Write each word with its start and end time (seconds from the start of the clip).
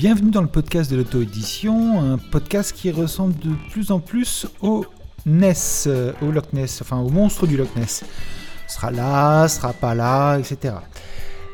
Bienvenue 0.00 0.30
dans 0.30 0.40
le 0.40 0.48
podcast 0.48 0.90
de 0.90 0.96
l'auto-édition, 0.96 2.00
un 2.00 2.16
podcast 2.16 2.72
qui 2.72 2.90
ressemble 2.90 3.38
de 3.38 3.50
plus 3.70 3.90
en 3.90 4.00
plus 4.00 4.46
au 4.62 4.86
Ness, 5.26 5.84
euh, 5.86 6.12
au 6.22 6.30
Loch 6.30 6.54
Ness, 6.54 6.80
enfin 6.80 6.98
au 7.00 7.10
monstre 7.10 7.46
du 7.46 7.58
Loch 7.58 7.68
Ness. 7.76 8.04
Sera 8.66 8.90
là, 8.90 9.46
sera 9.48 9.74
pas 9.74 9.94
là, 9.94 10.38
etc. 10.38 10.76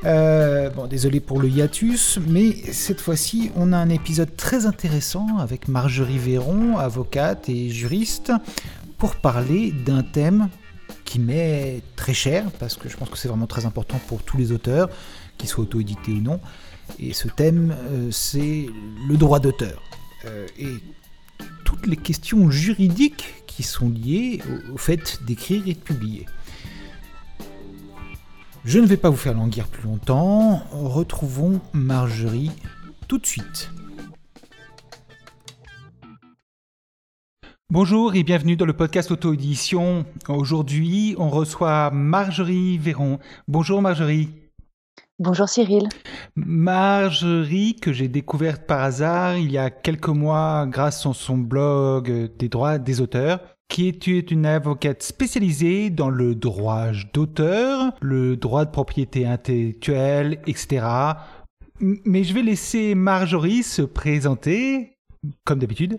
Euh, 0.04 0.70
désolé 0.88 1.20
pour 1.20 1.40
le 1.40 1.48
hiatus, 1.48 2.18
mais 2.28 2.52
cette 2.72 3.00
fois-ci, 3.00 3.50
on 3.56 3.72
a 3.72 3.76
un 3.76 3.88
épisode 3.88 4.36
très 4.36 4.66
intéressant 4.66 5.38
avec 5.38 5.68
Marjorie 5.68 6.18
Véron, 6.18 6.78
avocate 6.78 7.48
et 7.48 7.70
juriste, 7.70 8.32
pour 8.98 9.16
parler 9.16 9.72
d'un 9.72 10.02
thème 10.02 10.48
qui 11.04 11.18
m'est 11.18 11.82
très 11.96 12.14
cher, 12.14 12.44
parce 12.58 12.76
que 12.76 12.88
je 12.88 12.96
pense 12.96 13.08
que 13.08 13.18
c'est 13.18 13.28
vraiment 13.28 13.46
très 13.46 13.66
important 13.66 14.00
pour 14.06 14.22
tous 14.22 14.36
les 14.36 14.52
auteurs, 14.52 14.88
qu'ils 15.38 15.48
soient 15.48 15.64
auto-édités 15.64 16.12
ou 16.12 16.20
non. 16.20 16.40
Et 16.98 17.12
ce 17.12 17.28
thème, 17.28 17.74
euh, 17.90 18.10
c'est 18.10 18.66
le 19.08 19.16
droit 19.16 19.40
d'auteur. 19.40 19.82
Euh, 20.24 20.46
et 20.58 20.68
toutes 21.64 21.86
les 21.86 21.96
questions 21.96 22.50
juridiques 22.50 23.34
qui 23.46 23.62
sont 23.62 23.88
liées 23.88 24.40
au, 24.72 24.78
fait 24.78 25.20
d'écrire 25.24 25.62
et 25.66 25.74
de 25.74 25.78
publier. 25.78 26.26
Je 28.66 28.80
ne 28.80 28.86
vais 28.86 28.96
pas 28.96 29.10
vous 29.10 29.16
faire 29.16 29.34
languir 29.34 29.68
plus 29.68 29.84
longtemps. 29.84 30.60
Retrouvons 30.72 31.60
Marjorie 31.72 32.50
tout 33.06 33.16
de 33.16 33.24
suite. 33.24 33.70
Bonjour 37.70 38.16
et 38.16 38.24
bienvenue 38.24 38.56
dans 38.56 38.64
le 38.64 38.72
podcast 38.72 39.12
auto-édition. 39.12 40.04
Aujourd'hui, 40.28 41.14
on 41.16 41.30
reçoit 41.30 41.92
Marjorie 41.92 42.76
Véron. 42.78 43.20
Bonjour 43.46 43.80
Marjorie. 43.80 44.30
Bonjour 45.20 45.48
Cyril. 45.48 45.88
Marjorie, 46.34 47.76
que 47.76 47.92
j'ai 47.92 48.08
découverte 48.08 48.66
par 48.66 48.82
hasard 48.82 49.36
il 49.36 49.52
y 49.52 49.58
a 49.58 49.70
quelques 49.70 50.08
mois 50.08 50.66
grâce 50.66 51.06
à 51.06 51.12
son 51.12 51.38
blog 51.38 52.32
des 52.36 52.48
droits 52.48 52.78
des 52.78 53.00
auteurs, 53.00 53.55
qui 53.68 53.88
est 53.88 54.30
une 54.30 54.46
avocate 54.46 55.02
spécialisée 55.02 55.90
dans 55.90 56.08
le 56.08 56.34
droit 56.34 56.88
d'auteur, 57.12 57.92
le 58.00 58.36
droit 58.36 58.64
de 58.64 58.70
propriété 58.70 59.26
intellectuelle, 59.26 60.40
etc. 60.46 60.86
Mais 61.80 62.24
je 62.24 62.32
vais 62.32 62.42
laisser 62.42 62.94
Marjorie 62.94 63.62
se 63.62 63.82
présenter, 63.82 64.96
comme 65.44 65.58
d'habitude. 65.58 65.98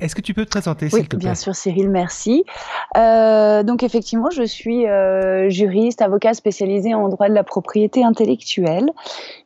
Est-ce 0.00 0.14
que 0.14 0.20
tu 0.20 0.34
peux 0.34 0.44
te 0.44 0.50
présenter, 0.50 0.88
s'il 0.88 1.08
te 1.08 1.16
plaît 1.16 1.18
Bien 1.18 1.34
sûr, 1.34 1.54
Cyril, 1.54 1.90
merci. 1.90 2.44
Euh, 2.96 3.62
donc, 3.62 3.82
effectivement, 3.82 4.30
je 4.30 4.42
suis 4.42 4.86
euh, 4.86 5.48
juriste, 5.50 6.02
avocat 6.02 6.34
spécialisé 6.34 6.94
en 6.94 7.08
droit 7.08 7.28
de 7.28 7.34
la 7.34 7.44
propriété 7.44 8.02
intellectuelle. 8.04 8.90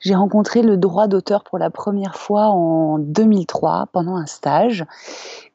J'ai 0.01 0.15
rencontré 0.15 0.63
le 0.63 0.77
droit 0.77 1.09
d'auteur 1.09 1.45
pour 1.45 1.59
la 1.59 1.71
première 1.71 2.17
fois 2.17 2.47
en 2.47 2.99
2003 2.99 3.89
pendant 3.93 4.17
un 4.17 4.27
stage 4.27 4.85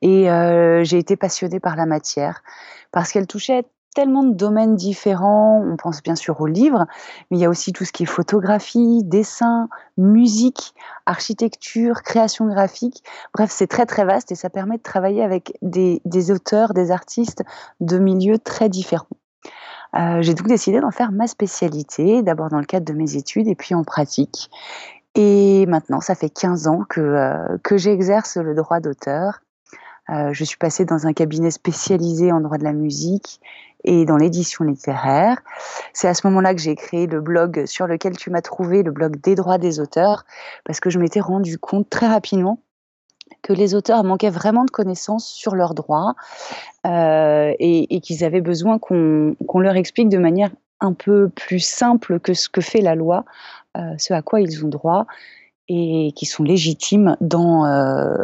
et 0.02 0.30
euh, 0.30 0.84
j'ai 0.84 0.98
été 0.98 1.16
passionnée 1.16 1.60
par 1.60 1.76
la 1.76 1.86
matière 1.86 2.44
parce 2.92 3.12
qu'elle 3.12 3.28
touchait 3.28 3.66
tellement 3.94 4.24
de 4.24 4.34
domaines 4.34 4.76
différents. 4.76 5.64
On 5.66 5.78
pense 5.78 6.02
bien 6.04 6.16
sûr 6.16 6.40
aux 6.42 6.48
livres, 6.48 6.86
mais 7.30 7.38
il 7.38 7.40
y 7.40 7.46
a 7.46 7.50
aussi 7.50 7.74
tout 7.74 7.86
ce 7.86 7.92
qui 7.92 8.04
est 8.04 8.06
photographie, 8.08 9.02
dessin, 9.04 9.70
musique, 9.98 10.74
architecture, 11.06 12.02
création 12.04 12.48
graphique. 12.48 13.04
Bref, 13.34 13.50
c'est 13.52 13.68
très 13.68 13.86
très 13.86 14.06
vaste 14.06 14.32
et 14.32 14.36
ça 14.36 14.50
permet 14.50 14.78
de 14.78 14.84
travailler 14.84 15.24
avec 15.24 15.58
des, 15.62 16.32
auteurs, 16.32 16.74
des 16.74 16.92
artistes 16.92 17.44
de 17.80 17.98
milieux 17.98 18.40
très 18.40 18.70
différents. 18.70 19.08
Euh, 19.96 20.22
j'ai 20.22 20.36
donc 20.36 20.48
décidé 20.48 20.80
d'en 20.80 20.92
faire 20.92 21.12
ma 21.12 21.28
spécialité, 21.28 22.22
d'abord 22.22 22.50
dans 22.50 22.60
le 22.60 22.66
cadre 22.66 22.86
de 22.86 22.94
mes 22.94 23.16
études 23.16 23.48
et 23.48 23.56
puis 23.56 23.74
en 23.74 23.84
pratique. 23.84 24.52
Et 25.16 25.66
maintenant, 25.66 26.00
ça 26.00 26.14
fait 26.14 26.30
15 26.30 26.68
ans 26.68 26.84
que, 26.88 27.02
euh, 27.02 27.58
que 27.64 27.78
j'exerce 27.78 28.38
le 28.38 28.54
droit 28.54 28.80
d'auteur. 28.80 29.42
Euh, 30.12 30.34
je 30.34 30.44
suis 30.44 30.58
passée 30.58 30.86
dans 30.86 31.08
un 31.08 31.14
cabinet 31.14 31.52
spécialisé 31.52 32.32
en 32.32 32.42
droit 32.42 32.58
de 32.58 32.64
la 32.64 32.74
musique 32.74 33.40
et 33.84 34.06
dans 34.06 34.18
l'édition 34.18 34.66
littéraire. 34.66 35.38
C'est 35.94 36.08
à 36.08 36.14
ce 36.14 36.26
moment-là 36.28 36.54
que 36.54 36.62
j'ai 36.62 36.76
créé 36.76 37.08
le 37.08 37.22
blog 37.22 37.66
sur 37.66 37.88
lequel 37.88 38.18
tu 38.18 38.30
m'as 38.30 38.42
trouvé, 38.42 38.84
le 38.84 38.92
blog 38.92 39.22
des 39.22 39.36
droits 39.36 39.58
des 39.58 39.80
auteurs, 39.80 40.26
parce 40.66 40.80
que 40.80 40.90
je 40.90 41.00
m'étais 41.00 41.20
rendu 41.20 41.58
compte 41.58 41.90
très 41.90 42.08
rapidement 42.08 42.60
que 43.44 43.54
les 43.54 43.76
auteurs 43.76 44.04
manquaient 44.04 44.32
vraiment 44.32 44.66
de 44.66 44.72
connaissances 44.72 45.28
sur 45.28 45.56
leurs 45.56 45.76
droits 45.76 46.16
euh, 46.88 47.54
et, 47.60 48.02
qu'ils 48.02 48.24
avaient 48.24 48.42
besoin 48.42 48.80
qu'on 48.80 49.60
leur 49.60 49.76
explique 49.76 50.10
de 50.10 50.18
manière 50.18 50.50
un 50.82 50.94
peu 50.94 51.30
plus 51.30 51.60
simple 51.60 52.20
que 52.20 52.34
ce 52.34 52.50
que 52.50 52.62
fait 52.62 52.82
la 52.82 52.96
loi, 52.96 53.26
euh, 53.78 53.94
ce 53.98 54.14
à 54.14 54.22
quoi 54.22 54.42
ils 54.42 54.66
ont 54.66 54.70
droit 54.70 55.06
et 55.68 56.12
qui 56.16 56.26
sont 56.26 56.44
légitimes 56.44 57.16
dans, 57.22 57.64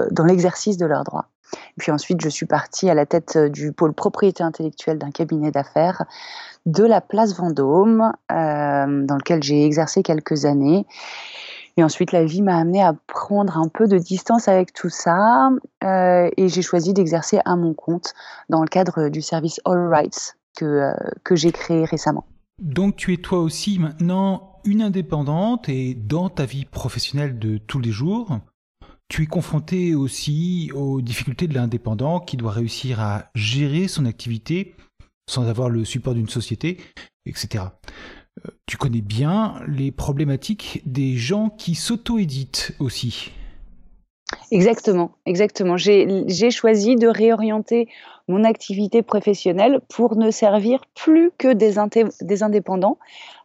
dans 0.09 0.25
l'exercice 0.25 0.78
de 0.78 0.88
leurs 0.88 1.03
droits. 1.03 1.28
Puis 1.77 1.91
ensuite, 1.91 2.21
je 2.21 2.29
suis 2.29 2.45
partie 2.45 2.89
à 2.89 2.93
la 2.93 3.05
tête 3.05 3.35
euh, 3.35 3.49
du 3.49 3.71
pôle 3.71 3.93
propriété 3.93 4.43
intellectuelle 4.43 4.97
d'un 4.97 5.11
cabinet 5.11 5.51
d'affaires 5.51 6.05
de 6.66 6.83
la 6.83 7.01
place 7.01 7.35
Vendôme, 7.35 8.11
euh, 8.31 9.05
dans 9.05 9.16
lequel 9.16 9.43
j'ai 9.43 9.65
exercé 9.65 10.03
quelques 10.03 10.45
années. 10.45 10.85
Et 11.77 11.83
ensuite, 11.83 12.11
la 12.11 12.23
vie 12.23 12.41
m'a 12.41 12.57
amené 12.57 12.81
à 12.81 12.95
prendre 13.07 13.57
un 13.57 13.67
peu 13.67 13.88
de 13.88 13.97
distance 13.97 14.47
avec 14.47 14.73
tout 14.73 14.89
ça, 14.89 15.49
euh, 15.83 16.29
et 16.38 16.47
j'ai 16.47 16.61
choisi 16.61 16.94
d'exercer 16.94 17.39
à 17.44 17.55
mon 17.55 17.73
compte 17.73 18.13
dans 18.49 18.61
le 18.61 18.67
cadre 18.67 19.09
du 19.09 19.21
service 19.21 19.59
All 19.65 19.88
Rights 19.89 20.38
que, 20.57 20.94
que 21.23 21.35
j'ai 21.35 21.51
créé 21.51 21.83
récemment. 21.83 22.25
Donc, 22.61 22.95
tu 22.95 23.13
es 23.13 23.17
toi 23.17 23.39
aussi 23.39 23.77
maintenant 23.77 24.55
une 24.65 24.81
indépendante 24.81 25.69
et 25.69 25.94
dans 25.94 26.29
ta 26.29 26.45
vie 26.45 26.65
professionnelle 26.65 27.38
de 27.38 27.57
tous 27.57 27.79
les 27.79 27.91
jours, 27.91 28.39
tu 29.07 29.23
es 29.23 29.25
confronté 29.27 29.95
aussi 29.95 30.71
aux 30.73 31.01
difficultés 31.01 31.47
de 31.47 31.53
l'indépendant 31.53 32.19
qui 32.19 32.38
doit 32.38 32.51
réussir 32.51 32.99
à 32.99 33.29
gérer 33.35 33.88
son 33.88 34.05
activité 34.05 34.75
sans 35.29 35.47
avoir 35.47 35.69
le 35.69 35.85
support 35.85 36.13
d'une 36.13 36.29
société, 36.29 36.77
etc. 37.25 37.65
Euh, 38.45 38.51
tu 38.65 38.77
connais 38.77 39.01
bien 39.01 39.59
les 39.67 39.91
problématiques 39.91 40.81
des 40.85 41.15
gens 41.15 41.49
qui 41.49 41.75
s'auto-éditent 41.75 42.75
aussi. 42.79 43.31
Exactement, 44.51 45.17
exactement. 45.25 45.77
J'ai 45.77 46.51
choisi 46.51 46.95
de 46.95 47.07
réorienter 47.07 47.88
mon 48.28 48.44
activité 48.44 49.03
professionnelle 49.03 49.80
pour 49.94 50.16
ne 50.16 50.31
servir 50.31 50.81
plus 50.96 51.31
que 51.38 51.53
des, 51.53 51.78
indépendants, 52.44 52.97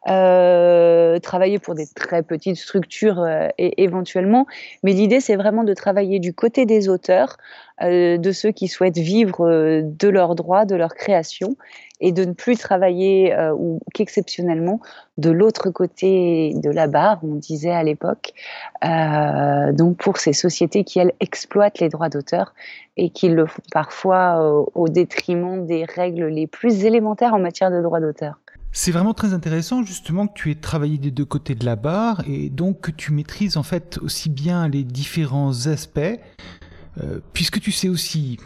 euh, 0.08 1.18
travailler 1.18 1.58
pour 1.58 1.74
des 1.74 1.86
très 1.86 2.22
petites 2.22 2.56
structures 2.56 3.20
euh, 3.20 3.48
et, 3.58 3.82
éventuellement, 3.82 4.46
mais 4.82 4.92
l'idée 4.92 5.20
c'est 5.20 5.36
vraiment 5.36 5.64
de 5.64 5.74
travailler 5.74 6.18
du 6.18 6.32
côté 6.32 6.64
des 6.64 6.88
auteurs, 6.88 7.36
euh, 7.82 8.16
de 8.16 8.32
ceux 8.32 8.52
qui 8.52 8.68
souhaitent 8.68 8.98
vivre 8.98 9.46
euh, 9.46 9.82
de 9.84 10.08
leurs 10.08 10.34
droits, 10.34 10.64
de 10.64 10.76
leur 10.76 10.94
création, 10.94 11.56
et 12.00 12.12
de 12.12 12.24
ne 12.24 12.32
plus 12.32 12.56
travailler 12.56 13.34
euh, 13.34 13.52
ou 13.54 13.80
qu'exceptionnellement 13.94 14.80
de 15.18 15.30
l'autre 15.30 15.70
côté 15.70 16.54
de 16.54 16.70
la 16.70 16.86
barre, 16.86 17.20
on 17.22 17.34
disait 17.34 17.72
à 17.72 17.82
l'époque, 17.82 18.32
donc 18.82 19.98
pour 19.98 20.16
ces 20.16 20.32
sociétés 20.32 20.82
qui 20.82 20.98
elles 20.98 21.12
exploitent 21.20 21.78
les 21.78 21.90
droits 21.90 22.08
d'auteur 22.08 22.54
et 22.96 23.10
qui 23.10 23.28
le 23.28 23.44
font 23.44 23.60
parfois 23.70 24.66
au 24.74 24.88
détriment 24.88 25.66
des 25.66 25.84
règles 25.84 26.28
les 26.28 26.46
plus 26.46 26.86
élémentaires 26.86 27.34
en 27.34 27.38
matière 27.38 27.70
de 27.70 27.82
droits 27.82 28.00
d'auteur. 28.00 28.38
C'est 28.72 28.92
vraiment 28.92 29.14
très 29.14 29.34
intéressant 29.34 29.82
justement 29.82 30.26
que 30.26 30.32
tu 30.34 30.50
aies 30.50 30.54
travaillé 30.54 30.96
des 30.96 31.10
deux 31.10 31.24
côtés 31.24 31.54
de 31.54 31.66
la 31.66 31.76
barre 31.76 32.22
et 32.26 32.48
donc 32.48 32.80
que 32.80 32.90
tu 32.92 33.12
maîtrises 33.12 33.56
en 33.56 33.62
fait 33.62 33.98
aussi 33.98 34.30
bien 34.30 34.68
les 34.68 34.84
différents 34.84 35.66
aspects 35.66 36.18
euh, 36.98 37.20
puisque 37.32 37.60
tu 37.60 37.72
sais 37.72 37.88
aussi, 37.88 38.38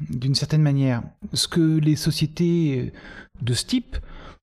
d'une 0.00 0.34
certaine 0.34 0.62
manière, 0.62 1.02
ce 1.32 1.48
que 1.48 1.78
les 1.78 1.96
sociétés 1.96 2.92
de 3.42 3.54
ce 3.54 3.64
type 3.64 3.96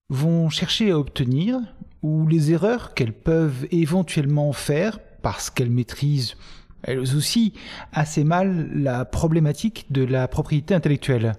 vont 0.09 0.50
chercher 0.50 0.92
à 0.92 1.00
obtenir, 1.00 1.59
ou 2.01 2.27
les 2.27 2.51
erreurs 2.51 2.94
qu'elles 2.94 3.13
peuvent 3.13 3.68
éventuellement 3.71 4.53
faire 4.53 5.00
parce 5.21 5.50
qu'elles 5.50 5.69
maîtrisent 5.69 6.36
elles 6.83 7.00
aussi 7.00 7.53
assez 7.94 8.24
mal 8.24 8.69
la 8.74 9.06
problématique 9.06 9.86
de 9.92 10.03
la 10.03 10.27
propriété 10.27 10.74
intellectuelle. 10.74 11.33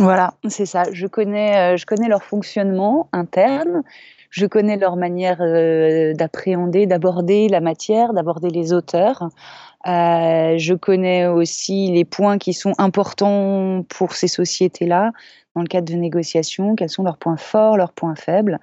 Voilà, 0.00 0.32
c'est 0.48 0.64
ça. 0.64 0.84
Je 0.92 1.06
connais, 1.06 1.74
euh, 1.74 1.76
je 1.76 1.84
connais 1.84 2.08
leur 2.08 2.22
fonctionnement 2.22 3.10
interne, 3.12 3.82
je 4.30 4.46
connais 4.46 4.78
leur 4.78 4.96
manière 4.96 5.42
euh, 5.42 6.14
d'appréhender, 6.14 6.86
d'aborder 6.86 7.48
la 7.50 7.60
matière, 7.60 8.14
d'aborder 8.14 8.48
les 8.48 8.72
auteurs. 8.72 9.28
Euh, 9.86 10.56
je 10.56 10.72
connais 10.72 11.26
aussi 11.26 11.90
les 11.92 12.06
points 12.06 12.38
qui 12.38 12.54
sont 12.54 12.72
importants 12.78 13.84
pour 13.90 14.14
ces 14.14 14.26
sociétés-là, 14.26 15.12
dans 15.54 15.60
le 15.60 15.68
cadre 15.68 15.92
de 15.92 15.98
négociations, 15.98 16.76
quels 16.76 16.88
sont 16.88 17.02
leurs 17.02 17.18
points 17.18 17.36
forts, 17.36 17.76
leurs 17.76 17.92
points 17.92 18.14
faibles. 18.14 18.58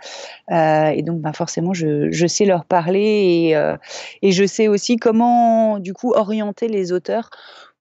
Et 0.49 1.03
donc, 1.03 1.19
bah, 1.19 1.33
forcément, 1.33 1.73
je, 1.73 2.27
sais 2.27 2.45
leur 2.45 2.65
parler 2.65 3.55
et, 4.23 4.31
je 4.31 4.45
sais 4.45 4.67
aussi 4.67 4.95
comment, 4.95 5.77
du 5.77 5.93
coup, 5.93 6.13
orienter 6.13 6.67
les 6.67 6.93
auteurs 6.93 7.29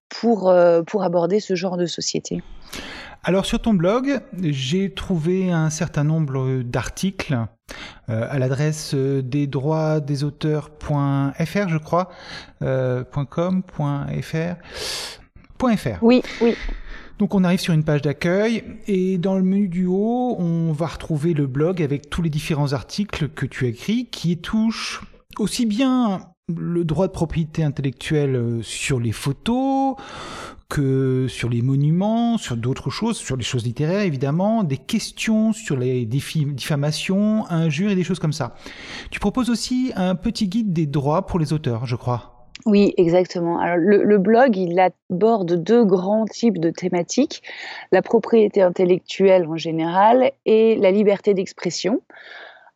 pour, 0.09 0.49
euh, 0.49 0.83
pour 0.83 1.03
aborder 1.03 1.39
ce 1.39 1.55
genre 1.55 1.77
de 1.77 1.85
société. 1.85 2.41
Alors 3.23 3.45
sur 3.45 3.59
ton 3.59 3.73
blog, 3.73 4.21
j'ai 4.41 4.93
trouvé 4.93 5.51
un 5.51 5.69
certain 5.69 6.03
nombre 6.03 6.61
d'articles 6.61 7.37
euh, 8.09 8.25
à 8.29 8.39
l'adresse 8.39 8.93
euh, 8.93 9.21
des 9.21 9.47
droits 9.47 9.99
des 9.99 10.23
auteurs.fr, 10.23 11.67
je 11.67 11.77
crois, 11.77 12.09
euh, 12.61 13.03
.com, 13.29 13.63
.fr, 14.21 14.55
.fr. 15.59 15.97
Oui, 16.01 16.21
oui. 16.41 16.55
Donc 17.19 17.35
on 17.35 17.43
arrive 17.43 17.59
sur 17.59 17.73
une 17.73 17.83
page 17.83 18.01
d'accueil 18.01 18.63
et 18.87 19.17
dans 19.17 19.35
le 19.35 19.43
menu 19.43 19.67
du 19.67 19.87
haut, 19.87 20.37
on 20.39 20.71
va 20.71 20.85
retrouver 20.85 21.33
le 21.33 21.47
blog 21.47 21.81
avec 21.81 22.09
tous 22.09 22.21
les 22.21 22.29
différents 22.29 22.73
articles 22.73 23.27
que 23.29 23.45
tu 23.45 23.65
as 23.65 23.69
écrits 23.69 24.05
qui 24.05 24.37
touchent 24.37 25.01
aussi 25.37 25.65
bien 25.65 26.21
le 26.55 26.85
droit 26.85 27.07
de 27.07 27.11
propriété 27.11 27.63
intellectuelle 27.63 28.59
sur 28.61 29.01
les 29.01 29.11
photos, 29.11 29.95
que 30.69 31.27
sur 31.27 31.49
les 31.49 31.61
monuments, 31.61 32.37
sur 32.37 32.55
d'autres 32.55 32.89
choses, 32.89 33.17
sur 33.17 33.35
les 33.35 33.43
choses 33.43 33.65
littéraires 33.65 34.01
évidemment, 34.01 34.63
des 34.63 34.77
questions 34.77 35.51
sur 35.51 35.75
les 35.75 36.05
diffamations, 36.05 37.45
injures 37.49 37.91
et 37.91 37.95
des 37.95 38.03
choses 38.03 38.19
comme 38.19 38.33
ça. 38.33 38.55
Tu 39.11 39.19
proposes 39.19 39.49
aussi 39.49 39.91
un 39.95 40.15
petit 40.15 40.47
guide 40.47 40.71
des 40.71 40.85
droits 40.85 41.25
pour 41.25 41.39
les 41.39 41.51
auteurs, 41.51 41.85
je 41.85 41.95
crois. 41.95 42.33
Oui, 42.65 42.93
exactement. 42.97 43.59
Alors, 43.59 43.77
le, 43.77 44.17
blog, 44.17 44.57
il 44.57 44.79
aborde 44.79 45.61
deux 45.61 45.85
grands 45.85 46.25
types 46.25 46.59
de 46.59 46.69
thématiques, 46.69 47.43
la 47.91 48.01
propriété 48.01 48.61
intellectuelle 48.61 49.47
en 49.47 49.57
général 49.57 50.31
et 50.45 50.75
la 50.75 50.91
liberté 50.91 51.33
d'expression. 51.33 52.01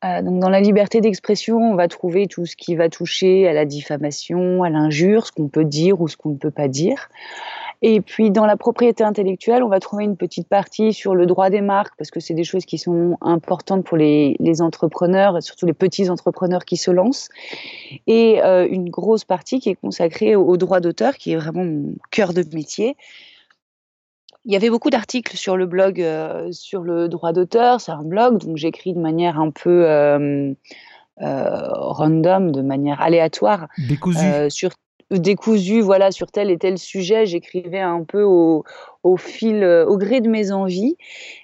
Euh, 0.03 0.21
donc 0.21 0.39
dans 0.39 0.49
la 0.49 0.61
liberté 0.61 0.99
d'expression, 0.99 1.57
on 1.57 1.75
va 1.75 1.87
trouver 1.87 2.27
tout 2.27 2.45
ce 2.45 2.55
qui 2.55 2.75
va 2.75 2.89
toucher 2.89 3.47
à 3.47 3.53
la 3.53 3.65
diffamation, 3.65 4.63
à 4.63 4.69
l'injure, 4.69 5.27
ce 5.27 5.31
qu'on 5.31 5.47
peut 5.47 5.65
dire 5.65 6.01
ou 6.01 6.07
ce 6.07 6.17
qu'on 6.17 6.29
ne 6.29 6.37
peut 6.37 6.51
pas 6.51 6.67
dire. 6.67 7.09
Et 7.83 7.99
puis 8.01 8.29
dans 8.29 8.45
la 8.45 8.57
propriété 8.57 9.03
intellectuelle, 9.03 9.63
on 9.63 9.67
va 9.67 9.79
trouver 9.79 10.03
une 10.03 10.15
petite 10.15 10.47
partie 10.47 10.93
sur 10.93 11.15
le 11.15 11.25
droit 11.25 11.49
des 11.49 11.61
marques, 11.61 11.93
parce 11.97 12.11
que 12.11 12.19
c'est 12.19 12.35
des 12.35 12.43
choses 12.43 12.65
qui 12.65 12.77
sont 12.77 13.17
importantes 13.21 13.83
pour 13.83 13.97
les, 13.97 14.37
entrepreneurs, 14.61 15.41
surtout 15.41 15.65
les 15.65 15.73
petits 15.73 16.09
entrepreneurs 16.09 16.65
qui 16.65 16.77
se 16.77 16.91
lancent. 16.91 17.29
Et 18.05 18.41
euh, 18.43 18.67
une 18.69 18.89
grosse 18.89 19.25
partie 19.25 19.59
qui 19.59 19.69
est 19.69 19.75
consacrée 19.75 20.35
au, 20.35 20.57
droit 20.57 20.79
d'auteur, 20.79 21.15
qui 21.15 21.31
est 21.31 21.37
vraiment 21.37 21.63
mon 21.63 21.95
cœur 22.11 22.33
de 22.33 22.43
métier. 22.53 22.95
Il 24.45 24.53
y 24.53 24.55
avait 24.55 24.69
beaucoup 24.69 24.89
d'articles 24.89 25.37
sur 25.37 25.55
le 25.55 25.65
blog 25.65 26.01
euh, 26.01 26.51
sur 26.51 26.81
le 26.81 27.07
droit 27.07 27.31
d'auteur. 27.31 27.79
C'est 27.79 27.91
un 27.91 28.03
blog, 28.03 28.39
donc 28.39 28.57
j'écris 28.57 28.93
de 28.93 28.99
manière 28.99 29.39
un 29.39 29.51
peu 29.51 29.87
euh, 29.87 30.53
euh 31.21 31.67
random, 31.73 32.51
de 32.51 32.61
manière 32.61 33.01
aléatoire. 33.01 33.67
Décousue. 33.77 34.49
sur 34.49 34.71
décousu 35.11 35.81
voilà 35.81 36.09
sur 36.11 36.31
tel 36.31 36.49
et 36.49 36.57
tel 36.57 36.77
sujet 36.77 37.25
j'écrivais 37.25 37.81
un 37.81 38.05
peu 38.05 38.23
au, 38.23 38.63
au, 39.03 39.17
fil 39.17 39.65
au 39.65 39.97
gré 39.97 40.21
de 40.21 40.29
mes 40.29 40.53
envies 40.53 40.95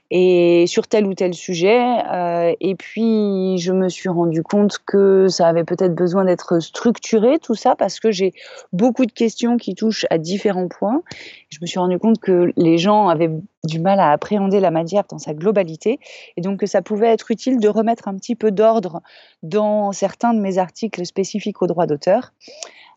et 0.10 0.66
sur 0.68 0.88
tel 0.88 1.06
ou 1.06 1.14
tel 1.14 1.34
sujet 1.34 1.82
euh, 2.12 2.54
et 2.62 2.76
puis 2.76 3.58
je 3.58 3.74
me 3.74 3.90
suis 3.90 4.08
rendu 4.08 4.42
compte 4.42 4.78
que 4.86 5.28
ça 5.28 5.48
avait 5.48 5.66
peut-être 5.66 5.94
besoin 5.94 6.24
d'être 6.24 6.60
structuré 6.60 7.40
tout 7.40 7.56
ça 7.56 7.76
parce 7.76 8.00
que 8.00 8.12
j'ai 8.12 8.34
beaucoup 8.72 9.06
de 9.06 9.12
questions 9.12 9.58
qui 9.58 9.76
touchent 9.76 10.06
à 10.10 10.18
différents 10.18 10.70
points 10.70 11.02
je 11.50 11.58
me 11.62 11.66
suis 11.66 11.80
rendu 11.80 12.00
compte 12.00 12.20
que 12.20 12.54
les 12.56 12.78
gens 12.78 13.10
avaient 13.10 13.32
du 13.66 13.80
mal 13.80 14.00
à 14.00 14.12
appréhender 14.12 14.62
la 14.62 14.72
matière 14.72 15.04
dans 15.10 15.20
sa 15.20 15.34
globalité 15.34 16.00
et 16.38 16.42
donc 16.42 16.62
que 16.62 16.68
ça 16.68 16.82
pouvait 16.82 17.10
être 17.10 17.30
utile 17.30 17.60
de 17.60 17.68
remettre 17.68 18.08
un 18.08 18.16
petit 18.16 18.36
peu 18.36 18.52
d'ordre 18.52 19.02
dans 19.44 19.92
certains 19.92 20.34
de 20.34 20.40
mes 20.40 20.58
articles 20.58 21.06
spécifiques 21.06 21.62
au 21.62 21.68
droit 21.68 21.86
d'auteur 21.86 22.32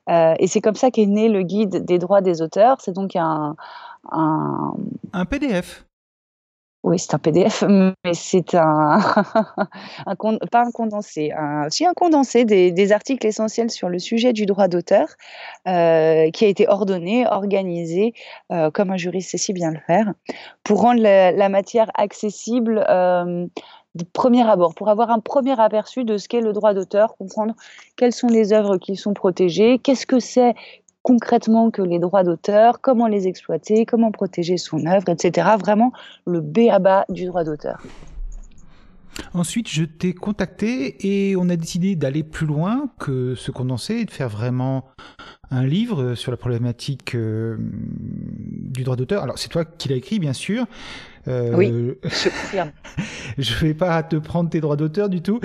euh, 0.09 0.35
et 0.39 0.47
c'est 0.47 0.61
comme 0.61 0.75
ça 0.75 0.91
qu'est 0.91 1.07
né 1.07 1.29
le 1.29 1.43
guide 1.43 1.85
des 1.85 1.99
droits 1.99 2.21
des 2.21 2.43
auteurs. 2.43 2.81
C'est 2.81 2.93
donc 2.93 3.15
un... 3.15 3.55
un 4.11 5.25
PDF. 5.27 5.85
Oui, 6.83 6.99
c'est 6.99 7.15
un 7.15 7.19
PDF, 7.19 7.63
mais 7.69 8.15
c'est 8.15 8.55
un, 8.55 9.01
pas 10.51 10.63
un 10.65 10.71
condensé, 10.73 11.31
un, 11.33 11.67
un 11.67 11.95
condensé 11.95 12.45
des, 12.45 12.93
articles 12.93 13.27
essentiels 13.27 13.71
sur 13.71 13.89
le 13.91 13.99
sujet 13.99 14.33
du 14.33 14.47
droit 14.47 14.67
d'auteur, 14.67 15.09
euh, 15.69 16.31
qui 16.31 16.45
a 16.47 16.49
été 16.49 16.69
ordonné, 16.69 17.27
organisé, 17.27 18.15
euh, 18.51 18.71
comme 18.71 18.91
un 18.91 18.97
juriste 18.97 19.31
sait 19.31 19.39
si 19.39 19.53
bien 19.53 19.71
le 19.71 19.81
faire, 19.87 20.13
pour 20.65 20.81
rendre 20.81 21.03
la, 21.03 21.33
la 21.33 21.49
matière 21.51 21.91
accessible 21.95 22.85
euh, 22.89 23.47
de 23.95 24.05
premier 24.05 24.49
abord, 24.49 24.75
pour 24.75 24.89
avoir 24.89 25.11
un 25.11 25.21
premier 25.21 25.61
aperçu 25.61 26.05
de 26.05 26.17
ce 26.17 26.29
qu'est 26.29 26.41
le 26.41 26.53
droit 26.53 26.73
d'auteur, 26.73 27.17
comprendre 27.17 27.55
quelles 27.97 28.13
sont 28.13 28.29
les 28.29 28.53
œuvres 28.53 28.79
qui 28.79 28.97
sont 28.97 29.13
protégées, 29.13 29.79
qu'est-ce 29.79 30.07
que 30.07 30.19
c'est 30.19 30.55
concrètement 31.03 31.71
que 31.71 31.83
les 31.83 31.99
droits 31.99 32.25
d'auteur, 32.25 32.81
comment 32.81 33.07
les 33.07 33.27
exploiter, 33.27 33.87
comment 33.87 34.11
protéger 34.11 34.57
son 34.57 34.87
œuvre, 34.87 35.09
etc. 35.09 35.49
Vraiment 35.59 35.93
le 36.27 36.41
B 36.41 36.69
à 36.71 36.79
bas 36.79 37.05
du 37.09 37.27
droit 37.27 37.45
d'auteur. 37.45 37.83
Ensuite, 39.35 39.69
je 39.69 39.85
t'ai 39.85 40.13
contacté 40.13 40.97
et 41.07 41.37
on 41.37 41.49
a 41.49 41.57
décidé 41.57 41.97
d'aller 41.97 42.23
plus 42.23 42.47
loin 42.47 42.91
que 42.99 43.35
ce 43.35 43.51
condensé 43.51 43.95
et 43.97 44.05
de 44.05 44.11
faire 44.11 44.29
vraiment 44.29 44.85
un 45.51 45.67
livre 45.67 46.15
sur 46.15 46.31
la 46.31 46.37
problématique 46.37 47.15
euh, 47.15 47.57
du 47.59 48.83
droit 48.83 48.97
d'auteur. 48.97 49.23
Alors, 49.23 49.39
c'est 49.39 49.49
toi 49.49 49.65
qui 49.65 49.89
l'as 49.89 49.97
écrit, 49.97 50.19
bien 50.19 50.33
sûr. 50.33 50.67
Euh, 51.29 51.55
oui, 51.55 51.71
je 53.39 53.55
ne 53.55 53.69
vais 53.69 53.75
pas 53.75 54.03
te 54.03 54.17
prendre 54.17 54.49
tes 54.49 54.61
droits 54.61 54.77
d'auteur 54.77 55.09
du 55.09 55.21
tout. 55.21 55.41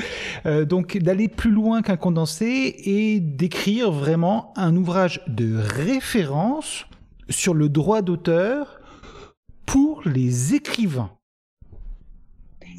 Euh, 0.46 0.66
donc, 0.66 0.98
d'aller 0.98 1.28
plus 1.28 1.52
loin 1.52 1.82
qu'un 1.82 1.98
condensé 1.98 2.76
et 2.86 3.20
d'écrire 3.20 3.92
vraiment 3.92 4.54
un 4.56 4.76
ouvrage 4.76 5.22
de 5.28 5.58
référence 5.58 6.86
sur 7.30 7.54
le 7.54 7.70
droit 7.70 8.02
d'auteur 8.02 8.80
pour 9.66 10.02
les 10.06 10.56
écrivains. 10.56 11.12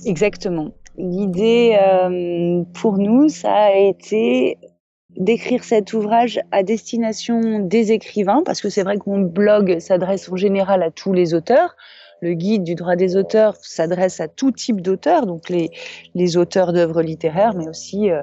Exactement. 0.05 0.73
L'idée 0.97 1.77
euh, 1.81 2.63
pour 2.75 2.99
nous, 2.99 3.29
ça 3.29 3.53
a 3.53 3.73
été 3.73 4.57
d'écrire 5.17 5.65
cet 5.65 5.93
ouvrage 5.93 6.41
à 6.51 6.63
destination 6.63 7.61
des 7.61 7.93
écrivains, 7.93 8.43
parce 8.45 8.61
que 8.61 8.69
c'est 8.69 8.83
vrai 8.83 8.97
que 8.97 9.09
mon 9.09 9.21
blog 9.21 9.79
s'adresse 9.79 10.31
en 10.31 10.37
général 10.37 10.83
à 10.83 10.91
tous 10.91 11.13
les 11.13 11.35
auteurs, 11.35 11.75
le 12.21 12.35
guide 12.35 12.65
du 12.65 12.75
droit 12.75 12.97
des 12.97 13.17
auteurs 13.17 13.57
s'adresse 13.61 14.21
à 14.21 14.29
tout 14.29 14.53
type 14.53 14.81
d'auteurs, 14.81 15.27
donc 15.27 15.49
les, 15.49 16.37
auteurs 16.37 16.73
d'œuvres 16.73 17.03
littéraires, 17.03 17.55
mais 17.55 17.69
aussi 17.69 18.11
euh, 18.11 18.23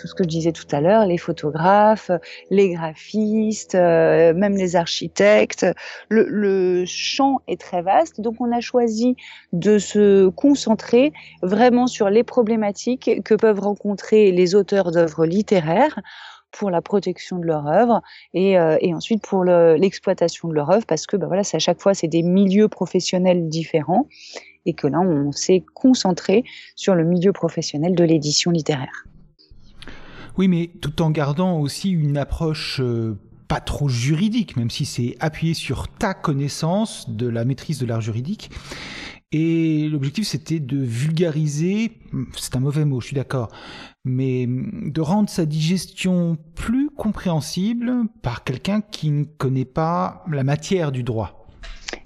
tout 0.00 0.06
ce 0.06 0.14
que 0.14 0.24
je 0.24 0.28
disais 0.28 0.52
tout 0.52 0.66
à 0.72 0.80
l'heure, 0.80 1.06
les 1.06 1.18
photographes, 1.18 2.10
les 2.50 2.70
graphistes, 2.70 3.74
euh, 3.74 4.34
même 4.34 4.56
les 4.56 4.76
architectes. 4.76 5.66
Le, 6.08 6.26
le, 6.28 6.84
champ 6.86 7.40
est 7.46 7.60
très 7.60 7.82
vaste, 7.82 8.20
donc 8.20 8.40
on 8.40 8.52
a 8.52 8.60
choisi 8.60 9.16
de 9.52 9.78
se 9.78 10.28
concentrer 10.28 11.12
vraiment 11.42 11.86
sur 11.86 12.10
les 12.10 12.24
problématiques 12.24 13.22
que 13.24 13.34
peuvent 13.34 13.60
rencontrer 13.60 14.32
les 14.32 14.54
auteurs 14.54 14.90
d'œuvres 14.90 15.26
littéraires 15.26 16.00
pour 16.58 16.70
la 16.70 16.82
protection 16.82 17.38
de 17.38 17.44
leur 17.44 17.66
œuvre 17.66 18.02
et, 18.34 18.58
euh, 18.58 18.76
ensuite 18.94 19.22
pour 19.22 19.44
l'exploitation 19.44 20.48
de 20.48 20.54
leur 20.54 20.70
œuvre 20.70 20.86
parce 20.86 21.06
que 21.06 21.16
bah 21.16 21.26
voilà, 21.26 21.42
à 21.50 21.58
chaque 21.58 21.80
fois 21.80 21.94
c'est 21.94 22.08
des 22.08 22.22
milieux 22.22 22.68
professionnels 22.68 23.48
différents 23.48 24.08
et 24.64 24.74
que 24.74 24.86
là 24.86 25.00
on 25.00 25.32
s'est 25.32 25.64
concentré 25.74 26.44
sur 26.74 26.94
le 26.94 27.04
milieu 27.04 27.32
professionnel 27.32 27.94
de 27.94 28.04
l'édition 28.04 28.50
littéraire. 28.50 29.06
Oui, 30.38 30.48
mais 30.48 30.70
tout 30.80 31.00
en 31.00 31.10
gardant 31.10 31.58
aussi 31.58 31.90
une 31.90 32.18
approche 32.18 32.80
euh, 32.80 33.18
pas 33.48 33.60
trop 33.60 33.88
juridique, 33.88 34.56
même 34.56 34.70
si 34.70 34.84
c'est 34.84 35.16
appuyé 35.20 35.54
sur 35.54 35.88
ta 35.88 36.12
connaissance 36.12 37.08
de 37.08 37.26
la 37.26 37.44
maîtrise 37.44 37.78
de 37.78 37.86
l'art 37.86 38.02
juridique. 38.02 38.50
Et 39.32 39.88
l'objectif, 39.88 40.26
c'était 40.26 40.60
de 40.60 40.78
vulgariser, 40.78 41.98
c'est 42.36 42.54
un 42.54 42.60
mauvais 42.60 42.84
mot, 42.84 43.00
je 43.00 43.08
suis 43.08 43.16
d'accord, 43.16 43.48
mais 44.04 44.46
de 44.46 45.00
rendre 45.00 45.28
sa 45.28 45.46
digestion 45.46 46.38
plus 46.54 46.90
compréhensible 46.90 47.92
par 48.22 48.44
quelqu'un 48.44 48.80
qui 48.80 49.10
ne 49.10 49.24
connaît 49.24 49.64
pas 49.64 50.24
la 50.30 50.44
matière 50.44 50.92
du 50.92 51.02
droit. 51.02 51.46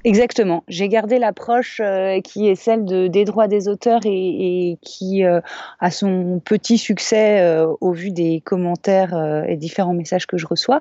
Exactement. 0.04 0.64
J'ai 0.68 0.88
gardé 0.88 1.18
l'approche 1.18 1.80
euh, 1.84 2.20
qui 2.20 2.48
est 2.48 2.54
celle 2.54 2.84
de, 2.84 3.06
des 3.06 3.24
droits 3.24 3.48
des 3.48 3.68
auteurs 3.68 4.00
et, 4.04 4.78
qui 4.80 5.24
euh, 5.24 5.40
a 5.78 5.90
son 5.90 6.40
petit 6.42 6.78
succès 6.78 7.40
euh, 7.40 7.66
au 7.80 7.92
vu 7.92 8.10
des 8.10 8.40
commentaires 8.40 9.44
et 9.46 9.56
différents 9.56 9.92
messages 9.92 10.26
que 10.26 10.38
je 10.38 10.46
reçois, 10.46 10.80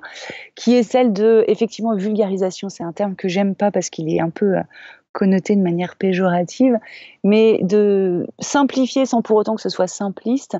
qui 0.54 0.74
est 0.74 0.82
celle 0.82 1.12
de 1.12 1.44
effectivement 1.48 1.94
vulgarisation. 1.94 2.68
C'est 2.68 2.84
un 2.84 2.92
terme 2.92 3.14
que 3.14 3.28
j'aime 3.28 3.54
pas 3.54 3.70
parce 3.70 3.90
qu'il 3.90 4.12
est 4.12 4.20
un 4.20 4.30
peu 4.30 4.56
connoté 5.12 5.56
de 5.56 5.62
manière 5.62 5.96
péjorative, 5.96 6.78
mais 7.24 7.58
de 7.62 8.26
simplifier 8.38 9.06
sans 9.06 9.22
pour 9.22 9.36
autant 9.36 9.56
que 9.56 9.62
ce 9.62 9.68
soit 9.68 9.86
simpliste 9.86 10.56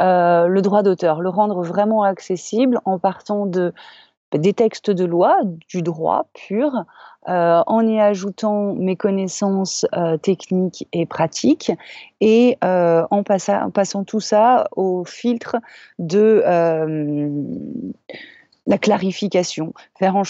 euh, 0.00 0.46
le 0.46 0.62
droit 0.62 0.82
d'auteur, 0.82 1.20
le 1.20 1.30
rendre 1.30 1.62
vraiment 1.62 2.02
accessible 2.02 2.80
en 2.84 2.98
partant 2.98 3.46
de 3.46 3.72
des 4.32 4.52
textes 4.52 4.90
de 4.90 5.04
loi, 5.04 5.38
du 5.68 5.80
droit 5.82 6.26
pur, 6.34 6.84
euh, 7.28 7.62
en 7.68 7.86
y 7.86 8.00
ajoutant 8.00 8.74
mes 8.74 8.96
connaissances 8.96 9.86
euh, 9.94 10.16
techniques 10.16 10.88
et 10.92 11.06
pratiques 11.06 11.70
et 12.20 12.58
en, 12.60 13.22
passant 13.22 14.02
tout 14.02 14.18
ça 14.18 14.66
au 14.72 15.04
filtre 15.04 15.56
de 16.00 16.42
la 18.66 18.78
clarification, 18.78 19.74
faire 19.98 20.16
en, 20.16 20.24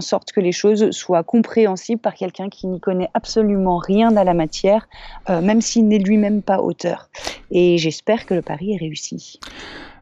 sorte 0.00 0.32
que 0.32 0.40
les 0.40 0.52
choses 0.52 0.90
soient 0.90 1.22
compréhensibles 1.22 2.00
par 2.00 2.14
quelqu'un 2.14 2.48
qui 2.50 2.66
n'y 2.66 2.80
connaît 2.80 3.08
absolument 3.14 3.78
rien 3.78 4.16
à 4.16 4.24
la 4.24 4.34
matière, 4.34 4.88
même 5.28 5.62
s'il 5.62 5.88
n'est 5.88 5.98
lui-même 5.98 6.42
pas 6.42 6.60
auteur. 6.60 7.08
Et 7.50 7.78
j'espère 7.78 8.26
que 8.26 8.34
le 8.34 8.42
pari 8.42 8.74
est 8.74 8.76
réussi. 8.76 9.40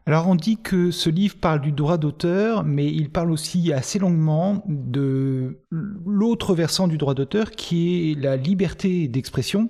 Alors 0.07 0.29
on 0.29 0.35
dit 0.35 0.55
que 0.55 0.89
ce 0.89 1.09
livre 1.09 1.35
parle 1.35 1.59
du 1.59 1.73
droit 1.73 1.97
d'auteur, 1.97 2.63
mais 2.63 2.87
il 2.87 3.09
parle 3.09 3.29
aussi 3.29 3.73
assez 3.73 3.99
longuement 3.99 4.63
de 4.65 5.59
l'autre 5.69 6.55
versant 6.55 6.87
du 6.87 6.97
droit 6.97 7.13
d'auteur 7.13 7.51
qui 7.51 8.11
est 8.11 8.15
la 8.15 8.37
liberté 8.37 9.09
d'expression 9.09 9.69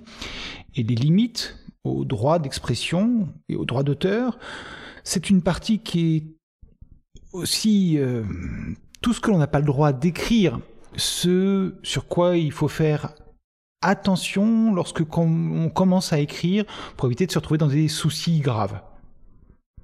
et 0.76 0.84
les 0.84 0.94
limites 0.94 1.56
au 1.82 2.04
droit 2.04 2.38
d'expression 2.38 3.28
et 3.48 3.56
au 3.56 3.64
droit 3.64 3.82
d'auteur. 3.82 4.38
C'est 5.02 5.28
une 5.28 5.42
partie 5.42 5.80
qui 5.80 6.16
est 6.16 6.37
aussi 7.32 7.98
euh, 7.98 8.24
tout 9.00 9.12
ce 9.12 9.20
que 9.20 9.30
l'on 9.30 9.38
n'a 9.38 9.46
pas 9.46 9.60
le 9.60 9.66
droit 9.66 9.92
d'écrire, 9.92 10.60
ce 10.96 11.74
sur 11.82 12.08
quoi 12.08 12.36
il 12.36 12.52
faut 12.52 12.68
faire 12.68 13.14
attention 13.80 14.74
lorsque 14.74 15.02
on 15.16 15.70
commence 15.70 16.12
à 16.12 16.18
écrire 16.18 16.64
pour 16.96 17.06
éviter 17.06 17.26
de 17.26 17.32
se 17.32 17.38
retrouver 17.38 17.58
dans 17.58 17.68
des 17.68 17.88
soucis 17.88 18.40
graves. 18.40 18.80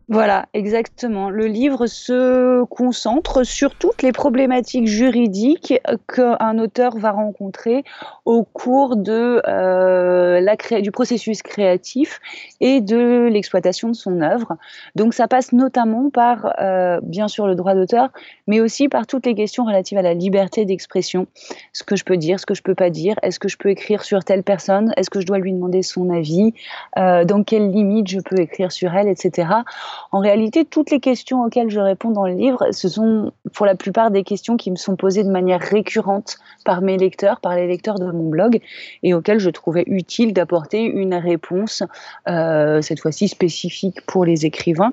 Voilà, 0.09 0.47
exactement. 0.53 1.31
Le 1.31 1.47
livre 1.47 1.87
se 1.87 2.63
concentre 2.65 3.43
sur 3.43 3.75
toutes 3.75 4.03
les 4.03 4.13
problématiques 4.13 4.87
juridiques 4.87 5.81
qu'un 6.15 6.59
auteur 6.59 6.99
va 6.99 7.11
rencontrer 7.11 7.85
au 8.27 8.45
cours 8.45 8.97
euh, 9.09 10.57
du 10.83 10.91
processus 10.91 11.43
créatif 11.43 12.21
et 12.61 12.83
de 12.83 13.29
l'exploitation 13.31 13.89
de 13.89 13.95
son 13.95 14.21
œuvre. 14.21 14.59
Donc 14.95 15.15
ça 15.15 15.27
passe 15.27 15.53
notamment 15.53 16.11
par, 16.11 16.53
euh, 16.61 17.01
bien 17.03 17.27
sûr, 17.27 17.47
le 17.47 17.55
droit 17.55 17.75
d'auteur, 17.75 18.11
mais 18.47 18.61
aussi 18.61 18.89
par 18.91 19.07
toutes 19.07 19.25
les 19.25 19.35
questions 19.35 19.65
relatives 19.65 19.97
à 19.97 20.03
la 20.03 20.13
liberté 20.13 20.67
d'expression. 20.67 21.27
Ce 21.73 21.83
que 21.83 21.97
je 21.97 22.05
peux 22.05 22.19
dire, 22.19 22.39
ce 22.39 22.45
que 22.45 22.55
je 22.55 22.63
peux 22.63 22.75
pas 22.75 22.91
dire, 22.91 23.17
est-ce 23.23 23.39
que 23.39 23.49
je 23.49 23.57
peux 23.57 23.71
écrire 23.71 24.05
sur 24.05 24.23
telle 24.23 24.43
personne, 24.43 24.93
est-ce 24.99 25.09
que 25.09 25.23
je 25.23 25.27
dois 25.27 25.39
lui 25.39 25.53
demander 25.55 25.83
son 25.83 26.11
avis, 26.11 26.53
euh, 26.99 27.25
dans 27.25 27.43
quelles 27.43 27.71
limites 27.71 28.09
je 28.09 28.21
peux 28.21 28.39
écrire 28.39 28.71
sur 28.71 28.95
elle, 28.95 29.09
etc. 29.09 29.49
En 30.13 30.21
réalité, 30.21 30.65
toutes 30.65 30.91
les 30.91 31.01
questions 31.01 31.43
auxquelles 31.43 31.71
je 31.71 31.81
réponds 31.81 32.11
dans 32.11 32.27
le 32.27 32.35
livre, 32.35 32.67
ce 32.71 32.89
sont 32.89 33.33
pour 33.53 33.67
la 33.67 33.75
plupart 33.75 34.11
des 34.11 34.23
questions 34.23 34.57
qui 34.57 34.71
me 34.71 34.77
sont 34.77 34.97
posées 34.97 35.25
de 35.25 35.31
manière 35.31 35.61
récurrente 35.61 36.39
par 36.65 36.81
mes 36.83 36.97
lecteurs, 36.97 37.41
par 37.41 37.55
les 37.57 37.67
lecteurs 37.67 37.99
de 37.99 38.05
mon 38.05 38.29
blog, 38.29 38.61
et 39.03 39.15
auxquelles 39.15 39.41
je 39.41 39.51
trouvais 39.51 39.85
utile 39.87 40.33
d'apporter 40.33 40.83
une 40.83 41.15
réponse, 41.15 41.83
euh, 42.29 42.81
cette 42.83 43.01
fois-ci 43.01 43.29
spécifique 43.29 44.05
pour 44.07 44.25
les 44.25 44.47
écrivains, 44.47 44.93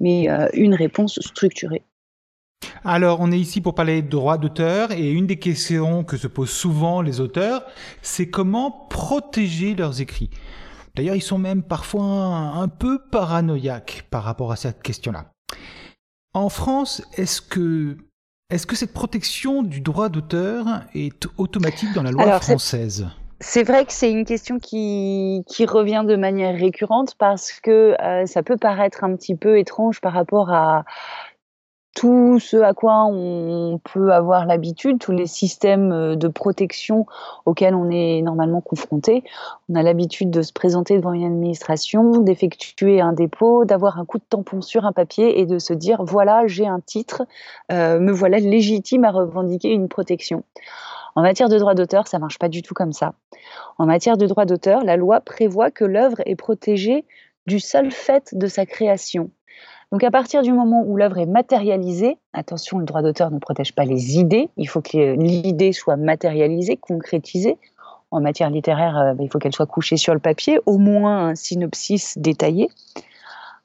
mais 0.00 0.28
euh, 0.28 0.48
une 0.54 0.74
réponse 0.74 1.20
structurée. 1.20 1.82
Alors, 2.84 3.18
on 3.20 3.30
est 3.30 3.38
ici 3.38 3.60
pour 3.60 3.74
parler 3.74 4.02
de 4.02 4.08
droit 4.08 4.38
d'auteur 4.38 4.92
et 4.92 5.10
une 5.10 5.26
des 5.26 5.38
questions 5.38 6.04
que 6.04 6.16
se 6.16 6.26
posent 6.26 6.50
souvent 6.50 7.00
les 7.02 7.20
auteurs, 7.20 7.64
c'est 8.02 8.28
comment 8.28 8.86
protéger 8.90 9.74
leurs 9.74 10.00
écrits? 10.00 10.30
D'ailleurs, 10.94 11.16
ils 11.16 11.22
sont 11.22 11.38
même 11.38 11.62
parfois 11.62 12.04
un, 12.04 12.68
peu 12.68 12.98
paranoïaques 13.10 14.06
par 14.10 14.24
rapport 14.24 14.52
à 14.52 14.56
cette 14.56 14.82
question-là. 14.82 15.32
En 16.34 16.48
France, 16.48 17.02
est-ce 17.16 17.40
que, 17.40 17.96
est 18.50 18.66
que 18.66 18.76
cette 18.76 18.92
protection 18.92 19.62
du 19.62 19.80
droit 19.80 20.08
d'auteur 20.08 20.66
est 20.94 21.26
automatique 21.38 21.92
dans 21.94 22.02
la 22.02 22.10
loi 22.10 22.40
française? 22.40 23.06
C'est 23.40 23.64
vrai 23.64 23.84
que 23.84 23.92
c'est 23.92 24.10
une 24.10 24.24
question 24.24 24.58
qui, 24.58 25.44
revient 25.66 26.04
de 26.06 26.14
manière 26.14 26.54
récurrente 26.54 27.14
parce 27.18 27.52
que 27.60 28.00
euh, 28.00 28.26
ça 28.26 28.42
peut 28.42 28.56
paraître 28.56 29.02
un 29.02 29.16
petit 29.16 29.34
peu 29.34 29.58
étrange 29.58 30.00
par 30.00 30.12
rapport 30.12 30.50
à 30.52 30.84
tout 31.94 32.38
ce 32.40 32.56
à 32.56 32.72
quoi 32.72 33.04
on 33.04 33.78
peut 33.92 34.12
avoir 34.12 34.46
l'habitude, 34.46 34.98
tous 34.98 35.12
les 35.12 35.26
systèmes 35.26 35.92
euh, 35.92 36.16
de 36.16 36.28
protection 36.28 37.06
auxquels 37.44 37.74
on 37.74 37.90
est 37.90 38.22
normalement 38.22 38.60
confronté. 38.60 39.24
On 39.68 39.74
a 39.74 39.82
l'habitude 39.82 40.30
de 40.30 40.42
se 40.42 40.52
présenter 40.52 40.96
devant 40.96 41.12
une 41.12 41.24
administration, 41.24 42.20
d'effectuer 42.20 43.00
un 43.00 43.12
dépôt, 43.12 43.64
d'avoir 43.64 43.98
un 43.98 44.04
coup 44.04 44.18
de 44.18 44.24
tampon 44.28 44.62
sur 44.62 44.86
un 44.86 44.92
papier 44.92 45.40
et 45.40 45.46
de 45.46 45.58
se 45.58 45.74
dire 45.74 46.02
voilà, 46.04 46.46
j'ai 46.46 46.66
un 46.66 46.80
titre, 46.80 47.22
euh, 47.70 47.98
me 47.98 48.12
voilà 48.12 48.38
légitime 48.38 49.04
à 49.04 49.10
revendiquer 49.10 49.72
une 49.72 49.88
protection. 49.88 50.44
En 51.14 51.22
matière 51.22 51.50
de 51.50 51.58
droit 51.58 51.74
d'auteur, 51.74 52.08
ça 52.08 52.18
marche 52.18 52.38
pas 52.38 52.48
du 52.48 52.62
tout 52.62 52.72
comme 52.72 52.92
ça. 52.92 53.12
En 53.76 53.84
matière 53.84 54.16
de 54.16 54.26
droit 54.26 54.46
d'auteur, 54.46 54.82
la 54.82 54.96
loi 54.96 55.20
prévoit 55.20 55.70
que 55.70 55.84
l'œuvre 55.84 56.22
est 56.24 56.36
protégée 56.36 57.04
du 57.46 57.60
seul 57.60 57.90
fait 57.90 58.34
de 58.34 58.46
sa 58.46 58.66
création. 58.66 59.30
Donc 59.92 60.02
à 60.04 60.10
partir 60.10 60.40
du 60.40 60.52
moment 60.54 60.82
où 60.86 60.96
l'œuvre 60.96 61.18
est 61.18 61.26
matérialisée, 61.26 62.16
attention, 62.32 62.78
le 62.78 62.86
droit 62.86 63.02
d'auteur 63.02 63.30
ne 63.30 63.38
protège 63.38 63.74
pas 63.74 63.84
les 63.84 64.18
idées, 64.18 64.48
il 64.56 64.66
faut 64.66 64.80
que 64.80 65.14
l'idée 65.16 65.72
soit 65.72 65.96
matérialisée, 65.96 66.78
concrétisée. 66.78 67.58
En 68.10 68.22
matière 68.22 68.48
littéraire, 68.48 68.98
euh, 68.98 69.14
il 69.20 69.30
faut 69.30 69.38
qu'elle 69.38 69.54
soit 69.54 69.66
couchée 69.66 69.98
sur 69.98 70.14
le 70.14 70.20
papier, 70.20 70.58
au 70.64 70.78
moins 70.78 71.28
un 71.28 71.34
synopsis 71.34 72.16
détaillé. 72.16 72.70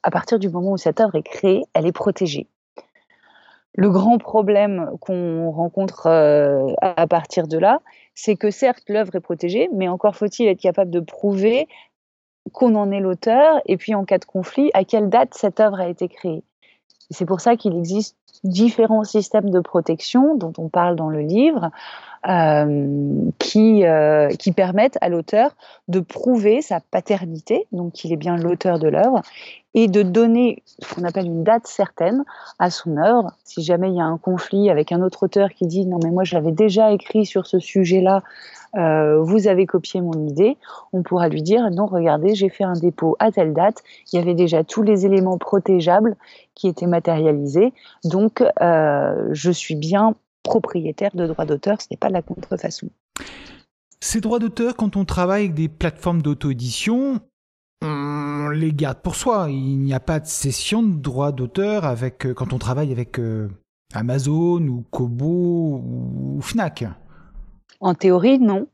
À 0.02 0.10
partir 0.10 0.38
du 0.38 0.50
moment 0.50 0.72
où 0.72 0.76
cette 0.76 1.00
œuvre 1.00 1.14
est 1.16 1.22
créée, 1.22 1.64
elle 1.72 1.86
est 1.86 1.92
protégée. 1.92 2.46
Le 3.74 3.88
grand 3.88 4.18
problème 4.18 4.90
qu'on 5.00 5.50
rencontre 5.50 6.08
euh, 6.08 6.66
à 6.82 7.06
partir 7.06 7.46
de 7.48 7.56
là, 7.56 7.80
c'est 8.14 8.36
que 8.36 8.50
certes 8.50 8.84
l'œuvre 8.88 9.14
est 9.14 9.20
protégée, 9.20 9.70
mais 9.72 9.88
encore 9.88 10.16
faut-il 10.16 10.48
être 10.48 10.60
capable 10.60 10.90
de 10.90 11.00
prouver 11.00 11.68
qu'on 12.52 12.74
en 12.74 12.90
est 12.90 13.00
l'auteur, 13.00 13.60
et 13.66 13.76
puis 13.76 13.94
en 13.94 14.04
cas 14.04 14.18
de 14.18 14.24
conflit, 14.24 14.70
à 14.74 14.84
quelle 14.84 15.08
date 15.08 15.34
cette 15.34 15.60
œuvre 15.60 15.80
a 15.80 15.88
été 15.88 16.08
créée. 16.08 16.42
C'est 17.10 17.26
pour 17.26 17.40
ça 17.40 17.56
qu'il 17.56 17.76
existe 17.76 18.16
différents 18.44 19.04
systèmes 19.04 19.50
de 19.50 19.60
protection 19.60 20.36
dont 20.36 20.52
on 20.58 20.68
parle 20.68 20.96
dans 20.96 21.08
le 21.08 21.20
livre, 21.20 21.70
euh, 22.28 23.30
qui, 23.38 23.86
euh, 23.86 24.28
qui 24.30 24.50
permettent 24.52 24.98
à 25.00 25.08
l'auteur 25.08 25.54
de 25.86 26.00
prouver 26.00 26.62
sa 26.62 26.80
paternité, 26.80 27.66
donc 27.70 27.92
qu'il 27.92 28.12
est 28.12 28.16
bien 28.16 28.36
l'auteur 28.36 28.78
de 28.78 28.88
l'œuvre, 28.88 29.22
et 29.74 29.86
de 29.86 30.02
donner 30.02 30.62
ce 30.80 30.94
qu'on 30.94 31.04
appelle 31.04 31.26
une 31.26 31.44
date 31.44 31.66
certaine 31.66 32.24
à 32.58 32.70
son 32.70 32.96
œuvre. 32.96 33.32
Si 33.44 33.62
jamais 33.62 33.90
il 33.90 33.96
y 33.96 34.00
a 34.00 34.04
un 34.04 34.18
conflit 34.18 34.68
avec 34.68 34.90
un 34.90 35.00
autre 35.00 35.22
auteur 35.22 35.50
qui 35.50 35.66
dit 35.66 35.86
non 35.86 36.00
mais 36.02 36.10
moi 36.10 36.24
j'avais 36.24 36.50
déjà 36.50 36.90
écrit 36.90 37.24
sur 37.24 37.46
ce 37.46 37.60
sujet-là, 37.60 38.22
euh, 38.76 39.20
vous 39.22 39.48
avez 39.48 39.66
copié 39.66 40.00
mon 40.00 40.26
idée, 40.26 40.56
on 40.92 41.02
pourra 41.02 41.28
lui 41.28 41.42
dire 41.42 41.70
non 41.70 41.86
regardez 41.86 42.34
j'ai 42.34 42.48
fait 42.48 42.64
un 42.64 42.74
dépôt 42.74 43.16
à 43.18 43.30
telle 43.30 43.54
date, 43.54 43.82
il 44.12 44.16
y 44.16 44.18
avait 44.22 44.34
déjà 44.34 44.64
tous 44.64 44.82
les 44.82 45.06
éléments 45.06 45.38
protégeables 45.38 46.16
qui 46.54 46.68
étaient 46.68 46.86
matérialisés, 46.86 47.72
donc 48.04 48.42
je 48.60 49.50
suis 49.50 49.76
bien 49.76 50.14
propriétaire 50.42 51.10
de 51.14 51.26
droits 51.26 51.44
d'auteur, 51.44 51.80
ce 51.80 51.86
n'est 51.90 51.96
pas 51.96 52.08
de 52.08 52.14
la 52.14 52.22
contrefaçon. 52.22 52.88
Ces 54.00 54.20
droits 54.20 54.38
d'auteur, 54.38 54.76
quand 54.76 54.96
on 54.96 55.04
travaille 55.04 55.44
avec 55.44 55.54
des 55.54 55.68
plateformes 55.68 56.22
d'auto-édition, 56.22 57.20
on 57.82 58.48
les 58.48 58.72
garde 58.72 58.98
pour 58.98 59.16
soi. 59.16 59.48
Il 59.50 59.78
n'y 59.80 59.94
a 59.94 60.00
pas 60.00 60.20
de 60.20 60.26
cession 60.26 60.82
de 60.82 60.96
droits 60.96 61.32
d'auteur 61.32 61.84
avec 61.84 62.26
euh, 62.26 62.34
quand 62.34 62.52
on 62.52 62.58
travaille 62.58 62.92
avec 62.92 63.18
euh, 63.18 63.48
Amazon 63.94 64.60
ou 64.66 64.84
Kobo 64.90 65.82
ou 65.84 66.40
Fnac. 66.40 66.84
En 67.80 67.94
théorie, 67.94 68.38
non. 68.38 68.66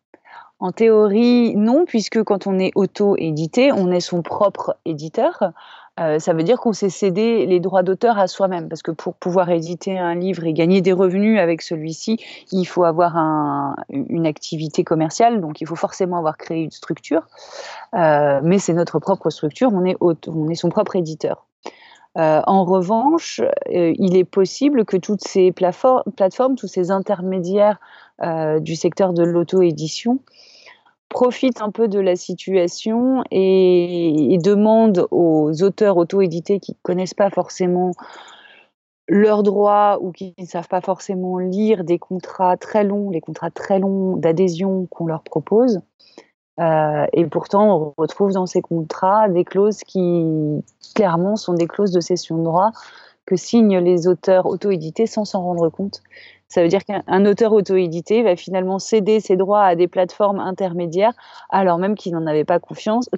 En 0.60 0.72
théorie, 0.72 1.54
non, 1.56 1.84
puisque 1.84 2.22
quand 2.22 2.46
on 2.46 2.58
est 2.58 2.72
auto-édité, 2.74 3.72
on 3.72 3.90
est 3.90 4.00
son 4.00 4.22
propre 4.22 4.76
éditeur. 4.84 5.52
Euh, 6.00 6.18
ça 6.18 6.32
veut 6.32 6.42
dire 6.42 6.58
qu'on 6.58 6.72
s'est 6.72 6.90
cédé 6.90 7.46
les 7.46 7.60
droits 7.60 7.82
d'auteur 7.84 8.18
à 8.18 8.26
soi-même, 8.26 8.68
parce 8.68 8.82
que 8.82 8.90
pour 8.90 9.14
pouvoir 9.14 9.50
éditer 9.50 9.96
un 9.96 10.14
livre 10.14 10.44
et 10.44 10.52
gagner 10.52 10.80
des 10.80 10.92
revenus 10.92 11.38
avec 11.38 11.62
celui-ci, 11.62 12.18
il 12.50 12.64
faut 12.64 12.84
avoir 12.84 13.16
une 13.90 14.26
activité 14.26 14.82
commerciale, 14.82 15.40
donc 15.40 15.60
il 15.60 15.66
faut 15.66 15.76
forcément 15.76 16.18
avoir 16.18 16.36
créé 16.36 16.62
une 16.62 16.72
structure. 16.72 17.22
Euh, 17.94 18.40
mais 18.42 18.58
c'est 18.58 18.74
notre 18.74 18.98
propre 18.98 19.30
structure, 19.30 19.70
on 19.72 19.84
est, 19.84 19.96
on 20.00 20.48
est 20.48 20.56
son 20.56 20.68
propre 20.68 20.96
éditeur. 20.96 21.46
Euh, 22.16 22.40
en 22.46 22.64
revanche, 22.64 23.40
il 23.70 24.16
est 24.16 24.24
possible 24.24 24.84
que 24.84 24.96
toutes 24.96 25.26
ces 25.26 25.52
plateformes, 25.52 26.54
tous 26.56 26.68
ces 26.68 26.90
intermédiaires 26.90 27.80
du 28.60 28.76
secteur 28.76 29.12
de 29.12 29.24
l'auto-édition 29.24 30.20
profite 31.14 31.62
un 31.62 31.70
peu 31.70 31.86
de 31.86 32.00
la 32.00 32.16
situation 32.16 33.22
et, 33.30 34.36
demande 34.42 35.06
aux 35.12 35.62
auteurs 35.62 35.96
auto-édités 35.96 36.58
qui 36.58 36.72
ne 36.72 36.78
connaissent 36.82 37.14
pas 37.14 37.30
forcément 37.30 37.92
leurs 39.08 39.44
droits 39.44 39.98
ou 40.00 40.10
qui 40.10 40.34
ne 40.38 40.44
savent 40.44 40.68
pas 40.68 40.80
forcément 40.80 41.38
lire 41.38 41.84
des 41.84 42.00
contrats 42.00 42.56
très 42.56 42.82
longs, 42.82 43.10
les 43.10 43.20
contrats 43.20 43.52
très 43.52 43.78
longs 43.78 44.16
d'adhésion 44.16 44.86
qu'on 44.86 45.06
leur 45.06 45.22
propose. 45.22 45.80
Euh, 46.60 47.06
et 47.12 47.26
pourtant, 47.26 47.76
on 47.76 47.94
retrouve 47.96 48.32
dans 48.32 48.46
ces 48.46 48.62
contrats 48.62 49.28
des 49.28 49.44
clauses 49.44 49.80
qui, 49.80 50.62
clairement, 50.94 51.36
sont 51.36 51.54
des 51.54 51.66
clauses 51.66 51.90
de 51.90 52.00
cession 52.00 52.38
de 52.38 52.44
droit 52.44 52.70
que 53.26 53.36
signent 53.36 53.78
les 53.78 54.06
auteurs 54.06 54.46
auto-édités 54.46 55.06
sans 55.06 55.24
s'en 55.24 55.42
rendre 55.42 55.68
compte. 55.68 56.02
Ça 56.48 56.62
veut 56.62 56.68
dire 56.68 56.84
qu'un 56.84 57.26
auteur 57.26 57.52
auto-édité 57.52 58.22
va 58.22 58.36
finalement 58.36 58.78
céder 58.78 59.20
ses 59.20 59.36
droits 59.36 59.64
à 59.64 59.74
des 59.74 59.88
plateformes 59.88 60.38
intermédiaires 60.38 61.14
alors 61.50 61.78
même 61.78 61.94
qu'il 61.94 62.12
n'en 62.12 62.26
avait 62.26 62.44
pas 62.44 62.58
conscience, 62.58 63.08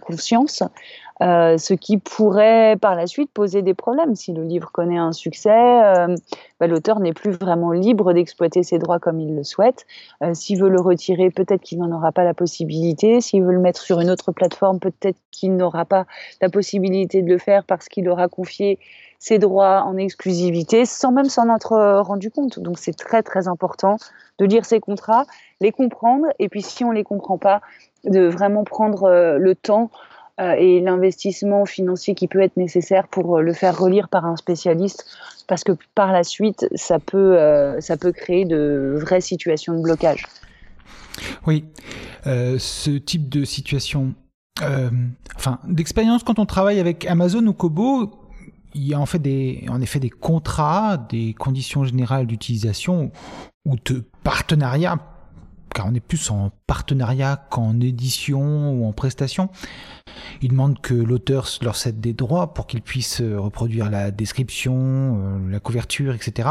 euh, 1.22 1.56
ce 1.56 1.74
qui 1.74 1.98
pourrait 1.98 2.76
par 2.80 2.94
la 2.94 3.06
suite 3.06 3.30
poser 3.32 3.62
des 3.62 3.74
problèmes. 3.74 4.14
Si 4.14 4.32
le 4.32 4.44
livre 4.44 4.70
connaît 4.72 4.98
un 4.98 5.12
succès, 5.12 5.50
euh, 5.50 6.14
bah, 6.60 6.66
l'auteur 6.66 7.00
n'est 7.00 7.12
plus 7.12 7.30
vraiment 7.30 7.72
libre 7.72 8.12
d'exploiter 8.12 8.62
ses 8.62 8.78
droits 8.78 8.98
comme 8.98 9.20
il 9.20 9.34
le 9.34 9.42
souhaite. 9.42 9.86
Euh, 10.22 10.34
s'il 10.34 10.60
veut 10.60 10.68
le 10.68 10.80
retirer, 10.80 11.30
peut-être 11.30 11.62
qu'il 11.62 11.78
n'en 11.78 11.90
aura 11.92 12.12
pas 12.12 12.24
la 12.24 12.34
possibilité. 12.34 13.20
S'il 13.20 13.42
veut 13.42 13.52
le 13.52 13.60
mettre 13.60 13.80
sur 13.80 14.00
une 14.00 14.10
autre 14.10 14.32
plateforme, 14.32 14.78
peut-être 14.78 15.18
qu'il 15.30 15.56
n'aura 15.56 15.84
pas 15.84 16.06
la 16.42 16.48
possibilité 16.48 17.22
de 17.22 17.28
le 17.28 17.38
faire 17.38 17.64
parce 17.64 17.88
qu'il 17.88 18.08
aura 18.08 18.28
confié 18.28 18.78
ses 19.18 19.38
droits 19.38 19.82
en 19.82 19.96
exclusivité 19.96 20.84
sans 20.84 21.12
même 21.12 21.28
s'en 21.28 21.54
être 21.54 21.72
euh, 21.72 22.02
rendu 22.02 22.30
compte. 22.30 22.58
Donc 22.58 22.78
c'est 22.78 22.96
très 22.96 23.22
très 23.22 23.48
important 23.48 23.96
de 24.38 24.44
lire 24.44 24.64
ces 24.64 24.80
contrats, 24.80 25.26
les 25.60 25.72
comprendre 25.72 26.26
et 26.38 26.48
puis 26.48 26.62
si 26.62 26.84
on 26.84 26.90
les 26.90 27.04
comprend 27.04 27.38
pas, 27.38 27.60
de 28.04 28.26
vraiment 28.26 28.64
prendre 28.64 29.04
euh, 29.04 29.38
le 29.38 29.54
temps 29.54 29.90
euh, 30.40 30.52
et 30.52 30.80
l'investissement 30.80 31.64
financier 31.64 32.14
qui 32.14 32.28
peut 32.28 32.40
être 32.40 32.56
nécessaire 32.56 33.08
pour 33.08 33.40
le 33.40 33.52
faire 33.52 33.78
relire 33.78 34.08
par 34.08 34.26
un 34.26 34.36
spécialiste 34.36 35.06
parce 35.48 35.64
que 35.64 35.72
par 35.94 36.12
la 36.12 36.24
suite 36.24 36.68
ça 36.74 36.98
peut 36.98 37.38
ça 37.80 37.96
peut 37.96 38.12
créer 38.12 38.44
de 38.44 38.98
vraies 39.00 39.20
situations 39.20 39.74
de 39.74 39.82
blocage. 39.82 40.26
Oui, 41.46 41.64
ce 42.24 42.90
type 42.98 43.28
de 43.28 43.44
situation, 43.44 44.12
enfin 44.60 45.60
d'expérience 45.68 46.24
quand 46.24 46.38
on 46.40 46.46
travaille 46.46 46.80
avec 46.80 47.06
Amazon 47.06 47.46
ou 47.46 47.52
Kobo, 47.52 48.10
il 48.76 48.86
y 48.86 48.94
a 48.94 49.00
en 49.00 49.06
fait 49.06 49.18
des, 49.18 49.64
en 49.68 49.80
effet 49.80 49.98
des 49.98 50.10
contrats, 50.10 50.98
des 50.98 51.34
conditions 51.34 51.84
générales 51.84 52.26
d'utilisation 52.26 53.10
ou 53.64 53.76
de 53.86 54.04
partenariat, 54.22 54.98
car 55.74 55.86
on 55.86 55.94
est 55.94 56.00
plus 56.00 56.30
en 56.30 56.50
partenariat 56.66 57.46
qu'en 57.50 57.80
édition 57.80 58.72
ou 58.72 58.86
en 58.86 58.92
prestation. 58.92 59.48
Ils 60.42 60.50
demandent 60.50 60.80
que 60.80 60.94
l'auteur 60.94 61.48
leur 61.62 61.76
cède 61.76 62.00
des 62.00 62.12
droits 62.12 62.54
pour 62.54 62.66
qu'ils 62.66 62.82
puissent 62.82 63.22
reproduire 63.22 63.90
la 63.90 64.10
description, 64.10 64.74
euh, 64.76 65.50
la 65.50 65.60
couverture, 65.60 66.14
etc. 66.14 66.50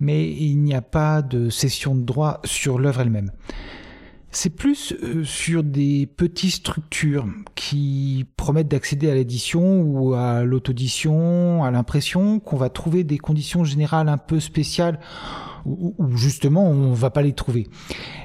Mais 0.00 0.30
il 0.30 0.56
n'y 0.56 0.74
a 0.74 0.82
pas 0.82 1.22
de 1.22 1.50
cession 1.50 1.94
de 1.94 2.02
droits 2.02 2.40
sur 2.44 2.78
l'œuvre 2.78 3.02
elle-même. 3.02 3.30
C'est 4.36 4.50
plus 4.50 4.92
euh, 5.00 5.22
sur 5.22 5.62
des 5.62 6.06
petites 6.06 6.50
structures 6.50 7.24
qui 7.54 8.26
promettent 8.36 8.66
d'accéder 8.66 9.08
à 9.08 9.14
l'édition 9.14 9.80
ou 9.82 10.14
à 10.14 10.42
l'autodition, 10.42 11.62
à 11.62 11.70
l'impression, 11.70 12.40
qu'on 12.40 12.56
va 12.56 12.68
trouver 12.68 13.04
des 13.04 13.16
conditions 13.16 13.62
générales 13.62 14.08
un 14.08 14.18
peu 14.18 14.40
spéciales 14.40 14.98
ou 15.64 15.94
justement 16.16 16.68
on 16.68 16.92
va 16.92 17.10
pas 17.10 17.22
les 17.22 17.32
trouver. 17.32 17.68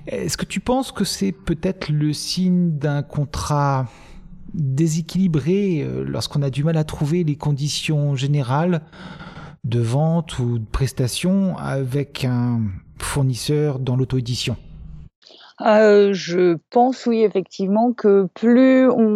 Est-ce 0.08 0.36
que 0.36 0.46
tu 0.46 0.60
penses 0.60 0.92
que 0.92 1.04
c'est 1.04 1.32
peut-être 1.32 1.90
le 1.92 2.12
signe 2.12 2.72
d'un 2.72 3.04
contrat 3.04 3.86
déséquilibré 4.56 5.84
euh, 5.84 6.04
lorsqu'on 6.04 6.42
a 6.42 6.50
du 6.50 6.64
mal 6.64 6.78
à 6.78 6.84
trouver 6.84 7.24
les 7.24 7.36
conditions 7.36 8.16
générales 8.16 8.82
de 9.64 9.80
vente 9.80 10.40
ou 10.40 10.58
de 10.58 10.66
prestation 10.66 11.56
avec 11.60 12.26
un 12.26 12.62
fournisseur 12.98 13.78
dans 13.78 13.96
l'auto-édition? 13.96 14.58
Euh, 15.62 16.14
je 16.14 16.58
pense 16.70 17.06
oui 17.06 17.24
effectivement 17.24 17.92
que 17.92 18.28
plus 18.34 18.90
on 18.90 19.10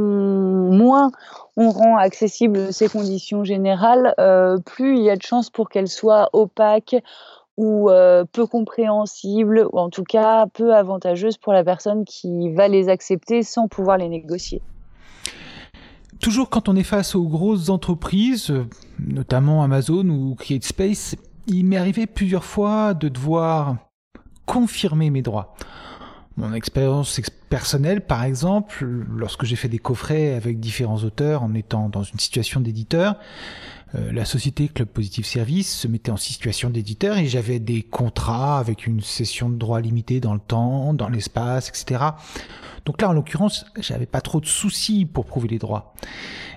moins 0.71 1.12
on 1.55 1.69
rend 1.69 1.97
accessible 1.97 2.73
ces 2.73 2.89
conditions 2.89 3.43
générales, 3.43 4.13
euh, 4.19 4.57
plus 4.57 4.97
il 4.97 5.03
y 5.03 5.09
a 5.09 5.15
de 5.15 5.21
chances 5.21 5.50
pour 5.50 5.69
qu'elles 5.69 5.88
soient 5.88 6.29
opaques 6.33 6.95
ou 7.57 7.89
euh, 7.89 8.25
peu 8.31 8.47
compréhensibles 8.47 9.67
ou 9.71 9.77
en 9.77 9.89
tout 9.89 10.03
cas 10.03 10.47
peu 10.47 10.73
avantageuses 10.73 11.38
pour 11.38 11.53
la 11.53 11.63
personne 11.63 12.03
qui 12.05 12.51
va 12.51 12.67
les 12.67 12.89
accepter 12.89 13.43
sans 13.43 13.67
pouvoir 13.67 13.97
les 13.97 14.09
négocier. 14.09 14.62
Toujours 16.19 16.50
quand 16.50 16.69
on 16.69 16.75
est 16.75 16.83
face 16.83 17.15
aux 17.15 17.27
grosses 17.27 17.69
entreprises, 17.69 18.53
notamment 19.00 19.62
Amazon 19.62 20.07
ou 20.07 20.35
CreateSpace, 20.35 21.15
il 21.47 21.65
m'est 21.65 21.77
arrivé 21.77 22.07
plusieurs 22.07 22.45
fois 22.45 22.93
de 22.93 23.09
devoir 23.09 23.75
confirmer 24.45 25.09
mes 25.09 25.21
droits. 25.21 25.53
Mon 26.36 26.54
expérience 26.54 27.22
personnelle, 27.50 28.02
par 28.02 28.24
exemple, 28.24 28.84
lorsque 28.84 29.46
j'ai 29.46 29.56
fait 29.56 29.69
des 29.69 29.78
coffrets 29.78 30.34
avec 30.34 30.60
différents 30.60 31.04
auteurs 31.04 31.43
en 31.43 31.54
étant 31.54 31.89
dans 31.89 32.02
une 32.02 32.17
situation 32.17 32.60
d'éditeur, 32.60 33.17
euh, 33.96 34.12
la 34.12 34.26
société 34.26 34.67
Club 34.67 34.88
Positive 34.88 35.26
Service 35.26 35.72
se 35.72 35.88
mettait 35.88 36.12
en 36.12 36.17
situation 36.17 36.72
d'éditeur 36.72 37.17
et 37.17 37.28
j'avais 37.28 37.60
des 37.60 37.84
contrats 37.84 38.58
avec 38.58 38.88
une 38.88 39.02
session 39.02 39.50
de 39.50 39.58
droit 39.58 39.80
limitée 39.80 40.19
dans 40.19 40.34
le 40.34 40.39
temps, 40.39 40.96
dans 40.96 41.10
l'espace, 41.10 41.69
etc. 41.69 42.04
Donc 42.86 43.02
là, 43.02 43.10
en 43.10 43.13
l'occurrence, 43.13 43.65
j'avais 43.78 44.08
pas 44.08 44.22
trop 44.22 44.39
de 44.39 44.48
soucis 44.48 45.06
pour 45.06 45.26
prouver 45.26 45.50
les 45.50 45.60
droits. 45.60 45.93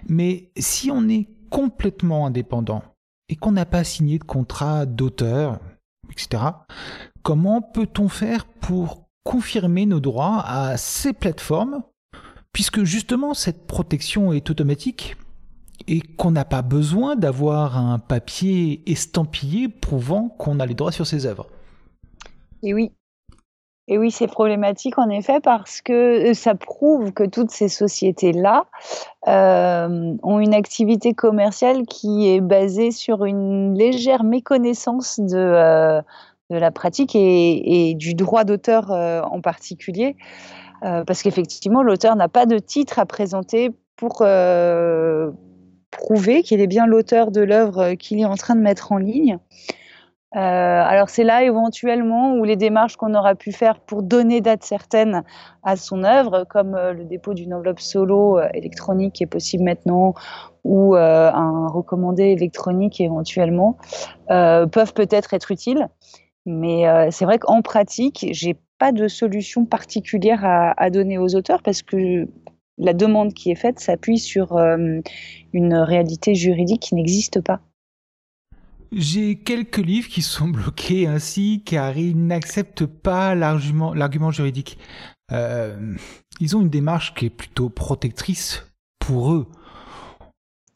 Mais 0.09 0.51
si 0.57 0.91
on 0.91 1.09
est 1.09 1.29
complètement 1.51 2.27
indépendant 2.27 2.83
et 3.29 3.37
qu'on 3.37 3.53
n'a 3.53 3.67
pas 3.67 3.85
signé 3.85 4.19
de 4.19 4.25
contrat 4.25 4.87
d'auteur, 4.87 5.61
etc., 6.11 6.43
comment 7.23 7.61
peut-on 7.61 8.09
faire 8.09 8.47
pour 8.47 9.06
confirmer 9.27 9.87
nos 9.87 9.99
droits 9.99 10.41
à 10.47 10.77
ces 10.77 11.12
plateformes, 11.12 11.83
puisque 12.53 12.85
justement 12.85 13.35
cette 13.35 13.67
protection 13.67 14.33
est 14.33 14.49
automatique 14.51 15.17
et 15.89 16.01
qu'on 16.01 16.31
n'a 16.31 16.45
pas 16.45 16.62
besoin 16.62 17.17
d'avoir 17.17 17.77
un 17.77 17.99
papier 17.99 18.83
estampillé 18.87 19.69
prouvant 19.69 20.29
qu'on 20.29 20.61
a 20.61 20.67
les 20.67 20.75
droits 20.75 20.93
sur 20.93 21.09
ces 21.09 21.27
œuvres. 21.27 21.49
Et 22.62 22.73
oui. 22.73 22.93
Et 23.89 23.99
oui, 23.99 24.11
c'est 24.11 24.27
problématique 24.27 24.99
en 24.99 25.11
effet 25.11 25.41
parce 25.41 25.81
que 25.81 26.33
ça 26.35 26.55
prouve 26.55 27.12
que 27.12 27.25
toutes 27.25 27.51
ces 27.51 27.69
sociétés-là 27.69 28.67
euh, 29.29 30.15
ont 30.23 30.41
une 30.41 30.55
activité 30.55 31.15
commerciale 31.15 31.85
qui 31.87 32.29
est 32.29 32.41
basée 32.41 32.91
sur 32.91 33.25
une 33.25 33.75
légère 33.75 34.25
méconnaissance 34.25 35.21
de, 35.21 35.37
euh, 35.37 36.01
de 36.51 36.57
la 36.57 36.71
pratique 36.71 37.15
et, 37.15 37.95
du 37.95 38.15
droit 38.15 38.45
d'auteur 38.45 38.91
euh, 38.91 39.23
en 39.23 39.41
particulier, 39.41 40.17
euh, 40.85 41.05
parce 41.05 41.23
qu'effectivement, 41.23 41.83
l'auteur 41.83 42.17
n'a 42.17 42.29
pas 42.29 42.47
de 42.47 42.59
titre 42.59 42.99
à 42.99 43.07
présenter 43.07 43.73
pour 43.97 44.19
euh, 44.21 45.31
prouver 45.91 46.43
qu'il 46.43 46.61
est 46.61 46.67
bien 46.67 46.87
l'auteur 46.87 47.31
de 47.31 47.41
l'œuvre 47.41 47.95
qu'il 47.95 48.21
est 48.21 48.27
en 48.27 48.37
train 48.37 48.55
de 48.55 48.61
mettre 48.61 48.93
en 48.93 48.99
ligne. 48.99 49.39
alors 50.33 51.09
c'est 51.09 51.25
là 51.25 51.43
éventuellement 51.45 52.35
où 52.35 52.45
les 52.45 52.57
démarches 52.57 52.97
qu'on 52.97 53.15
aura 53.15 53.35
pu 53.35 53.53
faire 53.53 53.81
pour 53.81 54.03
donner 54.03 54.43
date 54.43 54.65
certaine 54.65 55.23
à 55.63 55.77
son 55.77 56.05
œuvre, 56.05 56.45
comme 56.45 56.77
le 56.77 57.05
dépôt 57.05 57.33
d'une 57.33 57.55
enveloppe 57.55 57.81
solo 57.81 58.39
électronique 58.53 59.15
qui 59.15 59.23
est 59.23 59.33
possible 59.39 59.65
maintenant, 59.65 60.13
ou 60.63 60.95
un 60.95 61.69
recommandé 61.69 62.25
électronique 62.25 63.01
éventuellement, 63.01 63.79
peuvent 64.29 64.93
peut-être 64.93 65.33
être 65.33 65.51
utiles. 65.51 65.89
Mais 66.47 66.89
euh, 66.89 67.09
c'est 67.11 67.25
vrai 67.25 67.39
qu'en 67.39 67.61
pratique, 67.61 68.27
j'ai 68.31 68.57
pas 68.79 68.93
de 68.93 69.09
solution 69.09 69.65
particulière 69.65 70.45
à, 70.45 70.91
donner 70.91 71.19
aux 71.19 71.35
auteurs 71.35 71.63
parce 71.63 71.83
que 71.83 72.29
la 72.79 72.93
demande 72.93 73.35
qui 73.35 73.51
est 73.51 73.57
faite 73.57 73.81
s'appuie 73.81 74.19
sur 74.19 74.57
euh, 74.57 75.01
une 75.53 75.75
réalité 75.75 76.35
juridique 76.35 76.83
qui 76.83 76.95
n'existe 76.95 77.41
pas. 77.41 77.61
J'ai 78.93 79.37
quelques 79.37 79.79
livres 79.79 80.09
qui 80.09 80.23
sont 80.23 80.49
bloqués 80.49 81.09
ainsi 81.09 81.63
car 81.65 81.99
ils 81.99 82.17
n'acceptent 82.17 82.87
pas 82.87 83.35
l'argument 83.35 84.31
juridique. 84.31 84.79
Euh, 85.33 85.95
ils 86.39 86.57
ont 86.57 86.61
une 86.61 86.71
démarche 86.71 87.15
qui 87.15 87.27
est 87.27 87.31
plutôt 87.31 87.71
protectrice 87.71 88.65
pour 89.01 89.33
eux. 89.33 89.47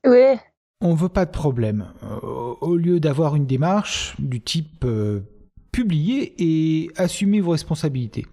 Oui. 0.05 0.37
On 0.81 0.95
veut 0.95 1.11
pas 1.11 1.27
de 1.27 1.31
problème. 1.31 1.93
au 2.23 2.75
lieu 2.75 2.99
d'avoir 2.99 3.37
une 3.37 3.47
démarche 3.47 4.17
du 4.19 4.41
type 4.41 4.87
publier 5.73 6.35
et 6.39 6.91
assumer 6.97 7.41
vos 7.41 7.53
responsabilités. 7.53 8.27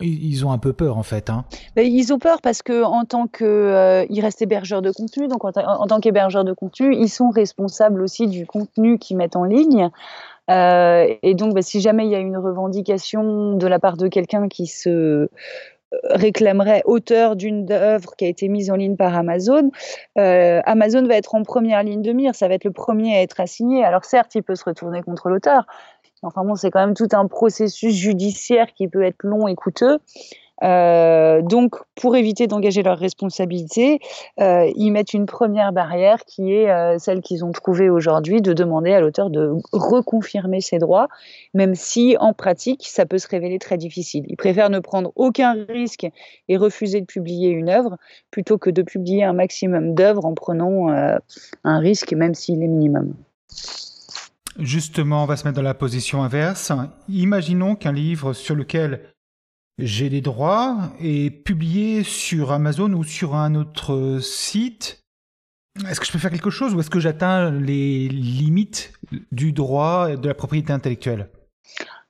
Ils 0.00 0.46
ont 0.46 0.52
un 0.52 0.58
peu 0.58 0.72
peur 0.72 0.96
en 0.96 1.02
fait. 1.02 1.30
Hein. 1.30 1.44
ils 1.76 2.12
ont 2.12 2.18
peur 2.18 2.40
parce 2.40 2.62
que 2.62 2.82
en 2.82 3.04
tant 3.04 3.26
que 3.26 3.44
euh, 3.44 4.06
ils 4.08 4.20
restent 4.20 4.42
hébergeurs 4.42 4.82
de 4.82 4.90
contenu, 4.90 5.28
donc 5.28 5.44
en, 5.44 5.52
tant 5.52 6.00
qu'hébergeurs 6.00 6.44
de 6.44 6.52
contenu, 6.52 6.94
ils 6.94 7.08
sont 7.08 7.30
responsables 7.30 8.02
aussi 8.02 8.26
du 8.26 8.46
contenu 8.46 8.98
qu'ils 8.98 9.16
mettent 9.16 9.36
en 9.36 9.44
ligne. 9.44 9.90
Euh, 10.50 11.06
et 11.22 11.34
donc, 11.34 11.54
bah, 11.54 11.62
si 11.62 11.80
jamais 11.80 12.06
il 12.06 12.10
y 12.10 12.14
a 12.14 12.18
une 12.18 12.36
revendication 12.36 13.56
de 13.56 13.66
la 13.66 13.78
part 13.78 13.96
de 13.96 14.08
quelqu'un 14.08 14.48
qui 14.48 14.66
se 14.66 14.88
euh, 14.88 15.28
réclamerait 16.04 16.82
auteur 16.86 17.36
d'une 17.36 17.70
œuvre 17.70 18.16
qui 18.16 18.24
a 18.24 18.28
été 18.28 18.48
mise 18.48 18.70
en 18.70 18.76
ligne 18.76 18.96
par 18.96 19.14
Amazon, 19.14 19.70
Amazon 20.16 21.06
va 21.06 21.16
être 21.16 21.34
en 21.34 21.42
première 21.42 21.82
ligne 21.82 22.02
de 22.02 22.12
mire, 22.12 22.34
ça 22.34 22.48
va 22.48 22.54
être 22.54 22.64
le 22.64 22.72
premier 22.72 23.16
à 23.16 23.22
être 23.22 23.40
assigné. 23.40 23.84
Alors 23.84 24.04
certes, 24.04 24.34
il 24.34 24.42
peut 24.42 24.54
se 24.54 24.64
retourner 24.64 25.02
contre 25.02 25.28
l'auteur, 25.28 25.66
Enfin 26.22 26.44
bon, 26.44 26.54
c'est 26.54 26.70
quand 26.70 26.80
même 26.80 26.94
tout 26.94 27.08
un 27.12 27.26
processus 27.26 27.94
judiciaire 27.94 28.72
qui 28.74 28.88
peut 28.88 29.02
être 29.02 29.22
long 29.22 29.48
et 29.48 29.54
coûteux. 29.54 29.98
Euh, 30.62 31.40
donc, 31.42 31.76
pour 31.94 32.16
éviter 32.16 32.46
d'engager 32.46 32.82
leur 32.82 32.98
responsabilité, 32.98 34.00
euh, 34.40 34.70
ils 34.76 34.90
mettent 34.90 35.14
une 35.14 35.26
première 35.26 35.72
barrière 35.72 36.24
qui 36.26 36.52
est 36.52 36.70
euh, 36.70 36.98
celle 36.98 37.22
qu'ils 37.22 37.44
ont 37.44 37.52
trouvée 37.52 37.88
aujourd'hui 37.88 38.42
de 38.42 38.52
demander 38.52 38.92
à 38.92 39.00
l'auteur 39.00 39.30
de 39.30 39.52
reconfirmer 39.72 40.60
ses 40.60 40.78
droits, 40.78 41.08
même 41.54 41.74
si 41.74 42.16
en 42.20 42.34
pratique, 42.34 42.86
ça 42.86 43.06
peut 43.06 43.18
se 43.18 43.28
révéler 43.28 43.58
très 43.58 43.78
difficile. 43.78 44.24
Ils 44.28 44.36
préfèrent 44.36 44.70
ne 44.70 44.80
prendre 44.80 45.12
aucun 45.16 45.56
risque 45.68 46.06
et 46.48 46.56
refuser 46.56 47.00
de 47.00 47.06
publier 47.06 47.48
une 47.48 47.70
œuvre 47.70 47.96
plutôt 48.30 48.58
que 48.58 48.70
de 48.70 48.82
publier 48.82 49.24
un 49.24 49.32
maximum 49.32 49.94
d'œuvres 49.94 50.26
en 50.26 50.34
prenant 50.34 50.88
un 50.88 51.78
risque, 51.78 52.12
même 52.12 52.34
s'il 52.34 52.62
est 52.62 52.68
minimum. 52.68 53.14
Justement, 54.58 55.22
on 55.22 55.26
va 55.26 55.36
se 55.36 55.44
mettre 55.44 55.56
dans 55.56 55.62
la 55.62 55.74
position 55.74 56.22
inverse. 56.22 56.72
Imaginons 57.08 57.76
qu'un 57.76 57.92
livre 57.92 58.32
sur 58.32 58.54
lequel 58.54 59.00
j'ai 59.78 60.10
des 60.10 60.20
droits 60.20 60.92
est 61.00 61.30
publié 61.30 62.02
sur 62.02 62.52
Amazon 62.52 62.92
ou 62.92 63.04
sur 63.04 63.34
un 63.34 63.54
autre 63.54 64.18
site. 64.20 65.02
Est-ce 65.88 66.00
que 66.00 66.06
je 66.06 66.12
peux 66.12 66.18
faire 66.18 66.30
quelque 66.30 66.50
chose 66.50 66.74
ou 66.74 66.80
est-ce 66.80 66.90
que 66.90 67.00
j'atteins 67.00 67.50
les 67.50 68.08
limites 68.08 68.92
du 69.32 69.52
droit 69.52 70.16
de 70.16 70.28
la 70.28 70.34
propriété 70.34 70.72
intellectuelle? 70.72 71.30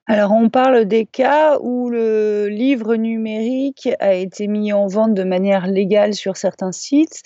Alors, 0.07 0.33
on 0.33 0.49
parle 0.49 0.87
des 0.87 1.07
cas 1.07 1.59
où 1.61 1.89
le 1.89 2.49
livre 2.49 2.97
numérique 2.97 3.89
a 4.01 4.15
été 4.15 4.49
mis 4.49 4.73
en 4.73 4.89
vente 4.89 5.15
de 5.15 5.23
manière 5.23 5.69
légale 5.69 6.15
sur 6.15 6.37
certains 6.37 6.73
sites 6.73 7.23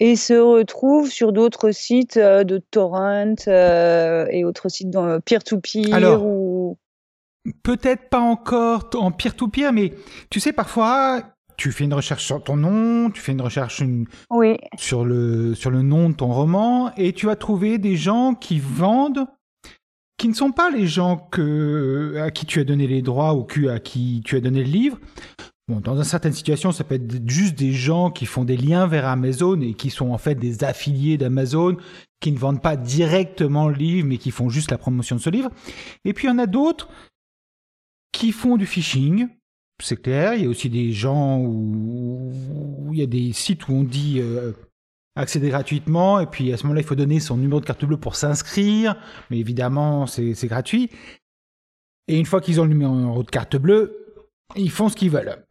et 0.00 0.16
se 0.16 0.34
retrouve 0.34 1.10
sur 1.10 1.32
d'autres 1.32 1.70
sites 1.70 2.16
euh, 2.16 2.44
de 2.44 2.58
torrent 2.58 3.34
euh, 3.48 4.26
et 4.30 4.44
autres 4.44 4.68
sites 4.68 4.90
dans 4.90 5.20
peer-to-peer 5.20 6.22
ou 6.22 6.76
peut-être 7.62 8.08
pas 8.08 8.20
encore 8.20 8.90
en 8.94 9.10
peer-to-peer, 9.10 9.72
mais 9.72 9.92
tu 10.30 10.40
sais, 10.40 10.52
parfois, 10.52 11.22
tu 11.56 11.72
fais 11.72 11.84
une 11.84 11.94
recherche 11.94 12.24
sur 12.24 12.42
ton 12.42 12.56
nom, 12.56 13.10
tu 13.10 13.20
fais 13.20 13.32
une 13.32 13.40
recherche 13.40 13.82
sur, 14.76 15.04
le, 15.04 15.54
sur 15.54 15.70
le 15.70 15.82
nom 15.82 16.10
de 16.10 16.14
ton 16.14 16.32
roman, 16.32 16.92
et 16.96 17.12
tu 17.12 17.26
vas 17.26 17.36
trouver 17.36 17.78
des 17.78 17.96
gens 17.96 18.34
qui 18.34 18.58
vendent, 18.58 19.26
qui 20.18 20.28
ne 20.28 20.34
sont 20.34 20.52
pas 20.52 20.70
les 20.70 20.86
gens 20.86 21.16
que, 21.16 22.16
à 22.18 22.30
qui 22.30 22.46
tu 22.46 22.60
as 22.60 22.64
donné 22.64 22.86
les 22.86 23.02
droits 23.02 23.34
ou 23.34 23.46
à 23.68 23.78
qui 23.78 24.22
tu 24.24 24.36
as 24.36 24.40
donné 24.40 24.64
le 24.64 24.70
livre. 24.70 24.98
Bon, 25.68 25.80
dans 25.80 26.00
certaines 26.04 26.32
situations, 26.32 26.70
ça 26.70 26.84
peut 26.84 26.94
être 26.94 27.28
juste 27.28 27.58
des 27.58 27.72
gens 27.72 28.12
qui 28.12 28.24
font 28.24 28.44
des 28.44 28.56
liens 28.56 28.86
vers 28.86 29.04
Amazon 29.06 29.60
et 29.60 29.74
qui 29.74 29.90
sont 29.90 30.10
en 30.10 30.18
fait 30.18 30.36
des 30.36 30.62
affiliés 30.62 31.18
d'Amazon, 31.18 31.76
qui 32.20 32.30
ne 32.30 32.38
vendent 32.38 32.62
pas 32.62 32.76
directement 32.76 33.68
le 33.68 33.74
livre, 33.74 34.06
mais 34.06 34.18
qui 34.18 34.30
font 34.30 34.48
juste 34.48 34.70
la 34.70 34.78
promotion 34.78 35.16
de 35.16 35.20
ce 35.20 35.30
livre. 35.30 35.50
Et 36.04 36.12
puis 36.12 36.28
il 36.28 36.30
y 36.30 36.32
en 36.32 36.38
a 36.38 36.46
d'autres 36.46 36.88
qui 38.12 38.30
font 38.30 38.56
du 38.56 38.64
phishing, 38.64 39.28
c'est 39.82 40.00
clair. 40.00 40.34
Il 40.34 40.44
y 40.44 40.46
a 40.46 40.48
aussi 40.48 40.70
des 40.70 40.92
gens 40.92 41.40
où, 41.40 42.32
il 42.92 43.00
y 43.00 43.02
a 43.02 43.06
des 43.06 43.32
sites 43.32 43.66
où 43.66 43.72
on 43.72 43.82
dit 43.82 44.20
euh, 44.20 44.52
accéder 45.16 45.48
gratuitement, 45.48 46.20
et 46.20 46.26
puis 46.26 46.52
à 46.52 46.56
ce 46.56 46.62
moment-là, 46.62 46.82
il 46.82 46.86
faut 46.86 46.94
donner 46.94 47.18
son 47.18 47.36
numéro 47.38 47.60
de 47.60 47.66
carte 47.66 47.84
bleue 47.84 47.98
pour 47.98 48.14
s'inscrire, 48.14 48.96
mais 49.30 49.38
évidemment, 49.38 50.06
c'est 50.06 50.46
gratuit. 50.46 50.90
Et 52.06 52.18
une 52.20 52.26
fois 52.26 52.40
qu'ils 52.40 52.60
ont 52.60 52.64
le 52.64 52.70
numéro 52.70 53.24
de 53.24 53.30
carte 53.30 53.56
bleue, 53.56 54.05
ils 54.54 54.70
font 54.70 54.88
ce 54.88 54.96
qu'ils 54.96 55.10
veulent. 55.10 55.44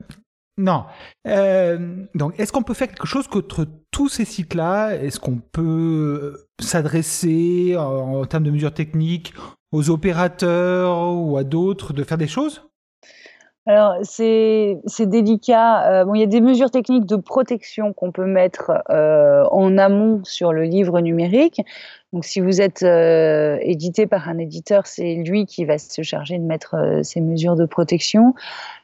Non. 0.57 0.85
Euh, 1.27 2.05
donc, 2.15 2.39
est-ce 2.39 2.53
qu'on 2.53 2.63
peut 2.63 2.73
faire 2.73 2.87
quelque 2.87 3.07
chose 3.07 3.27
contre 3.27 3.67
tous 3.91 4.07
ces 4.07 4.23
sites-là 4.23 4.95
Est-ce 4.95 5.19
qu'on 5.19 5.37
peut 5.37 6.45
s'adresser 6.61 7.75
en, 7.77 8.25
termes 8.25 8.43
de 8.43 8.51
mesures 8.51 8.73
techniques 8.73 9.33
aux 9.73 9.89
opérateurs 9.89 11.13
ou 11.13 11.37
à 11.37 11.43
d'autres 11.43 11.91
de 11.91 12.03
faire 12.03 12.17
des 12.17 12.27
choses? 12.27 12.69
Alors, 13.67 13.95
c'est 14.03 14.77
délicat. 14.99 16.01
Euh, 16.01 16.05
bon, 16.05 16.13
il 16.13 16.19
y 16.19 16.23
a 16.23 16.27
des 16.27 16.41
mesures 16.41 16.69
techniques 16.69 17.07
de 17.07 17.15
protection 17.15 17.93
qu'on 17.93 18.11
peut 18.11 18.25
mettre 18.25 18.71
euh, 18.91 19.43
en 19.49 19.79
amont 19.79 20.23
sur 20.23 20.53
le 20.53 20.63
livre 20.63 20.99
numérique. 21.01 21.61
Donc, 22.13 22.25
si 22.25 22.41
vous 22.41 22.61
êtes 22.61 22.83
euh, 22.83 23.57
édité 23.61 24.05
par 24.05 24.29
un 24.29 24.37
éditeur, 24.37 24.85
c'est 24.85 25.15
lui 25.15 25.47
qui 25.47 25.65
va 25.65 25.79
se 25.79 26.03
charger 26.03 26.37
de 26.37 26.43
mettre 26.43 26.75
ces 27.01 27.21
mesures 27.21 27.55
de 27.55 27.65
protection. 27.65 28.35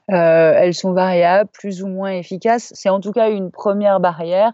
elles 0.08 0.74
sont 0.74 0.94
variables, 0.94 1.50
plus 1.54 1.84
ou 1.84 1.88
moins 1.88 2.12
efficaces. 2.12 2.72
C'est 2.74 2.90
en 2.90 3.00
tout 3.00 3.12
cas 3.12 3.30
une 3.30 3.52
première 3.52 4.00
barrière 4.00 4.52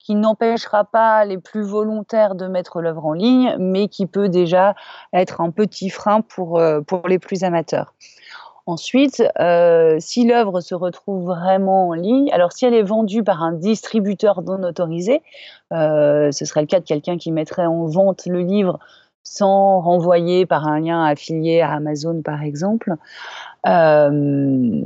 qui 0.00 0.16
n'empêchera 0.16 0.84
pas 0.84 1.24
les 1.24 1.38
plus 1.38 1.62
volontaires 1.62 2.34
de 2.34 2.48
mettre 2.48 2.80
l'œuvre 2.80 3.06
en 3.06 3.12
ligne, 3.12 3.54
mais 3.60 3.86
qui 3.86 4.06
peut 4.06 4.28
déjà 4.28 4.74
être 5.12 5.40
un 5.40 5.52
petit 5.52 5.88
frein 5.88 6.20
pour, 6.20 6.60
pour 6.88 7.06
les 7.06 7.20
plus 7.20 7.44
amateurs. 7.44 7.94
Ensuite, 8.66 9.24
euh, 9.40 9.96
si 9.98 10.24
l'œuvre 10.26 10.60
se 10.60 10.74
retrouve 10.74 11.24
vraiment 11.24 11.88
en 11.88 11.92
ligne, 11.94 12.30
alors 12.32 12.52
si 12.52 12.64
elle 12.64 12.74
est 12.74 12.82
vendue 12.82 13.24
par 13.24 13.42
un 13.42 13.52
distributeur 13.52 14.42
non 14.42 14.62
autorisé, 14.62 15.20
euh, 15.72 16.30
ce 16.30 16.44
serait 16.44 16.60
le 16.60 16.68
cas 16.68 16.78
de 16.78 16.84
quelqu'un 16.84 17.18
qui 17.18 17.32
mettrait 17.32 17.66
en 17.66 17.86
vente 17.86 18.26
le 18.26 18.40
livre 18.40 18.78
sans 19.24 19.80
renvoyer 19.80 20.46
par 20.46 20.66
un 20.68 20.80
lien 20.80 21.04
affilié 21.04 21.60
à 21.60 21.72
Amazon, 21.72 22.22
par 22.22 22.42
exemple. 22.42 22.94
Euh, 23.66 24.82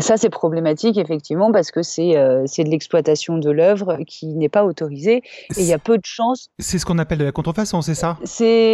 ça, 0.00 0.16
c'est 0.16 0.28
problématique, 0.28 0.98
effectivement, 0.98 1.50
parce 1.50 1.70
que 1.70 1.82
c'est 1.82 2.16
euh, 2.16 2.44
de 2.44 2.70
l'exploitation 2.70 3.38
de 3.38 3.50
l'œuvre 3.50 3.98
qui 4.06 4.26
n'est 4.26 4.48
pas 4.48 4.64
autorisée. 4.64 5.22
Et 5.56 5.60
il 5.60 5.64
y 5.64 5.72
a 5.72 5.78
peu 5.78 5.96
de 5.96 6.04
chances. 6.04 6.48
C'est 6.58 6.78
ce 6.78 6.84
qu'on 6.84 6.98
appelle 6.98 7.18
de 7.18 7.24
la 7.24 7.32
contrefaçon, 7.32 7.80
c'est 7.80 7.94
ça? 7.94 8.18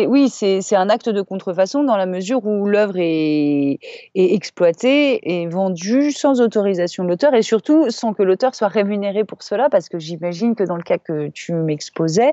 Oui, 0.09 0.29
c'est 0.29 0.77
un 0.77 0.89
acte 0.89 1.09
de 1.09 1.23
contrefaçon 1.23 1.85
dans 1.85 1.97
la 1.97 2.07
mesure 2.07 2.45
où 2.45 2.67
l'œuvre 2.67 2.97
est, 2.97 3.79
est, 4.15 4.35
exploitée 4.35 5.43
et 5.43 5.47
vendue 5.47 6.11
sans 6.11 6.41
autorisation 6.41 7.05
de 7.05 7.09
l'auteur 7.11 7.35
et 7.35 7.43
surtout 7.43 7.91
sans 7.91 8.13
que 8.13 8.23
l'auteur 8.23 8.55
soit 8.55 8.69
rémunéré 8.69 9.25
pour 9.25 9.43
cela, 9.43 9.69
parce 9.71 9.89
que 9.89 9.99
j'imagine 9.99 10.55
que 10.55 10.65
dans 10.65 10.77
le 10.77 10.83
cas 10.83 10.99
que 10.99 11.29
tu 11.29 11.53
m'exposais, 11.53 12.33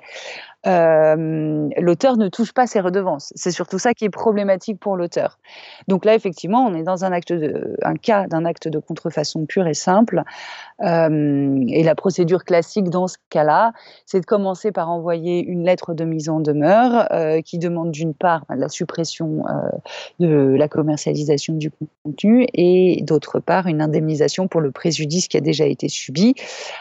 euh, 0.68 1.70
l'auteur 1.78 2.18
ne 2.18 2.28
touche 2.28 2.54
pas 2.54 2.68
ses 2.68 2.80
redevances. 2.80 3.34
C'est 3.36 3.52
surtout 3.52 3.80
ça 3.80 3.94
qui 3.94 4.06
est 4.06 4.10
problématique 4.10 4.80
pour 4.80 4.96
l'auteur. 4.96 5.40
Donc 5.88 6.06
là, 6.06 6.14
effectivement, 6.14 6.64
on 6.66 6.76
est 6.76 6.84
dans 6.84 7.04
un, 7.04 7.12
acte 7.12 7.34
un 7.82 7.96
cas 7.96 8.28
d'un 8.28 8.46
acte 8.46 8.68
de 8.68 8.78
contrefaçon 8.78 9.46
pure 9.46 9.68
et 9.68 9.74
simple. 9.74 10.24
Euh, 10.82 11.64
et 11.68 11.84
la 11.84 11.96
procédure 11.96 12.44
classique 12.44 12.90
dans 12.90 13.08
ce 13.08 13.18
cas-là, 13.30 13.74
c'est 14.06 14.20
de 14.20 14.26
commencer 14.26 14.72
par 14.72 14.90
envoyer 14.90 15.44
une 15.44 15.66
lettre 15.66 15.94
de 15.94 16.04
mise 16.04 16.30
en 16.30 16.40
demeure 16.40 17.08
euh, 17.12 17.42
qui 17.42 17.58
demande 17.58 17.92
d'une 17.92 18.14
part 18.14 18.46
la 18.50 18.70
suppression 18.70 19.44
de 20.20 20.56
la 20.58 20.68
commercialisation 20.68 21.54
du 21.54 21.72
contenu 22.04 22.46
et 22.54 23.02
d'autre 23.04 23.40
part 23.40 23.68
une 23.68 23.82
indemnisation 23.82 24.48
pour 24.48 24.62
le 24.62 24.72
préjudice 24.72 25.28
qui 25.28 25.38
a 25.38 25.42
déjà 25.42 25.66
été 25.66 25.90
subi 25.90 26.36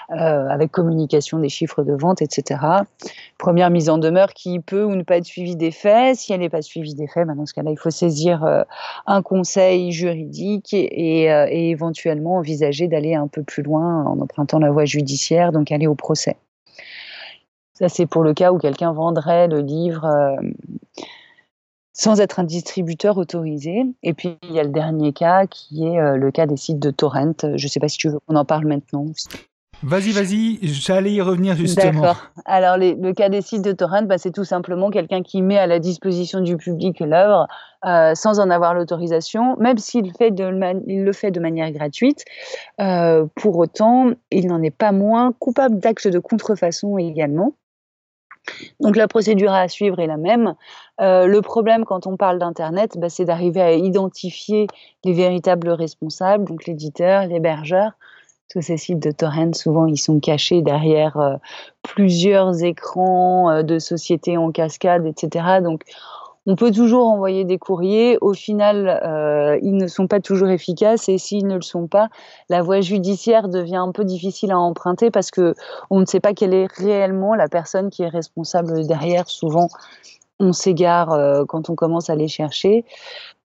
avec 0.08 0.70
communication 0.70 1.38
des 1.38 1.48
chiffres 1.48 1.82
de 1.82 1.94
vente, 1.94 2.22
etc. 2.22 2.60
Première 3.38 3.69
mise 3.70 3.88
en 3.88 3.98
demeure 3.98 4.32
qui 4.34 4.60
peut 4.60 4.84
ou 4.84 4.94
ne 4.94 5.02
pas 5.02 5.16
être 5.16 5.24
suivie 5.24 5.56
des 5.56 5.70
faits. 5.70 6.16
Si 6.16 6.32
elle 6.32 6.40
n'est 6.40 6.48
pas 6.48 6.62
suivie 6.62 6.94
des 6.94 7.06
faits, 7.06 7.26
ben, 7.26 7.34
dans 7.34 7.46
ce 7.46 7.54
cas-là, 7.54 7.70
il 7.70 7.78
faut 7.78 7.90
saisir 7.90 8.44
euh, 8.44 8.62
un 9.06 9.22
conseil 9.22 9.92
juridique 9.92 10.74
et, 10.74 11.32
euh, 11.32 11.46
et 11.48 11.70
éventuellement 11.70 12.36
envisager 12.36 12.88
d'aller 12.88 13.14
un 13.14 13.28
peu 13.28 13.42
plus 13.42 13.62
loin 13.62 14.04
en 14.04 14.20
empruntant 14.20 14.58
la 14.58 14.70
voie 14.70 14.84
judiciaire, 14.84 15.52
donc 15.52 15.72
aller 15.72 15.86
au 15.86 15.94
procès. 15.94 16.36
Ça, 17.74 17.88
c'est 17.88 18.06
pour 18.06 18.22
le 18.22 18.34
cas 18.34 18.52
où 18.52 18.58
quelqu'un 18.58 18.92
vendrait 18.92 19.48
le 19.48 19.60
livre 19.60 20.04
euh, 20.04 20.36
sans 21.92 22.20
être 22.20 22.40
un 22.40 22.44
distributeur 22.44 23.16
autorisé. 23.16 23.84
Et 24.02 24.12
puis, 24.12 24.36
il 24.42 24.52
y 24.52 24.60
a 24.60 24.64
le 24.64 24.70
dernier 24.70 25.12
cas 25.12 25.46
qui 25.46 25.86
est 25.86 26.16
le 26.16 26.30
cas 26.30 26.46
des 26.46 26.56
sites 26.56 26.78
de 26.78 26.90
torrent. 26.90 27.32
Je 27.42 27.64
ne 27.64 27.68
sais 27.68 27.80
pas 27.80 27.88
si 27.88 27.98
tu 27.98 28.08
veux 28.08 28.18
qu'on 28.26 28.36
en 28.36 28.44
parle 28.44 28.66
maintenant. 28.66 29.06
Vas-y, 29.82 30.12
vas-y, 30.12 30.58
j'allais 30.62 31.12
y 31.12 31.20
revenir 31.22 31.56
justement. 31.56 32.02
D'accord. 32.02 32.30
Alors, 32.44 32.76
le 32.76 33.12
cas 33.12 33.30
des 33.30 33.40
sites 33.40 33.62
de 33.62 33.72
torrent, 33.72 34.02
bah, 34.02 34.18
c'est 34.18 34.30
tout 34.30 34.44
simplement 34.44 34.90
quelqu'un 34.90 35.22
qui 35.22 35.40
met 35.40 35.56
à 35.56 35.66
la 35.66 35.78
disposition 35.78 36.40
du 36.40 36.56
public 36.56 37.00
l'œuvre 37.00 37.46
euh, 37.86 38.14
sans 38.14 38.40
en 38.40 38.50
avoir 38.50 38.74
l'autorisation, 38.74 39.56
même 39.58 39.78
s'il 39.78 40.08
le 40.08 41.12
fait 41.12 41.30
de 41.30 41.40
manière 41.40 41.70
gratuite. 41.72 42.24
Euh, 42.78 43.26
pour 43.36 43.56
autant, 43.56 44.10
il 44.30 44.48
n'en 44.48 44.62
est 44.62 44.70
pas 44.70 44.92
moins 44.92 45.32
coupable 45.32 45.78
d'actes 45.78 46.08
de 46.08 46.18
contrefaçon 46.18 46.98
également. 46.98 47.54
Donc 48.80 48.96
la 48.96 49.08
procédure 49.08 49.52
à 49.52 49.68
suivre 49.68 49.98
est 49.98 50.06
la 50.06 50.16
même. 50.16 50.54
Euh, 51.00 51.26
le 51.26 51.40
problème 51.40 51.84
quand 51.84 52.06
on 52.06 52.16
parle 52.16 52.38
d'Internet, 52.38 52.98
bah, 52.98 53.08
c'est 53.08 53.24
d'arriver 53.24 53.60
à 53.62 53.72
identifier 53.72 54.66
les 55.04 55.12
véritables 55.12 55.70
responsables, 55.70 56.44
donc 56.44 56.66
l'éditeur, 56.66 57.26
l'hébergeur, 57.26 57.92
tous 58.50 58.60
ces 58.60 58.76
sites 58.76 58.98
de 58.98 59.12
torrent, 59.12 59.52
souvent, 59.54 59.86
ils 59.86 59.96
sont 59.96 60.18
cachés 60.18 60.60
derrière 60.60 61.16
euh, 61.18 61.36
plusieurs 61.82 62.62
écrans 62.62 63.50
euh, 63.50 63.62
de 63.62 63.78
sociétés 63.78 64.36
en 64.36 64.50
cascade, 64.50 65.06
etc. 65.06 65.60
Donc, 65.62 65.84
on 66.46 66.56
peut 66.56 66.72
toujours 66.72 67.06
envoyer 67.06 67.44
des 67.44 67.58
courriers. 67.58 68.18
Au 68.20 68.34
final, 68.34 68.88
euh, 69.04 69.56
ils 69.62 69.76
ne 69.76 69.86
sont 69.86 70.08
pas 70.08 70.20
toujours 70.20 70.48
efficaces 70.48 71.08
et 71.08 71.16
s'ils 71.16 71.46
ne 71.46 71.54
le 71.54 71.62
sont 71.62 71.86
pas, 71.86 72.08
la 72.48 72.60
voie 72.60 72.80
judiciaire 72.80 73.48
devient 73.48 73.76
un 73.76 73.92
peu 73.92 74.04
difficile 74.04 74.50
à 74.50 74.58
emprunter 74.58 75.12
parce 75.12 75.30
que 75.30 75.54
on 75.90 76.00
ne 76.00 76.06
sait 76.06 76.18
pas 76.18 76.34
quelle 76.34 76.54
est 76.54 76.66
réellement 76.72 77.34
la 77.34 77.46
personne 77.46 77.88
qui 77.88 78.02
est 78.02 78.08
responsable 78.08 78.84
derrière. 78.86 79.28
Souvent, 79.28 79.68
on 80.40 80.52
s'égare 80.52 81.44
quand 81.46 81.68
on 81.68 81.74
commence 81.74 82.08
à 82.08 82.14
les 82.14 82.28
chercher. 82.28 82.86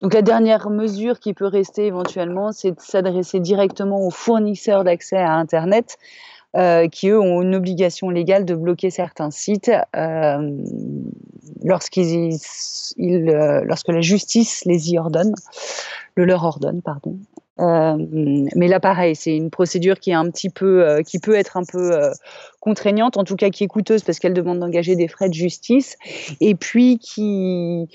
Donc 0.04 0.14
la 0.14 0.22
dernière 0.22 0.70
mesure 0.70 1.18
qui 1.18 1.34
peut 1.34 1.48
rester 1.48 1.86
éventuellement, 1.86 2.52
c'est 2.52 2.72
de 2.72 2.80
s'adresser 2.80 3.40
directement 3.40 4.06
aux 4.06 4.10
fournisseurs 4.10 4.84
d'accès 4.84 5.16
à 5.16 5.32
Internet 5.32 5.98
euh, 6.58 6.90
qui 6.90 7.08
eux 7.08 7.20
ont 7.20 7.42
une 7.42 7.56
obligation 7.56 8.10
légale 8.10 8.44
de 8.44 8.54
bloquer 8.54 8.90
certains 8.90 9.32
sites 9.32 9.72
euh, 9.96 10.58
lorsqu'ils, 11.64 12.38
ils, 12.98 13.30
euh, 13.30 13.62
lorsque 13.64 13.88
la 13.88 14.02
justice 14.02 14.66
les 14.66 14.92
y 14.92 15.00
ordonne, 15.00 15.34
le 16.16 16.26
leur 16.26 16.44
ordonne, 16.44 16.82
pardon. 16.82 17.18
Mais 17.58 18.68
là, 18.68 18.82
pareil, 18.82 19.16
c'est 19.16 19.38
une 19.38 19.52
procédure 19.52 20.00
qui 20.00 20.10
est 20.10 20.16
un 20.16 20.30
petit 20.30 20.50
peu, 20.50 21.02
qui 21.06 21.20
peut 21.20 21.36
être 21.36 21.56
un 21.56 21.64
peu 21.64 21.92
contraignante, 22.60 23.16
en 23.16 23.24
tout 23.24 23.36
cas 23.36 23.52
qui 23.52 23.64
est 23.64 23.68
coûteuse 23.68 24.04
parce 24.04 24.20
qu'elle 24.20 24.34
demande 24.34 24.60
d'engager 24.60 24.96
des 24.96 25.08
frais 25.08 25.30
de 25.30 25.34
justice, 25.34 25.96
et 26.42 26.56
puis 26.56 26.98
qui 26.98 27.88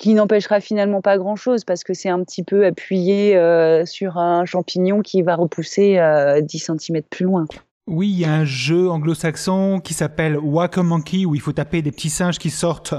qui 0.00 0.14
n'empêchera 0.14 0.60
finalement 0.60 1.02
pas 1.02 1.18
grand-chose 1.18 1.64
parce 1.64 1.84
que 1.84 1.92
c'est 1.92 2.08
un 2.08 2.24
petit 2.24 2.42
peu 2.42 2.64
appuyé 2.64 3.38
sur 3.84 4.16
un 4.16 4.46
champignon 4.46 5.02
qui 5.02 5.20
va 5.20 5.36
repousser 5.36 6.00
10 6.42 6.58
cm 6.58 7.02
plus 7.02 7.26
loin. 7.26 7.44
Oui, 7.90 8.08
il 8.08 8.20
y 8.20 8.24
a 8.24 8.32
un 8.32 8.44
jeu 8.44 8.88
anglo-saxon 8.88 9.80
qui 9.82 9.94
s'appelle 9.94 10.38
Whack 10.38 10.78
a 10.78 10.84
Monkey 10.84 11.24
où 11.24 11.34
il 11.34 11.40
faut 11.40 11.50
taper 11.50 11.82
des 11.82 11.90
petits 11.90 12.08
singes 12.08 12.38
qui 12.38 12.48
sortent. 12.48 12.94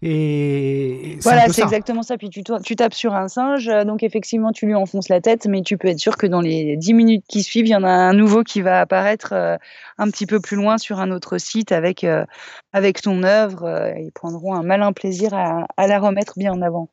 Et 0.00 1.18
voilà, 1.22 1.48
c'est 1.48 1.62
exactement 1.62 2.04
ça. 2.04 2.16
Puis 2.16 2.30
tu, 2.30 2.44
tu, 2.44 2.76
tapes 2.76 2.94
sur 2.94 3.14
un 3.14 3.26
singe, 3.26 3.66
donc 3.84 4.04
effectivement 4.04 4.52
tu 4.52 4.66
lui 4.66 4.76
enfonces 4.76 5.08
la 5.08 5.20
tête, 5.20 5.46
mais 5.48 5.62
tu 5.62 5.76
peux 5.76 5.88
être 5.88 5.98
sûr 5.98 6.16
que 6.16 6.28
dans 6.28 6.40
les 6.40 6.76
10 6.76 6.94
minutes 6.94 7.24
qui 7.28 7.42
suivent, 7.42 7.66
il 7.66 7.70
y 7.70 7.74
en 7.74 7.82
a 7.82 7.90
un 7.90 8.12
nouveau 8.12 8.44
qui 8.44 8.60
va 8.60 8.80
apparaître 8.80 9.32
euh, 9.32 9.56
un 9.98 10.08
petit 10.08 10.24
peu 10.24 10.38
plus 10.38 10.56
loin 10.56 10.78
sur 10.78 11.00
un 11.00 11.10
autre 11.10 11.38
site 11.38 11.72
avec, 11.72 12.04
euh, 12.04 12.24
avec 12.72 13.02
ton 13.02 13.24
œuvre. 13.24 13.64
Euh, 13.64 13.90
ils 13.98 14.12
prendront 14.12 14.54
un 14.54 14.62
malin 14.62 14.92
plaisir 14.92 15.34
à, 15.34 15.66
à 15.76 15.88
la 15.88 15.98
remettre 15.98 16.34
bien 16.36 16.52
en 16.52 16.62
avant. 16.62 16.90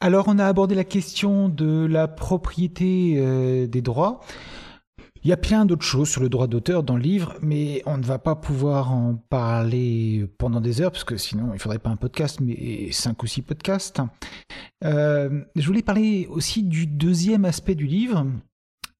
Alors 0.00 0.24
on 0.26 0.40
a 0.40 0.46
abordé 0.46 0.74
la 0.74 0.82
question 0.82 1.48
de 1.48 1.86
la 1.86 2.08
propriété 2.08 3.14
des 3.68 3.80
droits. 3.80 4.18
Il 5.24 5.28
y 5.28 5.32
a 5.32 5.36
plein 5.36 5.66
d'autres 5.66 5.84
choses 5.84 6.08
sur 6.08 6.20
le 6.20 6.28
droit 6.28 6.48
d'auteur 6.48 6.82
dans 6.82 6.96
le 6.96 7.02
livre, 7.02 7.36
mais 7.40 7.82
on 7.86 7.96
ne 7.96 8.02
va 8.02 8.18
pas 8.18 8.34
pouvoir 8.34 8.92
en 8.92 9.14
parler 9.14 10.26
pendant 10.36 10.60
des 10.60 10.80
heures, 10.80 10.90
parce 10.90 11.04
que 11.04 11.16
sinon 11.16 11.52
il 11.54 11.60
faudrait 11.60 11.78
pas 11.78 11.90
un 11.90 11.96
podcast, 11.96 12.40
mais 12.40 12.90
cinq 12.90 13.22
ou 13.22 13.28
six 13.28 13.42
podcasts. 13.42 14.02
Euh, 14.84 15.44
je 15.54 15.64
voulais 15.64 15.82
parler 15.82 16.26
aussi 16.28 16.64
du 16.64 16.88
deuxième 16.88 17.44
aspect 17.44 17.76
du 17.76 17.86
livre, 17.86 18.26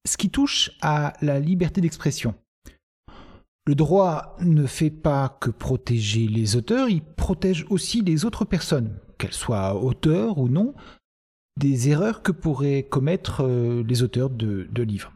ce 0.07 0.15
qui 0.15 0.29
touche 0.29 0.71
à 0.81 1.11
la 1.21 1.41
liberté 1.41 1.81
d'expression. 1.81 2.35
Le 3.65 3.75
droit 3.75 4.37
ne 4.39 4.65
fait 4.65 4.91
pas 4.91 5.37
que 5.41 5.49
protéger 5.49 6.27
les 6.27 6.55
auteurs, 6.55 6.87
il 6.87 7.01
protège 7.01 7.65
aussi 7.69 8.01
les 8.01 8.23
autres 8.23 8.45
personnes, 8.45 8.97
qu'elles 9.17 9.33
soient 9.33 9.75
auteurs 9.75 10.37
ou 10.37 10.47
non, 10.47 10.73
des 11.59 11.89
erreurs 11.89 12.21
que 12.21 12.31
pourraient 12.31 12.83
commettre 12.83 13.43
euh, 13.43 13.83
les 13.85 14.03
auteurs 14.03 14.29
de, 14.29 14.67
livres. 14.83 15.11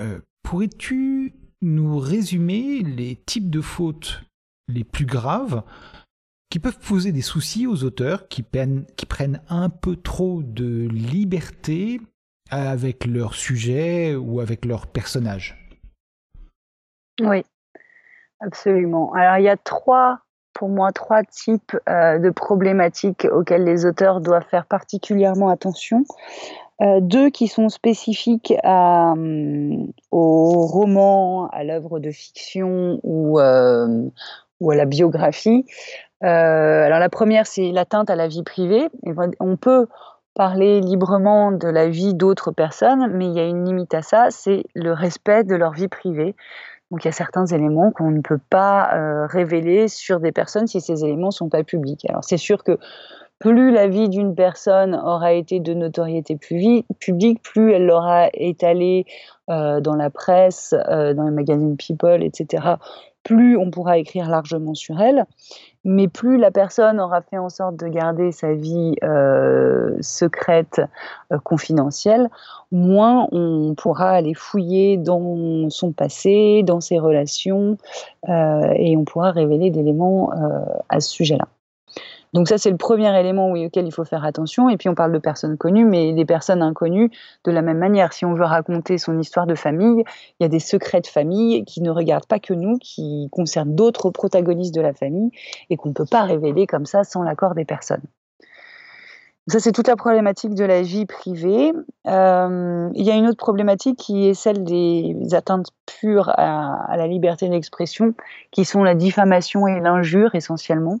Euh, 0.00 0.18
Pourrais-tu 0.46 1.34
nous 1.60 1.98
résumer 1.98 2.80
les 2.80 3.16
types 3.16 3.50
de 3.50 3.60
fautes 3.60 4.22
les 4.68 4.84
plus 4.84 5.04
graves 5.04 5.64
qui 6.50 6.60
peuvent 6.60 6.78
poser 6.78 7.10
des 7.10 7.20
soucis 7.20 7.66
aux 7.66 7.82
auteurs 7.82 8.28
qui, 8.28 8.44
prennent 8.44 9.40
un 9.48 9.68
peu 9.68 9.96
trop 9.96 10.42
de 10.44 10.86
liberté 10.86 12.00
avec 12.48 13.06
leur 13.06 13.34
sujet 13.34 14.14
ou 14.14 14.38
avec 14.38 14.64
leur 14.64 14.86
personnage? 14.86 15.68
Oui, 17.20 17.42
absolument. 18.38 19.12
Alors 19.14 19.38
il 19.38 19.44
y 19.46 19.48
a 19.48 19.56
trois, 19.56 20.20
pour 20.52 20.68
moi, 20.68 20.92
trois 20.92 21.24
types 21.24 21.76
euh, 21.88 22.20
de 22.20 22.30
problématiques 22.30 23.26
auxquelles 23.32 23.64
les 23.64 23.84
auteurs 23.84 24.20
doivent 24.20 24.46
faire 24.48 24.66
particulièrement 24.66 25.48
attention. 25.48 26.04
Euh, 26.82 27.00
deux 27.00 27.30
qui 27.30 27.48
sont 27.48 27.70
spécifiques 27.70 28.52
euh, 28.64 29.76
au 30.10 30.66
roman, 30.66 31.48
à 31.48 31.64
l'œuvre 31.64 32.00
de 32.00 32.10
fiction 32.10 33.00
ou, 33.02 33.40
euh, 33.40 34.08
à 34.60 34.74
la 34.74 34.84
biographie. 34.84 35.64
alors 36.20 36.98
la 36.98 37.08
première, 37.08 37.46
c'est 37.46 37.72
l'atteinte 37.72 38.10
à 38.10 38.16
la 38.16 38.28
vie 38.28 38.42
privée. 38.42 38.88
on 39.40 39.56
peut 39.56 39.86
parler 40.34 40.82
librement 40.82 41.50
de 41.50 41.68
la 41.68 41.88
vie 41.88 42.12
d'autres 42.12 42.50
personnes, 42.50 43.10
mais 43.14 43.26
il 43.26 43.32
y 43.32 43.40
a 43.40 43.46
une 43.46 43.64
limite 43.64 43.94
à 43.94 44.02
ça, 44.02 44.26
c'est 44.30 44.64
le 44.74 44.92
respect 44.92 45.44
de 45.44 45.54
leur 45.54 45.72
vie 45.72 45.88
privée. 45.88 46.34
Donc 46.90 47.04
il 47.04 47.06
y 47.06 47.08
a 47.08 47.12
certains 47.12 47.46
éléments 47.46 47.90
qu'on 47.90 48.10
ne 48.10 48.20
peut 48.20 48.40
pas 48.50 49.26
révéler 49.28 49.88
sur 49.88 50.20
des 50.20 50.32
personnes 50.32 50.66
si 50.66 50.82
ces 50.82 51.04
éléments 51.04 51.28
ne 51.28 51.32
sont 51.32 51.48
pas 51.48 51.64
publics. 51.64 52.04
Alors 52.10 52.22
c'est 52.22 52.36
sûr 52.36 52.62
que 52.64 52.78
plus 53.38 53.70
la 53.70 53.86
vie 53.86 54.08
d'une 54.08 54.34
personne 54.34 54.94
aura 54.94 55.32
été 55.32 55.60
de 55.60 55.74
notoriété 55.74 56.36
publique, 56.36 57.42
plus 57.42 57.72
elle 57.72 57.86
l'aura 57.86 58.28
étalée 58.32 59.04
euh, 59.50 59.80
dans 59.80 59.94
la 59.94 60.10
presse, 60.10 60.74
euh, 60.88 61.12
dans 61.14 61.24
les 61.24 61.30
magazines 61.30 61.76
People, 61.76 62.22
etc., 62.22 62.76
plus 63.22 63.56
on 63.56 63.72
pourra 63.72 63.98
écrire 63.98 64.28
largement 64.28 64.74
sur 64.74 65.00
elle, 65.00 65.24
mais 65.84 66.06
plus 66.06 66.38
la 66.38 66.52
personne 66.52 67.00
aura 67.00 67.22
fait 67.22 67.38
en 67.38 67.48
sorte 67.48 67.74
de 67.74 67.88
garder 67.88 68.30
sa 68.30 68.54
vie 68.54 68.94
euh, 69.02 69.96
secrète, 70.00 70.80
confidentielle, 71.42 72.28
moins 72.70 73.26
on 73.32 73.74
pourra 73.76 74.10
aller 74.10 74.34
fouiller 74.34 74.96
dans 74.96 75.68
son 75.70 75.90
passé, 75.90 76.62
dans 76.62 76.80
ses 76.80 77.00
relations, 77.00 77.76
et 78.28 78.96
on 78.96 79.04
pourra 79.04 79.32
révéler 79.32 79.70
d'éléments 79.70 80.30
à 80.88 81.00
ce 81.00 81.10
sujet-là. 81.10 81.48
Donc 82.32 82.48
ça, 82.48 82.58
c'est 82.58 82.70
le 82.70 82.76
premier 82.76 83.18
élément 83.18 83.50
auquel 83.50 83.86
il 83.86 83.92
faut 83.92 84.04
faire 84.04 84.24
attention. 84.24 84.68
Et 84.68 84.76
puis 84.76 84.88
on 84.88 84.94
parle 84.94 85.12
de 85.12 85.18
personnes 85.18 85.56
connues, 85.56 85.84
mais 85.84 86.12
des 86.12 86.24
personnes 86.24 86.62
inconnues, 86.62 87.10
de 87.44 87.50
la 87.50 87.62
même 87.62 87.78
manière, 87.78 88.12
si 88.12 88.24
on 88.24 88.34
veut 88.34 88.44
raconter 88.44 88.98
son 88.98 89.18
histoire 89.18 89.46
de 89.46 89.54
famille, 89.54 90.04
il 90.38 90.42
y 90.42 90.44
a 90.44 90.48
des 90.48 90.58
secrets 90.58 91.00
de 91.00 91.06
famille 91.06 91.64
qui 91.64 91.82
ne 91.82 91.90
regardent 91.90 92.26
pas 92.26 92.38
que 92.38 92.54
nous, 92.54 92.78
qui 92.78 93.28
concernent 93.32 93.74
d'autres 93.74 94.10
protagonistes 94.10 94.74
de 94.74 94.80
la 94.80 94.92
famille 94.92 95.30
et 95.70 95.76
qu'on 95.76 95.90
ne 95.90 95.94
peut 95.94 96.06
pas 96.10 96.22
révéler 96.22 96.66
comme 96.66 96.86
ça 96.86 97.04
sans 97.04 97.22
l'accord 97.22 97.54
des 97.54 97.64
personnes. 97.64 98.02
Ça, 99.48 99.60
c'est 99.60 99.70
toute 99.70 99.86
la 99.86 99.94
problématique 99.94 100.54
de 100.54 100.64
la 100.64 100.82
vie 100.82 101.06
privée. 101.06 101.72
Euh, 102.08 102.90
il 102.94 103.04
y 103.04 103.10
a 103.12 103.14
une 103.14 103.28
autre 103.28 103.36
problématique 103.36 103.96
qui 103.96 104.26
est 104.26 104.34
celle 104.34 104.64
des 104.64 105.14
atteintes 105.34 105.68
pures 105.86 106.30
à 106.30 106.96
la 106.96 107.06
liberté 107.06 107.48
d'expression, 107.48 108.14
qui 108.50 108.64
sont 108.64 108.82
la 108.82 108.96
diffamation 108.96 109.68
et 109.68 109.78
l'injure 109.78 110.34
essentiellement. 110.34 110.98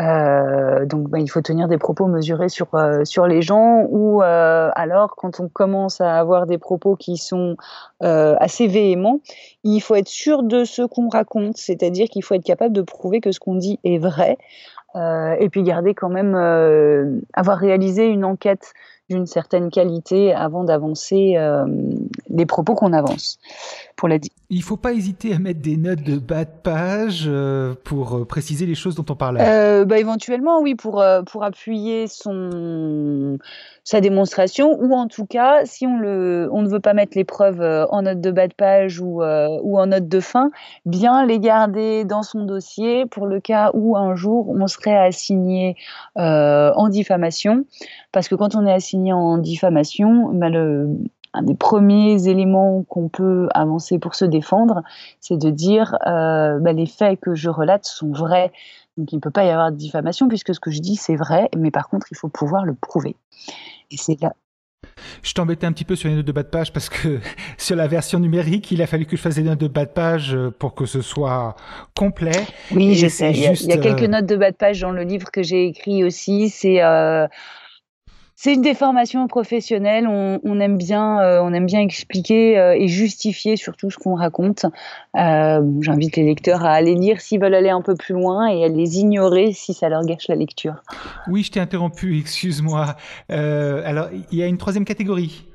Euh, 0.00 0.86
donc, 0.86 1.08
bah, 1.08 1.18
il 1.20 1.28
faut 1.28 1.40
tenir 1.40 1.68
des 1.68 1.78
propos 1.78 2.06
mesurés 2.06 2.48
sur, 2.48 2.74
euh, 2.74 3.04
sur 3.04 3.26
les 3.26 3.42
gens, 3.42 3.86
ou 3.88 4.22
euh, 4.22 4.70
alors, 4.74 5.14
quand 5.16 5.40
on 5.40 5.48
commence 5.48 6.00
à 6.00 6.18
avoir 6.18 6.46
des 6.46 6.58
propos 6.58 6.96
qui 6.96 7.16
sont 7.16 7.56
euh, 8.02 8.34
assez 8.40 8.66
véhéments, 8.66 9.20
il 9.62 9.80
faut 9.80 9.94
être 9.94 10.08
sûr 10.08 10.42
de 10.42 10.64
ce 10.64 10.82
qu'on 10.82 11.08
raconte, 11.08 11.56
c'est-à-dire 11.56 12.08
qu'il 12.08 12.24
faut 12.24 12.34
être 12.34 12.44
capable 12.44 12.74
de 12.74 12.82
prouver 12.82 13.20
que 13.20 13.30
ce 13.30 13.38
qu'on 13.38 13.54
dit 13.54 13.78
est 13.84 13.98
vrai, 13.98 14.36
euh, 14.96 15.36
et 15.38 15.48
puis 15.48 15.62
garder 15.62 15.94
quand 15.94 16.10
même, 16.10 16.34
avoir 17.34 17.58
réalisé 17.58 18.06
une 18.06 18.24
enquête 18.24 18.74
d'une 19.10 19.26
certaine 19.26 19.70
qualité 19.70 20.32
avant 20.32 20.64
d'avancer 20.64 21.34
euh, 21.36 21.66
les 22.30 22.46
propos 22.46 22.74
qu'on 22.74 22.92
avance. 22.92 23.38
Pour 23.96 24.08
la... 24.08 24.18
Il 24.50 24.58
ne 24.58 24.62
faut 24.62 24.76
pas 24.76 24.92
hésiter 24.92 25.34
à 25.34 25.38
mettre 25.38 25.60
des 25.60 25.76
notes 25.76 26.02
de 26.02 26.18
bas 26.18 26.44
de 26.44 26.50
page 26.62 27.24
euh, 27.26 27.74
pour 27.84 28.14
euh, 28.14 28.24
préciser 28.24 28.66
les 28.66 28.74
choses 28.74 28.94
dont 28.94 29.04
on 29.08 29.16
parlait. 29.16 29.40
Euh, 29.40 29.84
bah, 29.84 29.98
éventuellement, 29.98 30.60
oui, 30.60 30.74
pour, 30.74 31.04
pour 31.26 31.44
appuyer 31.44 32.06
son, 32.06 33.38
sa 33.84 34.00
démonstration, 34.00 34.76
ou 34.80 34.92
en 34.94 35.06
tout 35.06 35.26
cas, 35.26 35.64
si 35.64 35.86
on, 35.86 35.98
le, 35.98 36.48
on 36.52 36.62
ne 36.62 36.68
veut 36.68 36.80
pas 36.80 36.92
mettre 36.92 37.16
les 37.16 37.24
preuves 37.24 37.60
en 37.90 38.02
note 38.02 38.20
de 38.20 38.30
bas 38.30 38.48
de 38.48 38.54
page 38.54 39.00
ou, 39.00 39.22
ou 39.22 39.78
en 39.78 39.86
note 39.86 40.08
de 40.08 40.20
fin, 40.20 40.50
bien 40.86 41.24
les 41.24 41.38
garder 41.38 42.04
dans 42.04 42.22
son 42.22 42.44
dossier 42.44 43.06
pour 43.06 43.26
le 43.26 43.40
cas 43.40 43.70
où 43.74 43.96
un 43.96 44.14
jour 44.14 44.50
on 44.50 44.66
serait 44.66 44.96
assigné 44.96 45.76
en 46.16 46.88
diffamation. 46.88 47.64
Parce 48.12 48.28
que 48.28 48.34
quand 48.34 48.54
on 48.54 48.66
est 48.66 48.72
assigné 48.72 49.12
en 49.12 49.38
diffamation, 49.38 50.30
bah, 50.32 50.48
un 51.34 51.42
des 51.42 51.54
premiers 51.54 52.28
éléments 52.28 52.84
qu'on 52.84 53.08
peut 53.08 53.48
avancer 53.52 53.98
pour 53.98 54.14
se 54.14 54.24
défendre, 54.24 54.82
c'est 55.20 55.36
de 55.36 55.50
dire 55.50 55.96
euh, 56.06 56.58
bah, 56.60 56.72
les 56.72 56.86
faits 56.86 57.20
que 57.20 57.34
je 57.34 57.50
relate 57.50 57.84
sont 57.84 58.12
vrais. 58.12 58.52
Donc 58.96 59.12
il 59.12 59.16
ne 59.16 59.20
peut 59.20 59.32
pas 59.32 59.44
y 59.44 59.50
avoir 59.50 59.72
de 59.72 59.76
diffamation 59.76 60.28
puisque 60.28 60.54
ce 60.54 60.60
que 60.60 60.70
je 60.70 60.80
dis 60.80 60.94
c'est 60.94 61.16
vrai, 61.16 61.48
mais 61.56 61.72
par 61.72 61.88
contre 61.88 62.06
il 62.12 62.16
faut 62.16 62.28
pouvoir 62.28 62.64
le 62.64 62.74
prouver. 62.74 63.16
Et 63.90 63.96
c'est 63.96 64.20
là. 64.22 64.32
Je 65.22 65.32
t'embêtais 65.32 65.66
un 65.66 65.72
petit 65.72 65.84
peu 65.84 65.96
sur 65.96 66.08
les 66.08 66.14
notes 66.14 66.26
de 66.26 66.32
bas 66.32 66.44
de 66.44 66.48
page 66.48 66.72
parce 66.72 66.88
que 66.88 67.18
sur 67.58 67.74
la 67.74 67.88
version 67.88 68.20
numérique, 68.20 68.70
il 68.70 68.80
a 68.80 68.86
fallu 68.86 69.04
que 69.04 69.16
je 69.16 69.22
fasse 69.22 69.34
des 69.34 69.42
notes 69.42 69.58
de 69.58 69.66
bas 69.66 69.86
de 69.86 69.90
page 69.90 70.36
pour 70.60 70.74
que 70.74 70.86
ce 70.86 71.02
soit 71.02 71.56
complet. 71.96 72.46
Oui, 72.70 72.94
je 72.94 73.08
sais. 73.08 73.32
Il 73.32 73.40
y, 73.40 73.46
a, 73.46 73.78
quelques 73.78 74.02
euh, 74.02 74.08
notes 74.08 74.26
de 74.26 74.36
bas 74.36 74.52
de 74.52 74.56
page 74.56 74.80
dans 74.80 74.92
le 74.92 75.02
livre 75.02 75.32
que 75.32 75.42
j'ai 75.42 75.66
écrit 75.66 76.04
aussi. 76.04 76.48
C'est 76.48 76.82
euh, 76.82 77.26
c'est 78.36 78.54
une 78.54 78.62
déformation 78.62 79.26
professionnelle. 79.28 80.08
On, 80.08 80.60
aime 80.60 80.76
bien, 80.76 81.20
euh, 81.20 81.40
on 81.42 81.52
aime 81.52 81.66
bien 81.66 81.80
expliquer 81.80 82.58
euh, 82.58 82.76
et 82.76 82.88
justifier 82.88 83.56
surtout 83.56 83.90
ce 83.90 83.96
qu'on 83.96 84.16
raconte. 84.16 84.66
Euh, 85.16 85.62
j'invite 85.80 86.16
les 86.16 86.24
lecteurs 86.24 86.64
à 86.64 86.72
aller 86.72 86.94
lire 86.94 87.20
s'ils 87.20 87.40
veulent 87.40 87.54
aller 87.54 87.70
un 87.70 87.82
peu 87.82 87.94
plus 87.94 88.14
loin 88.14 88.46
et 88.46 88.64
à 88.64 88.68
les 88.68 88.98
ignorer 88.98 89.52
si 89.52 89.72
ça 89.72 89.88
leur 89.88 90.02
gâche 90.04 90.28
la 90.28 90.34
lecture. 90.34 90.82
Oui, 91.28 91.42
je 91.44 91.52
t'ai 91.52 91.60
interrompu. 91.60 92.18
Excuse-moi. 92.24 92.96
alors, 93.28 94.08
il 94.32 94.38
y 94.38 94.42
a 94.42 94.46
une 94.46 94.58
troisième 94.58 94.84
catégorie. 94.84 95.46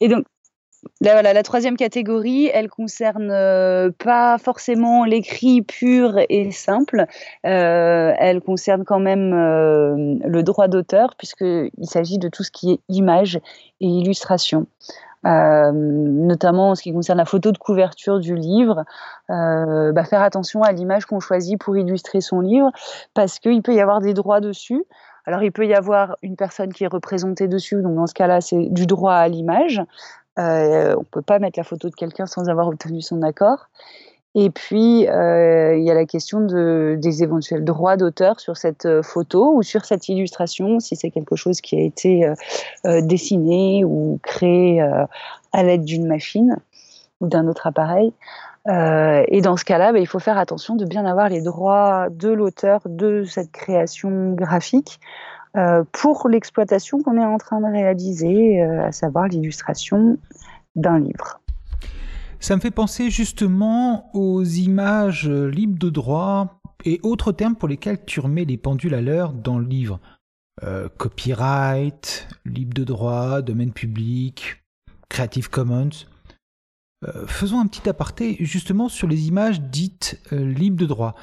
Et 0.00 0.08
donc, 0.08 0.24
la 1.00 1.42
troisième 1.42 1.76
catégorie, 1.76 2.50
elle 2.52 2.68
concerne 2.68 3.30
euh, 3.30 3.90
pas 3.90 4.38
forcément 4.38 5.04
l'écrit 5.04 5.62
pur 5.62 6.18
et 6.28 6.50
simple. 6.50 7.06
Euh, 7.46 8.12
elle 8.18 8.40
concerne 8.40 8.84
quand 8.84 9.00
même 9.00 9.32
euh, 9.32 10.16
le 10.24 10.42
droit 10.42 10.68
d'auteur, 10.68 11.14
puisqu'il 11.16 11.70
s'agit 11.82 12.18
de 12.18 12.28
tout 12.28 12.44
ce 12.44 12.50
qui 12.50 12.72
est 12.72 12.80
image 12.88 13.40
et 13.80 13.86
illustration. 13.86 14.66
notamment 15.24 16.70
en 16.70 16.74
ce 16.74 16.82
qui 16.82 16.92
concerne 16.92 17.18
la 17.18 17.24
photo 17.24 17.52
de 17.52 17.58
couverture 17.58 18.18
du 18.18 18.34
livre, 18.34 18.84
bah, 19.28 20.04
faire 20.04 20.22
attention 20.22 20.62
à 20.62 20.72
l'image 20.72 21.06
qu'on 21.06 21.20
choisit 21.20 21.60
pour 21.60 21.76
illustrer 21.76 22.20
son 22.20 22.40
livre, 22.40 22.70
parce 23.14 23.38
qu'il 23.38 23.62
peut 23.62 23.74
y 23.74 23.80
avoir 23.80 24.00
des 24.00 24.14
droits 24.14 24.40
dessus. 24.40 24.84
Alors 25.24 25.42
il 25.42 25.52
peut 25.52 25.66
y 25.66 25.74
avoir 25.74 26.16
une 26.22 26.36
personne 26.36 26.72
qui 26.72 26.84
est 26.84 26.88
représentée 26.88 27.46
dessus, 27.46 27.80
donc 27.80 27.94
dans 27.94 28.06
ce 28.06 28.14
cas-là 28.14 28.40
c'est 28.40 28.68
du 28.70 28.86
droit 28.86 29.14
à 29.14 29.28
l'image. 29.28 29.80
Euh, 30.38 30.94
on 30.96 31.00
ne 31.00 31.04
peut 31.04 31.22
pas 31.22 31.38
mettre 31.38 31.58
la 31.58 31.64
photo 31.64 31.88
de 31.88 31.94
quelqu'un 31.94 32.26
sans 32.26 32.48
avoir 32.48 32.68
obtenu 32.68 33.02
son 33.02 33.22
accord. 33.22 33.68
Et 34.34 34.48
puis, 34.48 35.06
euh, 35.08 35.76
il 35.76 35.84
y 35.84 35.90
a 35.90 35.94
la 35.94 36.06
question 36.06 36.40
de, 36.40 36.96
des 36.98 37.22
éventuels 37.22 37.64
droits 37.64 37.98
d'auteur 37.98 38.40
sur 38.40 38.56
cette 38.56 38.86
euh, 38.86 39.02
photo 39.02 39.54
ou 39.54 39.62
sur 39.62 39.84
cette 39.84 40.08
illustration, 40.08 40.80
si 40.80 40.96
c'est 40.96 41.10
quelque 41.10 41.36
chose 41.36 41.60
qui 41.60 41.76
a 41.76 41.82
été 41.82 42.32
dessiné 42.84 43.84
ou 43.84 44.18
créé 44.22 44.80
à 44.80 45.62
l'aide 45.62 45.84
d'une 45.84 46.06
machine 46.06 46.56
ou 47.20 47.26
d'un 47.26 47.46
autre 47.46 47.66
appareil. 47.66 48.12
et 48.66 49.40
dans 49.42 49.56
ce 49.58 49.64
cas-là, 49.64 49.92
bah, 49.92 49.98
il 49.98 50.06
faut 50.06 50.18
faire 50.18 50.38
attention 50.38 50.76
de 50.76 50.86
bien 50.86 51.04
avoir 51.04 51.28
les 51.28 51.42
droits 51.42 52.08
de 52.10 52.30
l'auteur 52.30 52.80
de 52.86 53.24
cette 53.24 53.52
création 53.52 54.32
graphique 54.32 54.98
pour 55.92 56.28
l'exploitation 56.28 57.02
qu'on 57.02 57.20
est 57.20 57.24
en 57.24 57.38
train 57.38 57.60
de 57.60 57.66
réaliser, 57.66 58.62
euh, 58.62 58.86
à 58.86 58.92
savoir 58.92 59.28
l'illustration 59.28 60.18
d'un 60.76 60.98
livre. 60.98 61.40
Ça 62.40 62.56
me 62.56 62.60
fait 62.60 62.70
penser 62.70 63.10
justement 63.10 64.10
aux 64.14 64.42
images 64.42 65.28
libres 65.28 65.78
de 65.78 65.90
droit 65.90 66.58
et 66.84 66.98
autres 67.02 67.32
termes 67.32 67.54
pour 67.54 67.68
lesquels 67.68 68.04
tu 68.04 68.20
remets 68.20 68.44
les 68.44 68.56
pendules 68.56 68.94
à 68.94 69.00
l'heure 69.00 69.32
dans 69.32 69.58
le 69.58 69.66
livre. 69.66 70.00
Euh, 70.64 70.88
copyright, 70.96 72.28
libre 72.44 72.74
de 72.74 72.84
droit, 72.84 73.42
domaine 73.42 73.72
public, 73.72 74.62
Creative 75.08 75.50
Commons. 75.50 76.06
faisons 77.26 77.60
un 77.60 77.66
petit 77.66 77.88
aparté 77.88 78.36
justement 78.40 78.88
sur 78.88 79.06
les 79.06 79.28
images 79.28 79.60
dites 79.60 80.20
libres 80.32 80.78
de 80.78 80.86
droit. 80.86 81.14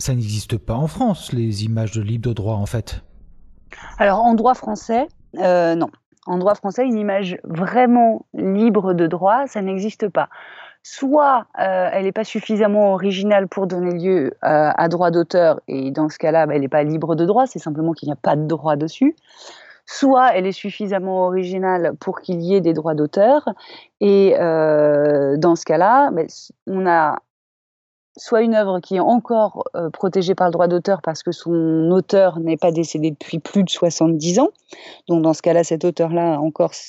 Ça 0.00 0.14
n'existe 0.14 0.58
pas 0.58 0.74
en 0.74 0.86
France, 0.86 1.32
les 1.32 1.64
images 1.64 1.92
de 1.92 2.02
libre 2.02 2.28
de 2.28 2.34
droit 2.34 2.56
en 2.56 2.66
fait. 2.66 3.02
Alors 3.98 4.20
en 4.20 4.34
droit 4.34 4.54
français, 4.54 5.08
euh, 5.38 5.74
non. 5.74 5.88
En 6.26 6.38
droit 6.38 6.54
français, 6.54 6.84
une 6.84 6.98
image 6.98 7.38
vraiment 7.44 8.26
libre 8.34 8.92
de 8.92 9.06
droit, 9.06 9.46
ça 9.46 9.62
n'existe 9.62 10.08
pas. 10.08 10.28
Soit 10.82 11.46
euh, 11.58 11.88
elle 11.92 12.04
n'est 12.04 12.12
pas 12.12 12.24
suffisamment 12.24 12.92
originale 12.92 13.48
pour 13.48 13.66
donner 13.66 13.92
lieu 13.92 14.26
euh, 14.44 14.70
à 14.76 14.88
droit 14.88 15.10
d'auteur, 15.10 15.60
et 15.68 15.90
dans 15.90 16.08
ce 16.08 16.18
cas-là, 16.18 16.46
bah, 16.46 16.54
elle 16.54 16.60
n'est 16.60 16.68
pas 16.68 16.82
libre 16.82 17.14
de 17.14 17.24
droit, 17.24 17.46
c'est 17.46 17.58
simplement 17.58 17.92
qu'il 17.92 18.08
n'y 18.08 18.12
a 18.12 18.16
pas 18.16 18.36
de 18.36 18.46
droit 18.46 18.76
dessus. 18.76 19.16
Soit 19.86 20.34
elle 20.34 20.46
est 20.46 20.52
suffisamment 20.52 21.24
originale 21.24 21.94
pour 21.98 22.20
qu'il 22.20 22.42
y 22.42 22.54
ait 22.54 22.60
des 22.60 22.74
droits 22.74 22.94
d'auteur, 22.94 23.48
et 24.00 24.34
dans 24.38 25.56
ce 25.56 25.64
cas-là, 25.64 26.10
bah, 26.10 26.22
on 26.66 26.86
a 26.86 27.16
soit 28.18 28.42
une 28.42 28.54
œuvre 28.54 28.80
qui 28.80 28.96
est 28.96 29.00
encore 29.00 29.64
euh, 29.74 29.90
protégée 29.90 30.34
par 30.34 30.48
le 30.48 30.52
droit 30.52 30.68
d'auteur 30.68 31.00
parce 31.02 31.22
que 31.22 31.32
son 31.32 31.90
auteur 31.90 32.40
n'est 32.40 32.56
pas 32.56 32.72
décédé 32.72 33.12
depuis 33.12 33.38
plus 33.38 33.64
de 33.64 33.70
70 33.70 34.40
ans. 34.40 34.50
Donc 35.08 35.22
dans 35.22 35.32
ce 35.32 35.42
cas-là, 35.42 35.64
cet 35.64 35.84
auteur-là 35.84 36.40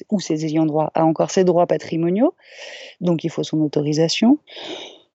ou 0.09 0.19
ses 0.19 0.45
ayants 0.45 0.65
droit 0.65 0.91
a 0.95 1.05
encore 1.05 1.31
ses 1.31 1.43
droits 1.43 1.67
patrimoniaux. 1.67 2.33
Donc 2.99 3.23
il 3.23 3.29
faut 3.29 3.43
son 3.43 3.61
autorisation. 3.61 4.39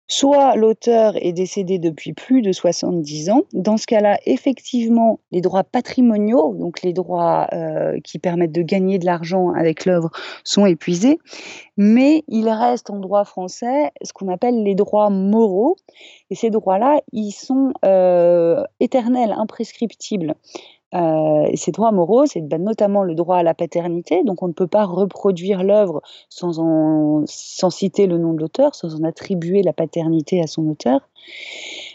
Soit 0.07 0.55
l'auteur 0.57 1.15
est 1.17 1.33
décédé 1.33 1.79
depuis 1.79 2.13
plus 2.13 2.43
de 2.43 2.53
70 2.53 3.31
ans. 3.31 3.43
Dans 3.55 3.79
ce 3.79 3.87
cas-là, 3.87 4.19
effectivement, 4.27 5.19
les 5.33 5.41
droits 5.41 5.65
patrimoniaux, 5.65 6.55
donc 6.55 6.83
les 6.83 6.93
droits 6.93 7.49
euh, 7.55 7.99
qui 8.05 8.19
permettent 8.19 8.53
de 8.53 8.61
gagner 8.61 8.99
de 8.99 9.07
l'argent 9.07 9.53
avec 9.53 9.87
l'œuvre, 9.87 10.11
sont 10.45 10.67
épuisés. 10.67 11.19
Mais 11.79 12.23
il 12.29 12.51
reste 12.51 12.91
en 12.91 12.99
droit 12.99 13.25
français 13.25 13.93
ce 14.03 14.13
qu'on 14.13 14.29
appelle 14.29 14.63
les 14.63 14.75
droits 14.75 15.09
moraux. 15.09 15.77
Et 16.29 16.35
ces 16.35 16.51
droits-là, 16.51 17.01
ils 17.13 17.33
sont 17.33 17.73
euh, 17.85 18.63
éternels, 18.81 19.35
imprescriptibles. 19.37 20.35
Euh, 20.95 21.47
ces 21.55 21.73
droits 21.73 21.91
moraux, 21.91 22.27
c'est 22.27 22.41
ben, 22.41 22.63
notamment 22.63 23.03
le 23.03 23.15
droit 23.15 23.39
à 23.39 23.43
la 23.43 23.55
paternité, 23.55 24.23
donc 24.23 24.43
on 24.43 24.49
ne 24.49 24.53
peut 24.53 24.69
pas 24.69 24.85
reproduire 24.85 25.65
l'œuvre 25.65 26.03
sans, 26.29 27.25
citer 27.27 28.07
le 28.07 28.19
nom 28.19 28.33
de 28.33 28.41
l'auteur, 28.41 28.75
sans 28.75 28.95
en 28.95 29.03
attribuer 29.03 29.63
la 29.63 29.73
paternité 29.73 30.41
à 30.41 30.47
son 30.47 30.69
auteur. 30.69 31.01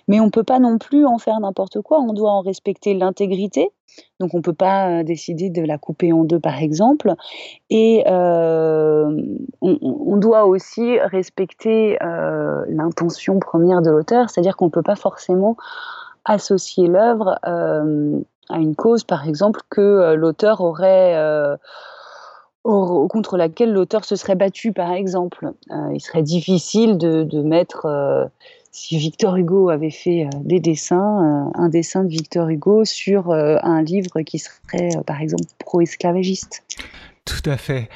Mais 0.07 0.19
on 0.19 0.25
ne 0.25 0.31
peut 0.31 0.43
pas 0.43 0.59
non 0.59 0.77
plus 0.77 1.05
en 1.05 1.17
faire 1.17 1.39
n'importe 1.39 1.81
quoi, 1.81 2.01
on 2.01 2.13
doit 2.13 2.31
en 2.31 2.41
respecter 2.41 2.93
l'intégrité, 2.93 3.69
donc 4.19 4.33
on 4.33 4.37
ne 4.37 4.41
peut 4.41 4.53
pas 4.53 4.89
euh, 4.89 5.03
décider 5.03 5.49
de 5.49 5.61
la 5.61 5.77
couper 5.77 6.11
en 6.11 6.25
deux 6.25 6.39
par 6.39 6.61
exemple, 6.61 7.13
et 7.69 8.03
euh, 8.07 9.15
on, 9.61 10.17
doit 10.17 10.45
aussi 10.45 10.99
respecter 10.99 11.97
l'intention 12.67 13.39
première 13.39 13.81
de 13.81 13.91
l'auteur, 13.91 14.29
c'est-à-dire 14.29 14.57
qu'on 14.57 14.65
ne 14.65 14.71
peut 14.71 14.83
pas 14.83 14.97
forcément 14.97 15.55
associer 16.25 16.87
l'œuvre 16.87 17.39
à 18.49 18.57
une 18.57 18.75
cause, 18.75 19.03
par 19.03 19.27
exemple, 19.27 19.61
que 19.69 19.81
euh, 19.81 20.15
l'auteur 20.15 20.61
aurait 20.61 21.15
euh, 21.15 21.55
contre 22.63 23.37
laquelle 23.37 23.71
l'auteur 23.71 24.03
se 24.05 24.15
serait 24.15 24.35
battu, 24.35 24.73
par 24.73 24.91
exemple. 24.91 25.53
Euh, 25.71 25.93
il 25.93 26.01
serait 26.01 26.23
difficile 26.23 26.97
de, 26.97 27.41
mettre, 27.41 28.29
si 28.71 28.97
Victor 28.97 29.37
Hugo 29.37 29.69
avait 29.69 29.89
fait 29.89 30.27
des 30.41 30.59
dessins, 30.59 31.51
un 31.53 31.69
dessin 31.69 32.03
de 32.03 32.09
Victor 32.09 32.49
Hugo 32.49 32.85
sur 32.85 33.31
un 33.31 33.81
livre 33.81 34.21
qui 34.21 34.39
serait, 34.39 34.89
par 35.07 35.21
exemple, 35.21 35.45
pro-esclavagiste. 35.57 36.63
Tout 37.25 37.49
à 37.49 37.57
fait. 37.57 37.89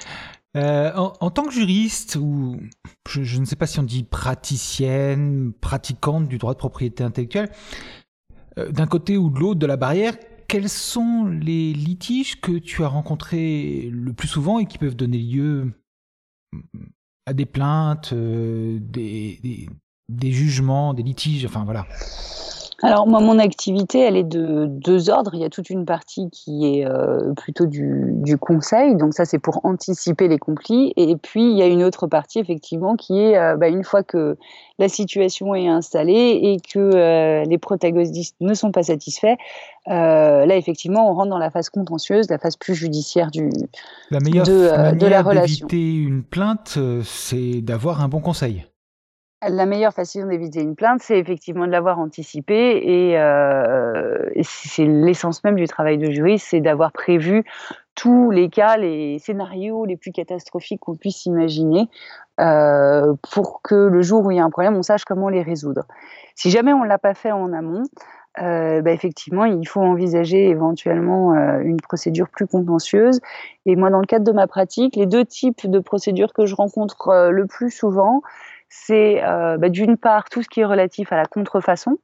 en, 0.55 1.13
en, 1.19 1.29
tant 1.29 1.43
que 1.43 1.53
juriste, 1.53 2.15
ou 2.15 2.57
je, 3.07 3.21
je, 3.21 3.39
ne 3.39 3.45
sais 3.45 3.57
pas 3.57 3.67
si 3.67 3.79
on 3.79 3.83
dit 3.83 4.03
praticienne, 4.03 5.51
pratiquante 5.59 6.27
du 6.27 6.37
droit 6.39 6.53
de 6.53 6.59
propriété 6.59 7.03
intellectuelle, 7.03 7.49
d'un 8.57 8.87
côté 8.87 9.17
ou 9.17 9.29
de 9.29 9.39
l'autre 9.39 9.59
de 9.59 9.67
la 9.67 9.77
barrière, 9.77 10.13
quels 10.53 10.69
sont 10.69 11.25
les 11.25 11.73
litiges 11.73 12.39
que 12.39 12.51
tu 12.51 12.83
as 12.83 12.87
rencontrés 12.87 13.89
le 13.91 14.13
plus 14.13 14.27
souvent 14.27 14.59
et 14.59 14.67
qui 14.67 14.77
peuvent 14.77 14.95
donner 14.95 15.17
lieu 15.17 15.71
à 17.25 17.33
des 17.33 17.47
plaintes, 17.47 18.13
euh, 18.13 18.77
des, 18.79 19.67
jugements, 20.31 20.93
des 20.93 21.01
litiges, 21.01 21.43
enfin 21.43 21.63
voilà 21.63 21.87
alors 22.83 23.07
moi, 23.07 23.21
mon 23.21 23.39
activité, 23.39 23.99
elle 23.99 24.17
est 24.17 24.25
de 24.25 24.65
deux 24.67 25.09
ordres. 25.09 25.33
Il 25.35 25.39
y 25.39 25.45
a 25.45 25.49
toute 25.49 25.69
une 25.69 25.85
partie 25.85 26.29
qui 26.29 26.67
est 26.67 26.85
euh, 26.85 27.33
plutôt 27.33 27.65
du, 27.65 28.09
du, 28.09 28.37
conseil, 28.37 28.97
donc 28.97 29.13
ça 29.13 29.23
c'est 29.23 29.39
pour 29.39 29.61
anticiper 29.63 30.27
les 30.27 30.37
conflits. 30.37 30.91
Et 30.97 31.15
puis 31.15 31.49
il 31.49 31.57
y 31.57 31.61
a 31.61 31.67
une 31.67 31.81
autre 31.81 32.07
partie 32.07 32.39
effectivement 32.39 32.97
qui 32.97 33.17
est 33.17 33.37
euh, 33.37 33.55
bah, 33.55 33.69
une 33.69 33.85
fois 33.85 34.03
que 34.03 34.35
la 34.79 34.89
situation 34.89 35.55
est 35.55 35.69
installée 35.69 36.41
et 36.43 36.57
que 36.59 36.77
euh, 36.77 37.45
les 37.45 37.57
protagonistes 37.57 38.35
ne 38.41 38.53
sont 38.53 38.73
pas 38.73 38.83
satisfaits, 38.83 39.37
là 39.87 40.55
effectivement 40.57 41.09
on 41.09 41.13
rentre 41.13 41.29
dans 41.29 41.37
la 41.37 41.51
phase 41.51 41.69
contentieuse, 41.69 42.29
la 42.29 42.37
phase 42.37 42.57
plus 42.57 42.75
judiciaire 42.75 43.31
du 43.31 43.49
la 44.11 44.19
meilleure 44.19 44.45
de, 44.45 44.97
de 44.97 45.07
la 45.07 45.21
relation. 45.21 45.67
D'éviter 45.67 45.93
une 45.93 46.23
plainte, 46.23 46.77
c'est 47.05 47.61
d'avoir 47.61 48.01
un 48.01 48.09
bon 48.09 48.19
conseil 48.19 48.65
la 49.49 49.65
meilleure 49.65 49.93
façon 49.93 50.25
d'éviter 50.25 50.61
une 50.61 50.75
plainte, 50.75 51.01
c'est 51.01 51.17
effectivement 51.17 51.65
de 51.65 51.71
l'avoir 51.71 51.99
anticipé 51.99 52.81
et, 52.83 53.19
euh, 53.19 54.29
c'est 54.43 54.85
l'essence 54.85 55.43
même 55.43 55.55
du 55.55 55.67
travail 55.67 55.97
de 55.97 56.09
juriste, 56.09 56.47
c'est 56.49 56.61
d'avoir 56.61 56.91
prévu 56.91 57.43
tous 57.95 58.31
les 58.31 58.49
cas, 58.49 58.77
les 58.77 59.19
scénarios 59.19 59.85
les 59.85 59.97
plus 59.97 60.11
catastrophiques 60.11 60.79
qu'on 60.79 60.95
puisse 60.95 61.25
imaginer 61.25 61.89
euh, 62.39 63.13
pour 63.31 63.61
que 63.61 63.75
le 63.75 64.01
jour 64.01 64.25
où 64.25 64.31
il 64.31 64.37
y 64.37 64.39
a 64.39 64.43
un 64.43 64.49
problème, 64.49 64.75
on 64.75 64.81
sache 64.81 65.05
comment 65.05 65.29
les 65.29 65.43
résoudre. 65.43 65.83
Si 66.35 66.49
jamais 66.49 66.73
on 66.73 66.83
ne 66.83 66.87
l'a 66.87 66.97
pas 66.97 67.13
fait 67.13 67.31
en 67.31 67.53
amont, 67.53 67.83
euh, 68.41 68.81
bah, 68.81 68.91
effectivement, 68.91 69.45
il 69.45 69.67
faut 69.67 69.81
envisager 69.81 70.49
éventuellement 70.49 71.35
une 71.59 71.77
procédure 71.77 72.29
plus 72.29 72.47
contentieuse. 72.47 73.19
Et 73.67 73.75
moi, 73.75 73.91
dans 73.91 73.99
le 73.99 74.07
cadre 74.07 74.25
de 74.25 74.31
ma 74.31 74.47
pratique, 74.47 74.95
les 74.95 75.05
deux 75.05 75.23
types 75.23 75.69
de 75.69 75.77
procédures 75.77 76.33
que 76.33 76.47
je 76.47 76.55
rencontre 76.55 77.29
le 77.29 77.45
plus 77.45 77.69
souvent, 77.69 78.23
c'est 78.85 79.23
euh, 79.23 79.57
bah, 79.57 79.69
d'une 79.69 79.97
part 79.97 80.29
tout 80.29 80.41
ce 80.41 80.49
qui 80.49 80.61
est 80.61 80.65
relatif 80.65 81.11
à 81.11 81.17
la 81.17 81.25
contrefaçon. 81.25 81.97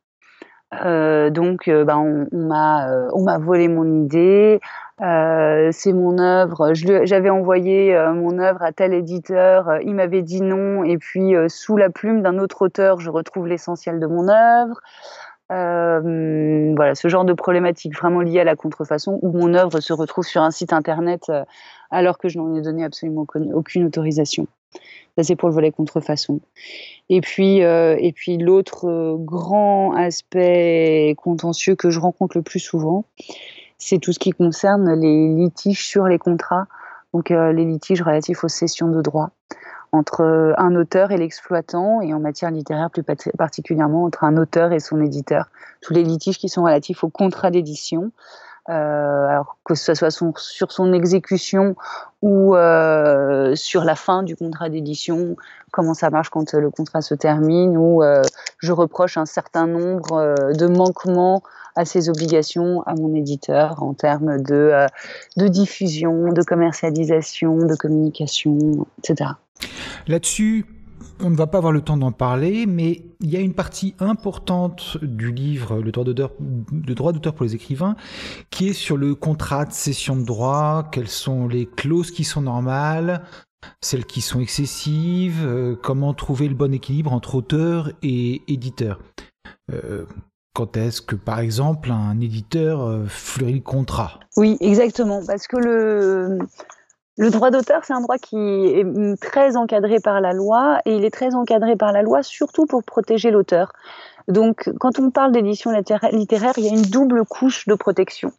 donc, 0.72 1.70
bah, 1.70 1.98
on, 1.98 2.28
m'a 2.32 3.38
volé 3.40 3.68
mon 3.68 4.04
idée. 4.04 4.60
c'est 5.00 5.94
mon 5.94 6.20
œuvre. 6.20 6.74
J'avais 6.74 7.30
envoyé 7.30 7.98
mon 8.14 8.38
œuvre 8.40 8.62
à 8.62 8.72
tel 8.72 8.94
éditeur. 8.94 9.80
il 9.84 9.96
m'avait 9.96 10.22
dit 10.22 10.42
non. 10.42 10.84
Et 10.84 10.98
puis, 10.98 11.34
sous 11.48 11.76
la 11.76 11.90
plume 11.90 12.22
d'un 12.22 12.38
autre 12.38 12.62
auteur, 12.62 13.00
je 13.00 13.10
retrouve 13.10 13.48
l'essentiel 13.48 14.00
de 14.00 14.06
mon 14.06 14.28
œuvre. 14.30 14.80
Euh, 15.52 16.74
voilà, 16.76 16.94
ce 16.94 17.08
genre 17.08 17.26
de 17.26 17.34
problématique 17.34 17.98
vraiment 17.98 18.22
liée 18.22 18.40
à 18.40 18.44
la 18.44 18.56
contrefaçon 18.56 19.18
où 19.24 19.32
mon 19.32 19.56
œuvre 19.56 19.80
se 19.80 19.94
retrouve 19.94 20.26
sur 20.26 20.44
un 20.44 20.52
site 20.52 20.74
internet 20.74 21.24
euh, 21.30 21.44
alors 21.90 22.20
que 22.20 22.30
je 22.30 22.38
n'en 22.38 22.54
ai 22.56 22.62
donné 22.62 22.84
absolument 22.84 23.26
aucune 23.54 23.86
autorisation. 23.86 24.48
Ça, 25.18 25.24
c'est 25.24 25.36
pour 25.36 25.50
le 25.50 25.56
volet 25.56 25.72
contrefaçon. 25.72 26.40
Et 27.10 27.22
puis, 27.22 27.64
euh, 27.64 27.96
et 28.00 28.12
puis 28.12 28.38
l'autre 28.38 29.18
grand 29.20 29.94
aspect 29.94 31.16
contentieux 31.18 31.76
que 31.76 31.90
je 31.90 32.00
rencontre 32.00 32.38
le 32.38 32.44
plus 32.44 32.60
souvent, 32.60 33.06
c'est 33.78 34.00
tout 34.00 34.14
ce 34.14 34.20
qui 34.20 34.32
concerne 34.32 34.94
les 34.94 35.34
litiges 35.34 35.86
sur 35.86 36.06
les 36.06 36.18
contrats, 36.18 36.68
donc 37.14 37.30
les 37.30 37.66
litiges 37.66 38.02
relatifs 38.02 38.44
aux 38.44 38.50
cessions 38.50 38.90
de 38.90 39.02
droits 39.02 39.32
entre 39.92 40.22
euh, 40.22 40.54
un 40.58 40.76
auteur 40.76 41.12
et 41.12 41.18
l'exploitant, 41.18 42.02
et 42.02 42.14
en 42.14 42.20
matière 42.20 42.52
littéraire 42.52 42.90
plus 42.90 43.04
particulièrement 43.38 44.04
entre 44.04 44.24
un 44.24 44.38
auteur 44.38 44.72
et 44.72 44.80
son 44.80 45.02
éditeur. 45.02 45.46
Tous 45.82 45.94
les 45.94 46.04
litiges 46.04 46.38
qui 46.38 46.50
sont 46.50 46.64
relatifs 46.64 47.04
au 47.04 47.10
contrat 47.10 47.52
d'édition, 47.52 48.04
euh, 48.04 48.10
alors 48.70 49.58
que 49.64 49.76
ce 49.76 49.94
soit 49.94 50.12
sur 50.12 50.72
son 50.72 50.94
exécution 50.94 51.76
ou 52.22 52.56
euh, 52.56 53.56
sur 53.56 53.84
la 53.84 53.96
fin 53.96 54.24
du 54.24 54.36
contrat 54.36 54.70
d'édition, 54.70 55.36
comment 55.72 55.94
ça 55.94 56.10
marche 56.10 56.30
quand 56.30 56.54
le 56.54 56.70
contrat 56.70 57.02
se 57.02 57.16
termine, 57.16 57.78
ou 57.78 58.04
je 58.60 58.72
reproche 58.72 59.18
un 59.18 59.26
certain 59.26 59.68
nombre 59.68 60.54
de 60.54 60.68
manquements 60.68 61.42
à 61.76 61.86
ses 61.86 62.10
obligations 62.10 62.82
à 62.84 62.94
mon 62.96 63.14
éditeur 63.16 63.82
en 63.84 63.94
termes 63.94 64.42
de, 64.42 64.86
de 65.38 65.48
diffusion, 65.48 66.34
de 66.34 66.42
commercialisation, 66.44 67.58
de 67.58 67.76
communication, 67.76 68.86
etc. 69.00 69.32
Là-dessus, 70.08 70.66
on 71.22 71.30
ne 71.30 71.36
va 71.36 71.48
pas 71.48 71.58
avoir 71.58 71.74
le 71.74 71.82
temps 71.82 71.98
d'en 71.98 72.12
parler, 72.12 72.66
mais 72.66 73.04
il 73.20 73.30
y 73.30 73.38
a 73.38 73.40
une 73.40 73.54
partie 73.54 73.96
importante 74.00 74.98
du 75.02 75.32
livre, 75.32 75.80
le 75.82 75.92
droit 75.92 76.06
d'auteur, 76.06 76.32
droit 76.40 77.12
d'auteur 77.12 77.34
pour 77.34 77.46
les 77.46 77.56
écrivains, 77.56 77.96
qui 78.50 78.70
est 78.70 78.74
sur 78.74 78.98
le 78.98 79.16
contrat 79.16 79.66
de 79.66 79.74
cession 79.74 80.16
de 80.16 80.24
droit, 80.24 80.88
quelles 80.92 81.10
sont 81.10 81.48
les 81.48 81.66
clauses 81.66 82.12
qui 82.12 82.24
sont 82.24 82.42
normales, 82.42 83.24
celles 83.82 84.06
qui 84.06 84.22
sont 84.22 84.40
excessives, 84.40 85.46
euh, 85.46 85.76
comment 85.82 86.14
trouver 86.14 86.48
le 86.48 86.56
bon 86.56 86.74
équilibre 86.74 87.14
entre 87.14 87.36
auteur 87.36 87.92
et 88.02 88.42
éditeur. 88.48 89.00
Euh, 89.72 90.06
quand 90.54 90.78
est-ce 90.78 91.02
que, 91.02 91.16
par 91.16 91.40
exemple, 91.40 91.92
un 91.92 92.20
éditeur 92.20 92.82
euh, 92.82 93.06
fleurit 93.08 93.56
le 93.56 93.60
contrat? 93.62 94.20
Oui, 94.36 94.58
exactement, 94.62 95.22
parce 95.26 95.48
que 95.48 95.58
le 95.58 96.40
le 97.20 97.32
droit 97.32 97.52
d'auteur, 97.52 97.84
c'est 97.84 97.92
un 97.92 98.00
droit 98.00 98.18
qui 98.18 98.38
est 98.38 99.22
très 99.22 99.58
encadré 99.58 100.00
par 100.00 100.22
la 100.22 100.32
loi 100.32 100.80
et 100.86 100.96
il 100.96 101.04
est 101.04 101.12
très 101.12 101.36
encadré 101.36 101.76
par 101.76 101.92
la 101.92 102.02
loi 102.02 102.24
surtout 102.24 102.66
pour 102.66 102.82
protéger 102.82 103.30
l'auteur. 103.30 103.74
Donc, 104.30 104.72
quand 104.80 105.00
on 105.00 105.12
parle 105.12 105.34
d'édition 105.34 105.72
littéraire, 105.72 106.54
il 106.58 106.64
y 106.64 106.70
a 106.70 106.74
une 106.74 106.84
double 106.84 107.26
couche 107.26 107.68
de 107.68 107.74
protection. 107.74 108.32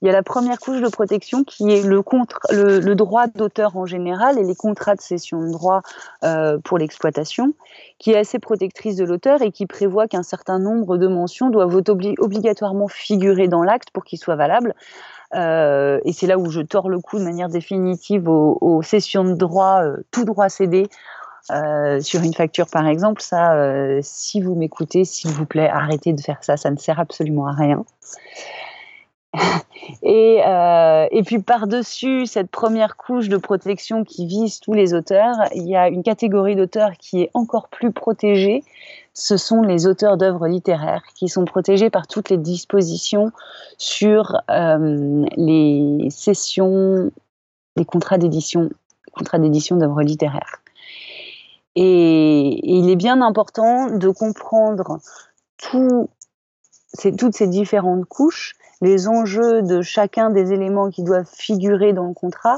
Il 0.00 0.06
y 0.06 0.08
a 0.10 0.12
la 0.12 0.22
première 0.22 0.60
couche 0.60 0.80
de 0.80 0.88
protection 0.88 1.42
qui 1.42 1.72
est 1.72 1.82
le, 1.82 2.02
le, 2.78 2.94
droit 2.94 3.26
d'auteur 3.26 3.76
en 3.76 3.84
général 3.84 4.38
et 4.38 4.44
les 4.44 4.54
contrats 4.54 4.94
de 4.94 5.00
cession 5.00 5.40
de 5.40 5.50
droit 5.50 5.82
euh, 6.22 6.58
pour 6.58 6.78
l'exploitation, 6.78 7.54
qui 7.98 8.12
est 8.12 8.18
assez 8.18 8.38
protectrice 8.38 8.94
de 8.94 9.04
l'auteur 9.04 9.42
et 9.42 9.50
qui 9.50 9.66
prévoit 9.66 10.06
qu'un 10.06 10.22
certain 10.22 10.60
nombre 10.60 10.98
de 10.98 11.08
mentions 11.08 11.50
doivent 11.50 11.74
obligatoirement 11.74 12.86
figurer 12.86 13.48
dans 13.48 13.64
l'acte 13.64 13.90
pour 13.90 14.04
qu'il 14.04 14.18
soit 14.20 14.36
valable. 14.36 14.74
Euh, 15.34 16.00
et 16.04 16.12
c'est 16.12 16.26
là 16.26 16.38
où 16.38 16.50
je 16.50 16.60
tords 16.60 16.88
le 16.88 16.98
coup 16.98 17.18
de 17.18 17.24
manière 17.24 17.48
définitive 17.48 18.28
aux, 18.28 18.82
sessions 18.82 19.24
de 19.24 19.34
droit, 19.34 19.82
euh, 19.82 19.96
tout 20.10 20.24
droit 20.24 20.48
cédé. 20.48 20.88
Euh, 21.50 22.00
sur 22.00 22.22
une 22.22 22.34
facture 22.34 22.66
par 22.70 22.86
exemple, 22.86 23.22
ça, 23.22 23.56
si 24.02 24.40
vous 24.40 24.54
m'écoutez, 24.54 25.04
s'il 25.04 25.30
vous 25.30 25.46
plaît, 25.46 25.68
arrêtez 25.68 26.12
de 26.12 26.20
faire 26.20 26.44
ça, 26.44 26.56
ça 26.56 26.70
ne 26.70 26.76
sert 26.76 27.00
absolument 27.00 27.46
à 27.46 27.52
rien. 27.52 27.84
et, 30.02 30.42
et 31.10 31.22
puis 31.24 31.40
par-dessus 31.40 32.26
cette 32.26 32.50
première 32.50 32.96
couche 32.96 33.28
de 33.28 33.36
protection 33.36 34.04
qui 34.04 34.26
vise 34.26 34.60
tous 34.60 34.74
les 34.74 34.94
auteurs, 34.94 35.34
il 35.54 35.66
y 35.66 35.76
a 35.76 35.88
une 35.88 36.02
catégorie 36.02 36.56
d'auteurs 36.56 36.92
qui 36.98 37.22
est 37.22 37.30
encore 37.34 37.68
plus 37.68 37.90
protégée, 37.90 38.62
ce 39.20 39.36
sont 39.36 39.60
les 39.60 39.86
auteurs 39.86 40.16
d'œuvres 40.16 40.48
littéraires 40.48 41.02
qui 41.14 41.28
sont 41.28 41.44
protégés 41.44 41.90
par 41.90 42.06
toutes 42.06 42.30
les 42.30 42.38
dispositions 42.38 43.32
sur 43.76 44.40
euh, 44.48 45.26
les 45.36 46.08
sessions, 46.10 47.10
les 47.76 47.84
contrats 47.84 48.16
d'édition, 48.16 48.70
contrats 49.12 49.38
d'édition 49.38 49.76
d'œuvres 49.76 50.00
littéraires. 50.00 50.62
Et, 51.76 52.60
il 52.62 52.88
est 52.88 52.96
bien 52.96 53.20
important 53.20 53.90
de 53.90 54.08
comprendre 54.08 55.00
toutes 55.58 56.08
ces 57.34 57.46
différentes 57.46 58.06
couches, 58.06 58.54
les 58.80 59.06
enjeux 59.06 59.60
de 59.60 59.82
chacun 59.82 60.30
des 60.30 60.54
éléments 60.54 60.88
qui 60.88 61.02
doivent 61.02 61.30
figurer 61.30 61.92
dans 61.92 62.06
le 62.06 62.14
contrat 62.14 62.56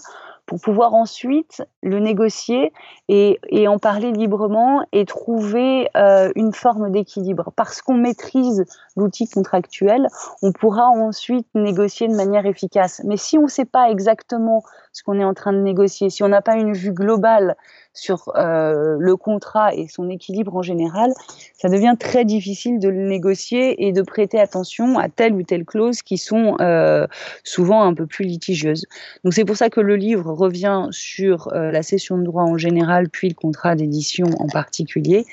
pour 0.53 0.61
pouvoir 0.61 0.93
ensuite 0.93 1.63
le 1.83 1.99
négocier 1.99 2.75
et, 3.09 3.39
en 3.67 3.79
parler 3.79 4.13
librement 4.13 4.83
et 4.93 5.07
trouver 5.07 5.89
euh, 5.97 6.31
une 6.37 6.53
forme 6.53 6.91
d'équilibre. 6.91 7.55
Parce 7.57 7.81
qu'on 7.81 7.95
maîtrise 7.95 8.67
l'outil 8.95 9.27
contractuel, 9.31 10.09
on 10.43 10.53
pourra 10.53 10.89
ensuite 10.89 11.47
négocier 11.55 12.07
de 12.07 12.15
manière 12.15 12.45
efficace. 12.45 13.01
Mais 13.05 13.17
si 13.17 13.39
on 13.39 13.45
ne 13.45 13.49
sait 13.49 13.65
pas 13.65 13.91
exactement 13.91 14.63
ce 14.93 15.03
qu'on 15.03 15.19
est 15.19 15.25
en 15.25 15.35
train 15.35 15.53
de 15.53 15.61
négocier, 15.61 16.11
si 16.11 16.23
on 16.23 16.29
n'a 16.29 16.43
pas 16.43 16.57
une 16.57 16.75
vue 16.75 16.93
globale 16.93 17.57
sur 17.95 18.31
euh, 18.37 18.97
le 18.99 19.17
contrat 19.17 19.75
et 19.75 19.87
son 19.89 20.09
équilibre 20.09 20.55
en 20.57 20.63
général, 20.63 21.13
ça 21.55 21.69
devient 21.69 21.95
très 21.99 22.25
difficile 22.25 22.79
de 22.79 22.89
le 22.89 23.09
négocier 23.09 23.87
et 23.87 23.93
de 23.93 24.03
prêter 24.03 24.41
attention 24.41 24.99
à 24.99 25.09
telle 25.09 25.35
ou 25.35 25.43
telle 25.43 25.65
clause 25.65 26.03
qui 26.03 26.19
sont 26.19 26.57
euh, 26.61 27.07
souvent 27.45 27.83
un 27.83 27.95
peu 27.95 28.07
plus 28.07 28.25
litigieuses. 28.25 28.87
Donc 29.25 29.35
c'est 29.35 29.45
pour 29.45 29.57
ça 29.57 29.71
que 29.71 29.81
le 29.81 29.97
livre 29.97 30.33
revient 30.33 30.89
sur 30.91 31.49
euh, 31.53 31.71
la 31.71 31.83
cession 31.83 32.19
de 32.19 32.25
droit 32.25 32.45
en 32.45 32.57
général, 32.57 33.09
puis 33.09 33.29
le 33.29 33.35
contrat 33.35 33.75
d'édition 33.75 34.27
en 34.39 34.47
particulier 34.47 35.27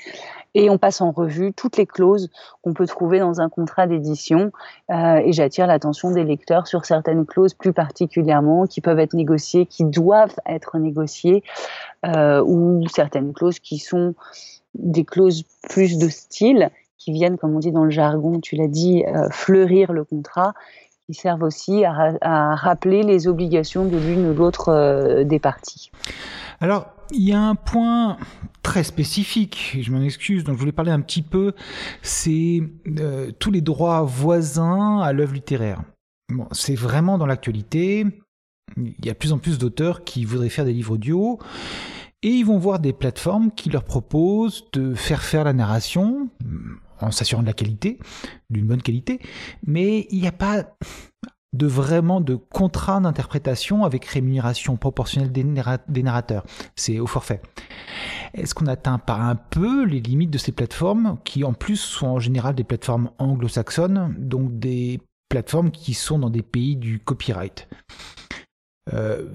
et 0.55 0.69
on 0.69 0.77
passe 0.77 1.01
en 1.01 1.11
revue 1.11 1.53
toutes 1.53 1.77
les 1.77 1.85
clauses 1.85 2.29
qu'on 2.61 2.73
peut 2.73 2.87
trouver 2.87 3.19
dans 3.19 3.41
un 3.41 3.49
contrat 3.49 3.87
d'édition. 3.87 4.51
Euh, 4.89 5.17
et 5.17 5.31
j'attire 5.31 5.67
l'attention 5.67 6.11
des 6.11 6.23
lecteurs 6.23 6.67
sur 6.67 6.85
certaines 6.85 7.25
clauses 7.25 7.53
plus 7.53 7.73
particulièrement 7.73 8.65
qui 8.65 8.81
peuvent 8.81 8.99
être 8.99 9.13
négociées, 9.13 9.65
qui 9.65 9.83
doivent 9.83 10.35
être 10.45 10.77
négociées, 10.77 11.43
euh, 12.05 12.41
ou 12.43 12.87
certaines 12.87 13.33
clauses 13.33 13.59
qui 13.59 13.77
sont 13.77 14.15
des 14.75 15.05
clauses 15.05 15.43
plus 15.69 15.97
de 15.97 16.09
style, 16.09 16.69
qui 16.97 17.11
viennent, 17.11 17.37
comme 17.37 17.55
on 17.55 17.59
dit 17.59 17.71
dans 17.71 17.85
le 17.85 17.89
jargon, 17.89 18.39
tu 18.39 18.55
l'as 18.55 18.67
dit, 18.67 19.03
euh, 19.05 19.29
fleurir 19.31 19.93
le 19.93 20.03
contrat 20.03 20.53
qui 21.09 21.15
servent 21.15 21.41
aussi 21.41 21.85
à, 21.85 22.55
rappeler 22.55 23.01
les 23.01 23.27
obligations 23.27 23.83
de 23.85 23.97
l'une 23.97 24.29
ou 24.29 24.33
l'autre 24.35 25.23
des 25.23 25.39
parties. 25.39 25.89
Alors, 26.59 26.85
il 27.09 27.27
y 27.27 27.33
a 27.33 27.41
un 27.41 27.55
point 27.55 28.17
très 28.61 28.83
spécifique, 28.83 29.79
je 29.81 29.91
m'en 29.91 30.01
excuse, 30.03 30.43
dont 30.43 30.53
je 30.53 30.59
voulais 30.59 30.71
parler 30.71 30.91
un 30.91 31.01
petit 31.01 31.23
peu, 31.23 31.53
c'est 32.03 32.61
euh, 32.99 33.31
tous 33.39 33.49
les 33.49 33.61
droits 33.61 34.03
voisins 34.03 34.99
à 34.99 35.11
l'œuvre 35.11 35.33
littéraire. 35.33 35.81
C'est 36.51 36.75
vraiment 36.75 37.17
dans 37.17 37.25
l'actualité. 37.25 38.05
Il 38.77 39.03
y 39.03 39.09
a 39.09 39.13
de 39.13 39.17
plus 39.17 39.33
en 39.33 39.39
plus 39.39 39.57
d'auteurs 39.57 40.03
qui 40.03 40.25
voudraient 40.25 40.49
faire 40.49 40.65
des 40.65 40.73
livres 40.73 40.93
audio 40.93 41.39
et 42.21 42.29
ils 42.29 42.45
vont 42.45 42.57
voir 42.57 42.79
des 42.79 42.93
plateformes 42.93 43.51
qui 43.51 43.69
leur 43.69 43.83
proposent 43.83 44.65
de 44.73 44.93
faire 44.93 45.21
faire 45.21 45.43
la 45.43 45.53
narration 45.53 46.29
en 47.01 47.11
s'assurant 47.11 47.41
de 47.41 47.47
la 47.47 47.53
qualité, 47.53 47.97
d'une 48.49 48.67
bonne 48.67 48.81
qualité, 48.81 49.19
mais 49.65 50.07
il 50.09 50.19
n'y 50.19 50.27
a 50.27 50.33
pas 50.33 50.65
de 51.53 51.65
vraiment 51.65 52.21
de 52.21 52.35
contrat 52.35 52.99
d'interprétation 52.99 53.83
avec 53.83 54.05
rémunération 54.05 54.77
proportionnelle 54.77 55.31
des, 55.31 56.03
narrateurs. 56.03 56.45
C'est 56.75 56.99
au 56.99 57.07
forfait. 57.07 57.41
Est-ce 58.33 58.53
qu'on 58.53 58.65
n'atteint 58.65 58.99
pas 58.99 59.15
un 59.15 59.35
peu 59.35 59.83
les 59.85 59.99
limites 59.99 60.29
de 60.29 60.37
ces 60.37 60.51
plateformes 60.51 61.17
qui 61.23 61.43
en 61.43 61.53
plus 61.53 61.77
sont 61.77 62.07
en 62.07 62.19
général 62.19 62.53
des 62.53 62.63
plateformes 62.63 63.09
anglo-saxonnes, 63.17 64.13
donc 64.19 64.59
des 64.59 65.01
plateformes 65.29 65.71
qui 65.71 65.95
sont 65.95 66.19
dans 66.19 66.29
des 66.29 66.43
pays 66.43 66.75
du 66.75 66.99
copyright? 66.99 67.67
Euh, 68.93 69.25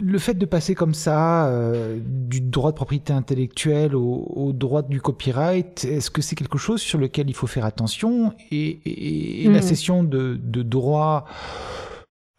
le 0.00 0.18
fait 0.18 0.34
de 0.34 0.46
passer 0.46 0.74
comme 0.74 0.94
ça 0.94 1.48
euh, 1.48 1.98
du 2.00 2.40
droit 2.40 2.70
de 2.70 2.76
propriété 2.76 3.12
intellectuelle 3.12 3.94
au, 3.94 4.52
droit 4.52 4.82
du 4.82 5.00
copyright, 5.00 5.84
est-ce 5.84 6.10
que 6.10 6.22
c'est 6.22 6.36
quelque 6.36 6.58
chose 6.58 6.80
sur 6.80 6.98
lequel 6.98 7.28
il 7.28 7.34
faut 7.34 7.46
faire 7.46 7.64
attention 7.64 8.32
Et, 8.50 9.44
la 9.46 9.58
hmm. 9.58 9.62
cession 9.62 10.04
de, 10.04 10.36
droits 10.62 11.24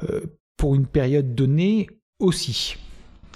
euh, 0.09 0.21
pour 0.57 0.75
une 0.75 0.87
période 0.87 1.35
donnée 1.35 1.87
aussi? 2.19 2.77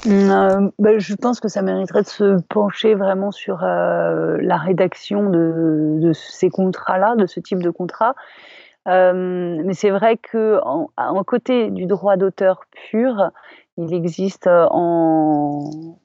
Euh, 0.07 0.69
bah, 0.79 0.97
Je 0.97 1.15
pense 1.15 1.39
que 1.39 1.47
ça 1.47 1.61
mériterait 1.61 2.03
de 2.03 2.07
se 2.07 2.39
pencher 2.49 2.95
vraiment 2.95 3.31
sur 3.31 3.59
la 3.61 4.57
rédaction 4.57 5.29
de, 5.29 6.11
ces 6.13 6.49
contrats-là, 6.49 7.15
de 7.15 7.27
ce 7.27 7.39
type 7.39 7.61
de 7.61 7.69
contrat. 7.69 8.15
Mais 8.85 9.73
c'est 9.73 9.89
vrai 9.89 10.17
que 10.17 10.59
en, 10.63 11.23
côté 11.23 11.69
du 11.69 11.85
droit 11.85 12.17
d'auteur 12.17 12.61
pur, 12.89 13.31
il 13.77 13.93
existe 13.93 14.47
en, 14.47 15.97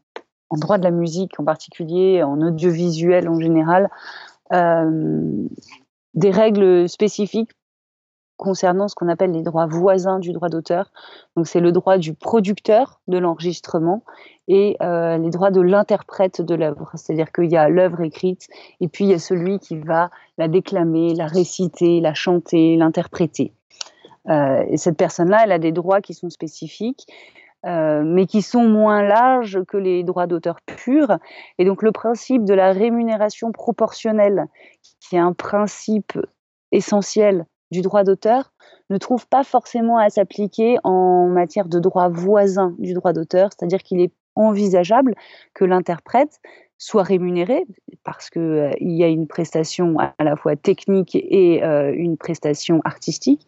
en, 0.50 0.56
droit 0.56 0.78
de 0.78 0.84
la 0.84 0.90
musique 0.90 1.38
en 1.38 1.44
particulier, 1.44 2.22
en 2.22 2.40
audiovisuel 2.40 3.28
en 3.28 3.40
général, 3.40 3.88
des 4.50 6.30
règles 6.30 6.88
spécifiques 6.88 7.50
concernant 8.42 8.88
ce 8.88 8.96
qu'on 8.96 9.08
appelle 9.08 9.30
les 9.30 9.42
droits 9.42 9.66
voisins 9.66 10.18
du 10.18 10.32
droit 10.32 10.48
d'auteur. 10.48 10.90
Donc 11.36 11.46
c'est 11.46 11.60
le 11.60 11.70
droit 11.70 11.96
du 11.96 12.12
producteur 12.12 13.00
de 13.06 13.18
l'enregistrement 13.18 14.02
et 14.48 14.76
euh, 14.82 15.16
les 15.16 15.30
droits 15.30 15.52
de 15.52 15.60
l'interprète 15.60 16.42
de 16.42 16.54
l'œuvre. 16.56 16.90
C'est-à-dire 16.94 17.30
qu'il 17.30 17.50
y 17.52 17.56
a 17.56 17.68
l'œuvre 17.68 18.00
écrite 18.00 18.48
et 18.80 18.88
puis 18.88 19.04
il 19.04 19.10
y 19.10 19.14
a 19.14 19.20
celui 19.20 19.60
qui 19.60 19.78
va 19.78 20.10
la 20.38 20.48
déclamer, 20.48 21.14
la 21.14 21.26
réciter, 21.26 22.00
la 22.00 22.14
chanter, 22.14 22.76
l'interpréter. 22.76 23.52
Euh, 24.28 24.64
et 24.68 24.76
cette 24.76 24.96
personne-là, 24.96 25.42
elle 25.44 25.52
a 25.52 25.60
des 25.60 25.72
droits 25.72 26.00
qui 26.00 26.12
sont 26.12 26.30
spécifiques. 26.30 27.06
Euh, 27.64 28.02
mais 28.04 28.26
qui 28.26 28.42
sont 28.42 28.64
moins 28.64 29.04
larges 29.04 29.62
que 29.68 29.76
les 29.76 30.02
droits 30.02 30.26
d'auteur 30.26 30.60
purs. 30.66 31.18
Et 31.58 31.64
donc 31.64 31.82
le 31.82 31.92
principe 31.92 32.44
de 32.44 32.54
la 32.54 32.72
rémunération 32.72 33.52
proportionnelle, 33.52 34.46
qui 35.00 35.14
est 35.14 35.20
un 35.20 35.32
principe 35.32 36.18
essentiel 36.72 37.46
du 37.70 37.80
droit 37.80 38.02
d'auteur 38.02 38.52
ne 38.90 38.98
trouve 38.98 39.28
pas 39.28 39.44
forcément 39.44 39.98
à 39.98 40.10
s'appliquer 40.10 40.76
en 40.82 41.28
matière 41.28 41.68
de 41.68 41.78
droit 41.78 42.08
voisin 42.08 42.74
du 42.78 42.94
droit 42.94 43.12
d'auteur, 43.12 43.50
c'est-à-dire 43.52 43.82
qu'il 43.82 44.00
est 44.00 44.12
envisageable 44.34 45.14
que 45.54 45.64
l'interprète 45.64 46.40
soit 46.82 47.04
rémunéré 47.04 47.64
parce 48.02 48.28
qu'il 48.28 48.42
euh, 48.42 48.72
y 48.80 49.04
a 49.04 49.06
une 49.06 49.28
prestation 49.28 50.00
à 50.00 50.12
la 50.18 50.34
fois 50.34 50.56
technique 50.56 51.14
et 51.14 51.62
euh, 51.62 51.94
une 51.94 52.16
prestation 52.16 52.80
artistique, 52.84 53.46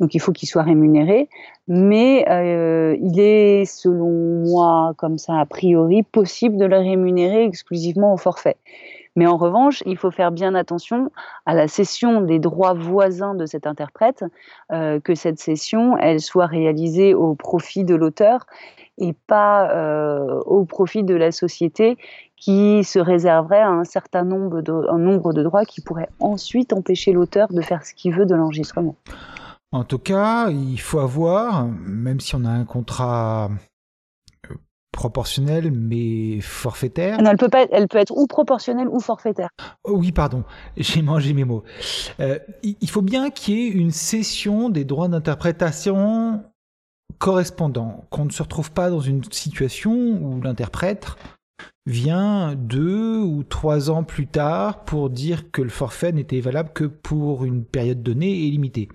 donc 0.00 0.14
il 0.14 0.18
faut 0.18 0.32
qu'il 0.32 0.48
soit 0.48 0.62
rémunéré, 0.62 1.28
mais 1.68 2.24
euh, 2.30 2.96
il 3.02 3.20
est 3.20 3.66
selon 3.66 4.46
moi, 4.48 4.94
comme 4.96 5.18
ça 5.18 5.38
a 5.38 5.44
priori, 5.44 6.02
possible 6.04 6.56
de 6.56 6.64
le 6.64 6.78
rémunérer 6.78 7.44
exclusivement 7.44 8.14
au 8.14 8.16
forfait. 8.16 8.56
Mais 9.16 9.26
en 9.26 9.36
revanche, 9.36 9.82
il 9.86 9.96
faut 9.96 10.10
faire 10.10 10.30
bien 10.30 10.54
attention 10.54 11.10
à 11.46 11.54
la 11.54 11.68
cession 11.68 12.20
des 12.20 12.38
droits 12.38 12.74
voisins 12.74 13.34
de 13.34 13.44
cet 13.44 13.66
interprète, 13.66 14.24
euh, 14.72 15.00
que 15.00 15.14
cette 15.14 15.38
cession, 15.38 15.96
elle 15.98 16.20
soit 16.20 16.46
réalisée 16.46 17.14
au 17.14 17.34
profit 17.34 17.84
de 17.84 17.94
l'auteur 17.94 18.46
et 18.98 19.14
pas 19.26 19.70
euh, 19.70 20.40
au 20.46 20.64
profit 20.64 21.02
de 21.02 21.14
la 21.14 21.32
société 21.32 21.96
qui 22.36 22.84
se 22.84 22.98
réserverait 22.98 23.62
un 23.62 23.84
certain 23.84 24.24
nombre 24.24 24.62
de, 24.62 24.72
nombre 24.96 25.32
de 25.32 25.42
droits 25.42 25.64
qui 25.64 25.80
pourraient 25.80 26.08
ensuite 26.20 26.72
empêcher 26.72 27.12
l'auteur 27.12 27.48
de 27.48 27.60
faire 27.60 27.84
ce 27.84 27.94
qu'il 27.94 28.14
veut 28.14 28.26
de 28.26 28.34
l'enregistrement. 28.34 28.96
En 29.72 29.84
tout 29.84 29.98
cas, 29.98 30.48
il 30.50 30.80
faut 30.80 30.98
avoir, 30.98 31.66
même 31.66 32.20
si 32.20 32.34
on 32.34 32.44
a 32.44 32.50
un 32.50 32.64
contrat 32.64 33.50
proportionnelle 35.00 35.72
mais 35.72 36.42
forfaitaire. 36.42 37.22
Non, 37.22 37.30
elle 37.30 37.38
peut, 37.38 37.48
pas, 37.48 37.64
elle 37.72 37.88
peut 37.88 37.96
être 37.96 38.14
ou 38.14 38.26
proportionnelle 38.26 38.86
ou 38.86 39.00
forfaitaire. 39.00 39.48
Oh 39.82 39.94
oui, 39.94 40.12
pardon, 40.12 40.44
j'ai 40.76 41.00
mangé 41.00 41.32
mes 41.32 41.44
mots. 41.44 41.64
Euh, 42.20 42.38
il 42.62 42.90
faut 42.90 43.00
bien 43.00 43.30
qu'il 43.30 43.54
y 43.54 43.66
ait 43.66 43.70
une 43.70 43.92
cession 43.92 44.68
des 44.68 44.84
droits 44.84 45.08
d'interprétation 45.08 46.44
correspondants, 47.18 48.04
qu'on 48.10 48.26
ne 48.26 48.30
se 48.30 48.42
retrouve 48.42 48.72
pas 48.72 48.90
dans 48.90 49.00
une 49.00 49.24
situation 49.24 49.92
où 49.92 50.38
l'interprète 50.42 51.06
vient 51.86 52.54
deux 52.54 53.20
ou 53.20 53.42
trois 53.42 53.90
ans 53.90 54.04
plus 54.04 54.26
tard 54.26 54.84
pour 54.84 55.08
dire 55.08 55.50
que 55.50 55.62
le 55.62 55.70
forfait 55.70 56.12
n'était 56.12 56.40
valable 56.40 56.72
que 56.74 56.84
pour 56.84 57.46
une 57.46 57.64
période 57.64 58.02
donnée 58.02 58.46
et 58.46 58.50
limitée. 58.50 58.88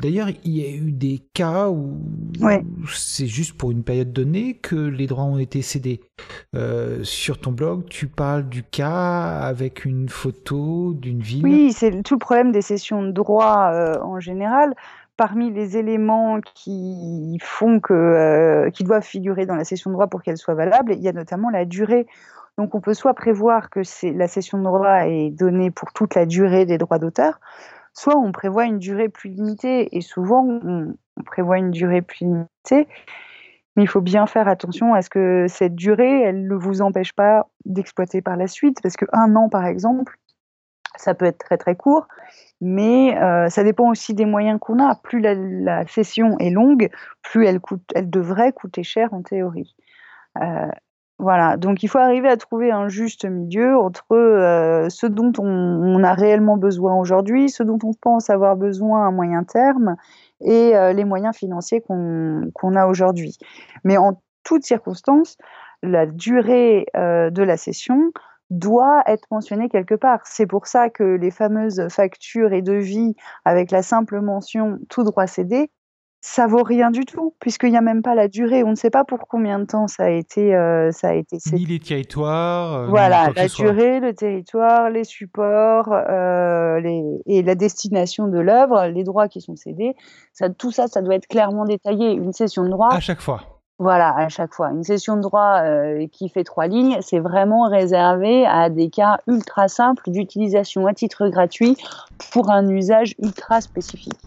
D'ailleurs, 0.00 0.28
il 0.44 0.56
y 0.56 0.64
a 0.64 0.70
eu 0.70 0.90
des 0.90 1.20
cas 1.34 1.68
où 1.68 2.00
c'est 2.92 3.26
juste 3.26 3.56
pour 3.56 3.70
une 3.70 3.84
période 3.84 4.12
donnée 4.12 4.54
que 4.54 4.74
les 4.74 5.06
droits 5.06 5.24
ont 5.24 5.38
été 5.38 5.62
cédés. 5.62 6.00
Euh, 6.56 7.04
sur 7.04 7.38
ton 7.40 7.52
blog, 7.52 7.84
tu 7.88 8.08
parles 8.08 8.48
du 8.48 8.62
cas 8.62 9.38
avec 9.40 9.84
une 9.84 10.08
photo 10.08 10.94
d'une 10.94 11.20
ville. 11.20 11.44
Oui, 11.44 11.72
c'est 11.72 12.02
tout 12.02 12.14
le 12.14 12.18
problème 12.18 12.52
des 12.52 12.62
cessions 12.62 13.02
de 13.02 13.12
droits 13.12 13.70
euh, 13.72 14.00
en 14.02 14.18
général. 14.18 14.74
Parmi 15.18 15.52
les 15.52 15.76
éléments 15.76 16.40
qui 16.40 17.38
font 17.42 17.78
que, 17.78 17.92
euh, 17.92 18.70
qui 18.70 18.82
doivent 18.82 19.04
figurer 19.04 19.44
dans 19.46 19.56
la 19.56 19.64
cession 19.64 19.90
de 19.90 19.94
droit 19.94 20.06
pour 20.06 20.22
qu'elle 20.22 20.38
soit 20.38 20.54
valable, 20.54 20.94
il 20.94 21.02
y 21.02 21.08
a 21.08 21.12
notamment 21.12 21.50
la 21.50 21.64
durée. 21.64 22.06
Donc, 22.58 22.74
on 22.74 22.80
peut 22.80 22.94
soit 22.94 23.14
prévoir 23.14 23.70
que 23.70 23.80
la 24.14 24.26
cession 24.26 24.58
de 24.58 24.64
droit 24.64 25.06
est 25.06 25.30
donnée 25.30 25.70
pour 25.70 25.92
toute 25.92 26.14
la 26.14 26.26
durée 26.26 26.66
des 26.66 26.78
droits 26.78 26.98
d'auteur, 26.98 27.40
soit 27.92 28.16
on 28.16 28.32
prévoit 28.32 28.64
une 28.64 28.78
durée 28.78 29.08
plus 29.08 29.30
limitée, 29.30 29.96
et 29.96 30.00
souvent 30.00 30.44
on, 30.44 30.94
prévoit 31.24 31.58
une 31.58 31.70
durée 31.70 32.02
plus 32.02 32.24
limitée, 32.24 32.88
mais 33.76 33.84
il 33.84 33.88
faut 33.88 34.00
bien 34.00 34.26
faire 34.26 34.48
attention 34.48 34.94
à 34.94 35.02
ce 35.02 35.10
que 35.10 35.46
cette 35.48 35.74
durée, 35.74 36.22
elle 36.22 36.46
ne 36.46 36.54
vous 36.54 36.82
empêche 36.82 37.12
pas 37.12 37.48
d'exploiter 37.64 38.22
par 38.22 38.36
la 38.36 38.46
suite, 38.46 38.78
parce 38.82 38.96
qu'un 38.96 39.36
an, 39.36 39.48
par 39.48 39.66
exemple, 39.66 40.16
ça 40.96 41.14
peut 41.14 41.24
être 41.24 41.38
très 41.38 41.58
très 41.58 41.76
court, 41.76 42.06
mais 42.60 43.16
euh, 43.18 43.48
ça 43.48 43.64
dépend 43.64 43.90
aussi 43.90 44.14
des 44.14 44.26
moyens 44.26 44.58
qu'on 44.60 44.78
a. 44.78 44.94
Plus 44.96 45.20
la, 45.20 45.86
session 45.86 46.38
est 46.38 46.50
longue, 46.50 46.90
plus 47.22 47.46
elle 47.46 47.60
devrait 48.10 48.52
coûter 48.52 48.82
cher 48.82 49.12
en 49.12 49.22
théorie. 49.22 49.74
Euh, 50.40 50.68
voilà, 51.18 51.56
donc 51.56 51.82
il 51.82 51.88
faut 51.88 51.98
arriver 51.98 52.28
à 52.28 52.36
trouver 52.36 52.72
un 52.72 52.88
juste 52.88 53.24
milieu 53.24 53.76
entre 53.78 54.04
euh, 54.12 54.88
ce 54.88 55.06
dont 55.06 55.32
on, 55.38 56.02
a 56.02 56.14
réellement 56.14 56.56
besoin 56.56 56.96
aujourd'hui, 56.96 57.48
ce 57.48 57.62
dont 57.62 57.78
on 57.84 57.92
pense 57.94 58.28
avoir 58.28 58.56
besoin 58.56 59.06
à 59.06 59.10
moyen 59.10 59.44
terme 59.44 59.96
et 60.40 60.76
euh, 60.76 60.92
les 60.92 61.04
moyens 61.04 61.36
financiers 61.36 61.80
qu'on 61.80 62.76
a 62.76 62.86
aujourd'hui. 62.86 63.38
Mais 63.84 63.96
en 63.96 64.20
toutes 64.42 64.64
circonstances, 64.64 65.36
la 65.82 66.06
durée 66.06 66.86
euh, 66.96 67.30
de 67.30 67.42
la 67.42 67.56
session 67.56 68.12
doit 68.50 69.02
être 69.06 69.26
mentionnée 69.30 69.68
quelque 69.68 69.94
part. 69.94 70.20
C'est 70.24 70.46
pour 70.46 70.66
ça 70.66 70.90
que 70.90 71.04
les 71.04 71.30
fameuses 71.30 71.86
factures 71.88 72.52
et 72.52 72.62
devis 72.62 73.14
avec 73.44 73.70
la 73.70 73.82
simple 73.82 74.20
mention 74.20 74.78
tout 74.88 75.04
droit 75.04 75.26
cédé 75.26 75.70
ça 76.24 76.46
vaut 76.46 76.62
rien 76.62 76.92
du 76.92 77.04
tout, 77.04 77.34
puisqu'il 77.40 77.70
n'y 77.70 77.76
a 77.76 77.80
même 77.80 78.00
pas 78.00 78.14
la 78.14 78.28
durée. 78.28 78.62
On 78.62 78.70
ne 78.70 78.74
sait 78.76 78.90
pas 78.90 79.04
pour 79.04 79.26
combien 79.28 79.58
de 79.58 79.64
temps 79.64 79.88
ça 79.88 80.04
a 80.04 80.08
été. 80.08 80.54
Euh, 80.54 80.92
ça 80.92 81.08
a 81.08 81.14
été 81.14 81.36
ni 81.52 81.66
les 81.66 81.80
territoires. 81.80 82.74
Euh, 82.74 82.86
voilà, 82.86 83.30
la 83.34 83.48
durée, 83.48 83.98
le 83.98 84.14
territoire, 84.14 84.88
les 84.88 85.02
supports 85.02 85.92
euh, 85.92 86.78
les... 86.78 87.02
et 87.26 87.42
la 87.42 87.56
destination 87.56 88.28
de 88.28 88.38
l'œuvre, 88.38 88.86
les 88.86 89.02
droits 89.02 89.26
qui 89.26 89.40
sont 89.40 89.56
cédés. 89.56 89.96
Ça, 90.32 90.48
tout 90.48 90.70
ça, 90.70 90.86
ça 90.86 91.02
doit 91.02 91.16
être 91.16 91.26
clairement 91.26 91.64
détaillé. 91.64 92.12
Une 92.12 92.32
session 92.32 92.62
de 92.62 92.70
droit. 92.70 92.90
À 92.92 93.00
chaque 93.00 93.20
fois. 93.20 93.42
Voilà, 93.80 94.14
à 94.16 94.28
chaque 94.28 94.54
fois. 94.54 94.70
Une 94.70 94.84
session 94.84 95.16
de 95.16 95.22
droit 95.22 95.60
qui 96.12 96.28
fait 96.28 96.44
trois 96.44 96.68
lignes, 96.68 96.98
c'est 97.00 97.18
vraiment 97.18 97.68
réservé 97.68 98.46
à 98.46 98.70
des 98.70 98.90
cas 98.90 99.18
ultra 99.26 99.66
simples 99.66 100.08
d'utilisation 100.08 100.86
à 100.86 100.94
titre 100.94 101.26
gratuit 101.26 101.76
pour 102.32 102.48
un 102.52 102.68
usage 102.68 103.16
ultra 103.18 103.60
spécifique. 103.60 104.20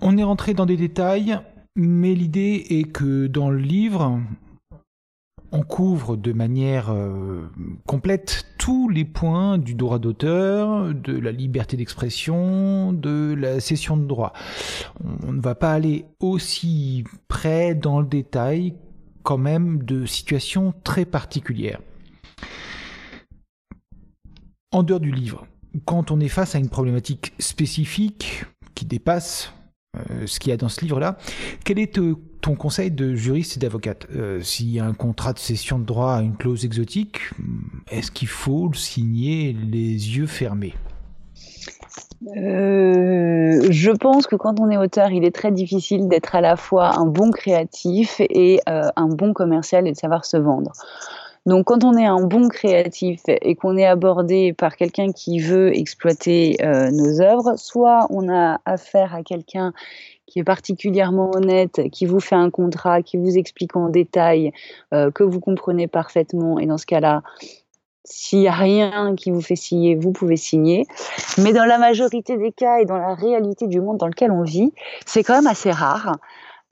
On 0.00 0.16
est 0.16 0.22
rentré 0.22 0.54
dans 0.54 0.66
des 0.66 0.76
détails, 0.76 1.38
mais 1.74 2.14
l'idée 2.14 2.66
est 2.70 2.84
que 2.84 3.26
dans 3.26 3.50
le 3.50 3.58
livre, 3.58 4.20
on 5.50 5.62
couvre 5.62 6.16
de 6.16 6.32
manière 6.32 6.90
euh, 6.90 7.48
complète 7.86 8.44
tous 8.58 8.88
les 8.88 9.04
points 9.04 9.58
du 9.58 9.74
droit 9.74 9.98
d'auteur, 9.98 10.94
de 10.94 11.18
la 11.18 11.32
liberté 11.32 11.76
d'expression, 11.76 12.92
de 12.92 13.34
la 13.36 13.58
cession 13.58 13.96
de 13.96 14.06
droit. 14.06 14.32
On 15.26 15.32
ne 15.32 15.40
va 15.40 15.54
pas 15.54 15.72
aller 15.72 16.04
aussi 16.20 17.04
près 17.26 17.74
dans 17.74 18.00
le 18.00 18.06
détail 18.06 18.74
quand 19.24 19.38
même 19.38 19.82
de 19.82 20.06
situations 20.06 20.74
très 20.84 21.06
particulières. 21.06 21.80
En 24.70 24.82
dehors 24.82 25.00
du 25.00 25.10
livre, 25.10 25.46
quand 25.86 26.10
on 26.10 26.20
est 26.20 26.28
face 26.28 26.54
à 26.54 26.58
une 26.58 26.68
problématique 26.68 27.32
spécifique 27.38 28.44
qui 28.74 28.84
dépasse 28.84 29.52
ce 30.26 30.38
qu'il 30.38 30.50
y 30.50 30.52
a 30.52 30.56
dans 30.56 30.68
ce 30.68 30.80
livre-là. 30.82 31.16
Quel 31.64 31.78
est 31.78 31.98
euh, 31.98 32.16
ton 32.40 32.54
conseil 32.54 32.90
de 32.90 33.14
juriste 33.14 33.56
et 33.56 33.60
d'avocate 33.60 34.06
euh, 34.14 34.40
S'il 34.42 34.70
y 34.70 34.80
a 34.80 34.84
un 34.84 34.94
contrat 34.94 35.32
de 35.32 35.38
cession 35.38 35.78
de 35.78 35.84
droit 35.84 36.14
à 36.14 36.22
une 36.22 36.36
clause 36.36 36.64
exotique, 36.64 37.20
est-ce 37.90 38.10
qu'il 38.10 38.28
faut 38.28 38.68
le 38.68 38.76
signer 38.76 39.52
les 39.52 40.16
yeux 40.16 40.26
fermés? 40.26 40.74
Je 42.20 43.90
pense 43.96 44.26
que 44.26 44.36
quand 44.36 44.60
on 44.60 44.70
est 44.70 44.76
auteur, 44.76 45.10
il 45.10 45.24
est 45.24 45.34
très 45.34 45.52
difficile 45.52 46.08
d'être 46.08 46.34
à 46.34 46.40
la 46.40 46.56
fois 46.56 46.98
un 46.98 47.06
bon 47.06 47.30
créatif 47.30 48.20
et 48.20 48.60
un 48.66 49.06
bon 49.06 49.32
commercial 49.32 49.86
et 49.86 49.92
de 49.92 49.96
savoir 49.96 50.24
se 50.24 50.36
vendre. 50.36 50.72
Donc 51.46 51.66
quand 51.66 51.84
on 51.84 51.96
est 51.96 52.06
un 52.06 52.20
bon 52.20 52.48
créatif 52.48 53.22
et 53.26 53.54
qu'on 53.54 53.76
est 53.76 53.86
abordé 53.86 54.52
par 54.52 54.76
quelqu'un 54.76 55.12
qui 55.12 55.40
veut 55.40 55.76
exploiter 55.76 56.56
euh, 56.62 56.90
nos 56.90 57.20
œuvres, 57.20 57.56
soit 57.56 58.06
on 58.10 58.28
a 58.28 58.60
affaire 58.64 59.14
à 59.14 59.22
quelqu'un 59.22 59.72
qui 60.26 60.40
est 60.40 60.44
particulièrement 60.44 61.30
honnête, 61.34 61.80
qui 61.90 62.04
vous 62.04 62.20
fait 62.20 62.34
un 62.34 62.50
contrat, 62.50 63.02
qui 63.02 63.16
vous 63.16 63.38
explique 63.38 63.76
en 63.76 63.88
détail, 63.88 64.52
euh, 64.92 65.10
que 65.10 65.24
vous 65.24 65.40
comprenez 65.40 65.88
parfaitement, 65.88 66.58
et 66.58 66.66
dans 66.66 66.76
ce 66.76 66.84
cas-là, 66.84 67.22
s'il 68.04 68.40
n'y 68.40 68.48
a 68.48 68.52
rien 68.52 69.14
qui 69.16 69.30
vous 69.30 69.40
fait 69.40 69.56
signer, 69.56 69.94
vous 69.94 70.12
pouvez 70.12 70.36
signer. 70.36 70.86
Mais 71.38 71.52
dans 71.52 71.64
la 71.64 71.78
majorité 71.78 72.36
des 72.36 72.52
cas 72.52 72.78
et 72.78 72.84
dans 72.84 72.96
la 72.96 73.14
réalité 73.14 73.66
du 73.66 73.80
monde 73.80 73.98
dans 73.98 74.06
lequel 74.06 74.30
on 74.30 74.42
vit, 74.42 74.72
c'est 75.06 75.22
quand 75.22 75.34
même 75.34 75.46
assez 75.46 75.70
rare. 75.70 76.16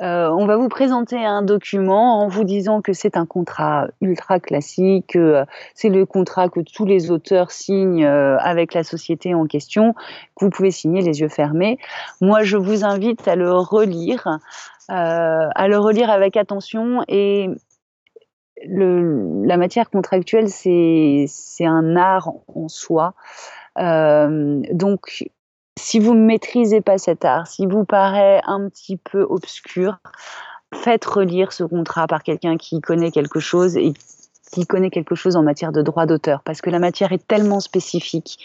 Euh, 0.02 0.28
on 0.28 0.44
va 0.44 0.56
vous 0.56 0.68
présenter 0.68 1.24
un 1.24 1.40
document 1.40 2.20
en 2.20 2.28
vous 2.28 2.44
disant 2.44 2.82
que 2.82 2.92
c'est 2.92 3.16
un 3.16 3.24
contrat 3.24 3.88
ultra 4.02 4.40
classique, 4.40 5.06
que 5.14 5.18
euh, 5.18 5.44
c'est 5.74 5.88
le 5.88 6.04
contrat 6.04 6.50
que 6.50 6.60
tous 6.60 6.84
les 6.84 7.10
auteurs 7.10 7.50
signent 7.50 8.04
euh, 8.04 8.36
avec 8.38 8.74
la 8.74 8.84
société 8.84 9.34
en 9.34 9.46
question, 9.46 9.94
que 10.36 10.44
vous 10.44 10.50
pouvez 10.50 10.70
signer 10.70 11.00
les 11.00 11.20
yeux 11.20 11.30
fermés. 11.30 11.78
Moi, 12.20 12.42
je 12.42 12.58
vous 12.58 12.84
invite 12.84 13.26
à 13.26 13.36
le 13.36 13.50
relire, 13.52 14.38
à 14.88 15.68
le 15.68 15.78
relire 15.78 16.10
avec 16.10 16.36
attention 16.36 17.02
et 17.08 17.48
la 18.64 19.56
matière 19.56 19.90
contractuelle, 19.90 20.48
c'est 20.48 21.26
un 21.60 21.96
art 21.96 22.32
en 22.54 22.68
soi. 22.68 23.14
donc, 23.76 25.24
si 25.78 25.98
vous 25.98 26.14
ne 26.14 26.24
maîtrisez 26.24 26.80
pas 26.80 26.98
cet 26.98 27.24
art, 27.24 27.46
si 27.46 27.66
vous 27.66 27.84
paraît 27.84 28.40
un 28.46 28.68
petit 28.68 28.96
peu 28.96 29.22
obscur, 29.22 29.98
faites 30.74 31.04
relire 31.04 31.52
ce 31.52 31.64
contrat 31.64 32.06
par 32.06 32.22
quelqu'un 32.22 32.56
qui 32.56 32.80
connaît 32.80 33.10
quelque 33.10 33.40
chose 33.40 33.76
et 33.76 33.92
qui 34.52 34.66
connaît 34.66 34.90
quelque 34.90 35.14
chose 35.14 35.36
en 35.36 35.42
matière 35.42 35.72
de 35.72 35.82
droit 35.82 36.06
d'auteur, 36.06 36.42
parce 36.42 36.60
que 36.60 36.70
la 36.70 36.78
matière 36.78 37.12
est 37.12 37.26
tellement 37.26 37.60
spécifique. 37.60 38.38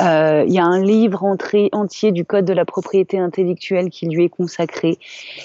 Euh, 0.00 0.44
il 0.46 0.52
y 0.52 0.58
a 0.58 0.64
un 0.64 0.82
livre 0.82 1.22
entier 1.24 2.12
du 2.12 2.24
Code 2.24 2.44
de 2.44 2.52
la 2.52 2.64
propriété 2.64 3.18
intellectuelle 3.18 3.90
qui 3.90 4.06
lui 4.06 4.24
est 4.24 4.28
consacré. 4.28 4.98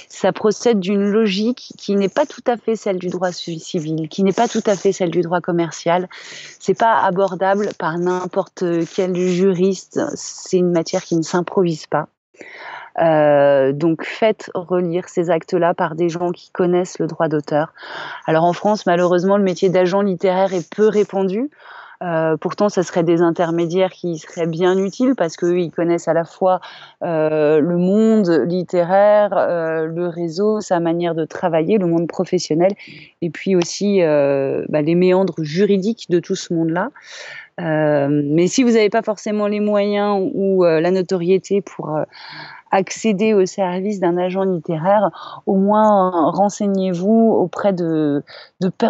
Ça 0.09 0.31
procède 0.33 0.79
d'une 0.79 1.09
logique 1.09 1.73
qui 1.77 1.95
n'est 1.95 2.09
pas 2.09 2.25
tout 2.25 2.43
à 2.47 2.57
fait 2.57 2.75
celle 2.75 2.97
du 2.97 3.07
droit 3.07 3.31
civil, 3.31 4.09
qui 4.09 4.23
n'est 4.23 4.33
pas 4.33 4.47
tout 4.47 4.63
à 4.65 4.75
fait 4.75 4.91
celle 4.91 5.11
du 5.11 5.21
droit 5.21 5.41
commercial. 5.41 6.09
C'est 6.59 6.77
pas 6.77 6.99
abordable 6.99 7.69
par 7.77 7.97
n'importe 7.97 8.63
quel 8.95 9.15
juriste. 9.15 9.99
C'est 10.15 10.57
une 10.57 10.71
matière 10.71 11.03
qui 11.03 11.15
ne 11.15 11.21
s'improvise 11.23 11.85
pas. 11.87 12.07
Euh, 13.01 13.71
donc 13.71 14.03
faites 14.03 14.51
relire 14.53 15.09
ces 15.09 15.29
actes-là 15.29 15.73
par 15.73 15.95
des 15.95 16.09
gens 16.09 16.31
qui 16.31 16.51
connaissent 16.51 16.99
le 16.99 17.07
droit 17.07 17.27
d'auteur. 17.27 17.73
Alors 18.27 18.43
en 18.43 18.53
France, 18.53 18.85
malheureusement, 18.85 19.37
le 19.37 19.43
métier 19.43 19.69
d'agent 19.69 20.01
littéraire 20.01 20.53
est 20.53 20.69
peu 20.73 20.87
répandu. 20.87 21.49
Euh, 22.01 22.35
pourtant, 22.35 22.67
ça 22.67 22.83
serait 22.83 23.03
des 23.03 23.21
intermédiaires 23.21 23.91
qui 23.91 24.17
seraient 24.17 24.47
bien 24.47 24.77
utiles 24.77 25.13
parce 25.15 25.37
qu'ils 25.37 25.71
connaissent 25.71 26.09
à 26.09 26.13
la 26.13 26.25
fois 26.25 26.59
euh, 27.01 27.61
le 27.61 27.77
monde 27.77 28.43
littéraire, 28.45 29.29
le 29.87 30.07
réseau, 30.07 30.59
sa 30.59 30.81
manière 30.81 31.15
de 31.15 31.23
travailler, 31.23 31.77
le 31.77 31.87
monde 31.87 32.07
professionnel, 32.07 32.73
et 33.21 33.29
puis 33.29 33.55
aussi 33.55 34.01
bah, 34.01 34.81
les 34.81 34.95
méandres 34.95 35.35
juridiques 35.37 36.07
de 36.09 36.19
tout 36.19 36.35
ce 36.35 36.53
monde-là. 36.53 36.89
mais 37.57 38.47
si 38.47 38.63
vous 38.63 38.71
n'avez 38.71 38.89
pas 38.89 39.01
forcément 39.01 39.47
les 39.47 39.61
moyens 39.61 40.29
ou 40.33 40.65
la 40.65 40.91
notoriété 40.91 41.61
pour 41.61 42.03
accéder 42.73 43.35
au 43.35 43.45
service 43.45 43.99
d'un 43.99 44.17
agent 44.17 44.43
littéraire, 44.43 45.11
au 45.45 45.55
moins 45.55 46.31
renseignez-vous 46.31 47.31
auprès 47.31 47.71
de, 47.71 48.23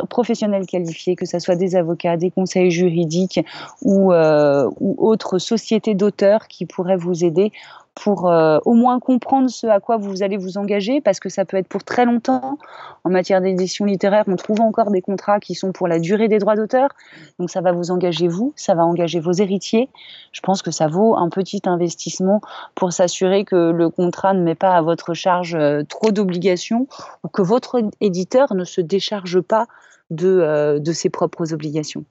professionnels 0.10 0.66
qualifiés, 0.66 1.16
que 1.16 1.26
ce 1.26 1.38
soit 1.40 1.56
des 1.56 1.76
avocats, 1.76 2.16
des 2.16 2.32
conseils 2.32 2.72
juridiques 2.72 3.46
ou, 3.82 4.14
euh, 4.14 4.70
ou 4.80 4.96
autres 5.06 5.38
sociétés 5.38 5.96
d'auteurs 5.96 6.48
qui 6.48 6.66
pourraient 6.66 6.98
vous 6.98 7.26
aider 7.26 7.52
pour 7.96 8.30
euh, 8.30 8.58
au 8.66 8.74
moins 8.74 9.00
comprendre 9.00 9.50
ce 9.50 9.68
à 9.68 9.80
quoi 9.80 9.98
vous 9.98 10.24
allez 10.24 10.38
vous 10.38 10.58
engager, 10.58 11.02
parce 11.02 11.20
que 11.20 11.30
ça 11.30 11.46
peut 11.46 11.58
être 11.58 11.68
pour 11.68 11.84
très 11.84 12.06
longtemps. 12.06 12.58
En 13.04 13.10
matière 13.10 13.42
d'édition 13.42 13.86
littéraire, 13.86 14.24
on 14.28 14.36
trouve 14.36 14.62
encore 14.62 14.90
des 14.90 15.02
contrats 15.02 15.40
qui 15.40 15.56
sont 15.56 15.72
pour 15.72 15.88
la 15.88 16.00
durée 16.00 16.28
des 16.28 16.40
droits 16.40 16.56
d'auteur. 16.56 16.90
Donc 17.38 17.50
ça 17.50 17.62
va 17.62 17.72
vous 17.72 17.92
engager 17.92 18.28
vous, 18.28 18.54
ça 18.56 18.74
va 18.74 18.86
engager 18.86 19.20
vos 19.20 19.34
héritiers. 19.34 19.90
Je 20.32 20.42
pense 20.42 20.62
que 20.62 20.72
ça 20.72 20.88
vaut 20.88 21.16
un 21.16 21.30
petit 21.30 21.62
investissement 21.66 22.42
pour 22.76 22.94
s'assurer 22.94 23.46
que 23.46 23.72
le 23.74 23.90
contrat 23.90 24.34
ne 24.34 24.42
met 24.42 24.56
pas 24.56 24.76
à 24.76 24.82
votre 24.82 25.14
charge 25.14 25.56
euh, 25.56 25.84
trop 25.84 26.12
d'obligations 26.12 26.88
ou 27.24 27.28
que 27.28 27.42
votre 27.42 27.82
éditeur 28.02 28.54
ne 28.54 28.64
se 28.64 28.82
décharge 28.82 29.42
pas 29.42 29.68
de, 30.10 30.28
euh, 30.28 30.80
de 30.80 30.92
ses 30.92 31.10
propres 31.10 31.54
obligations. 31.54 32.06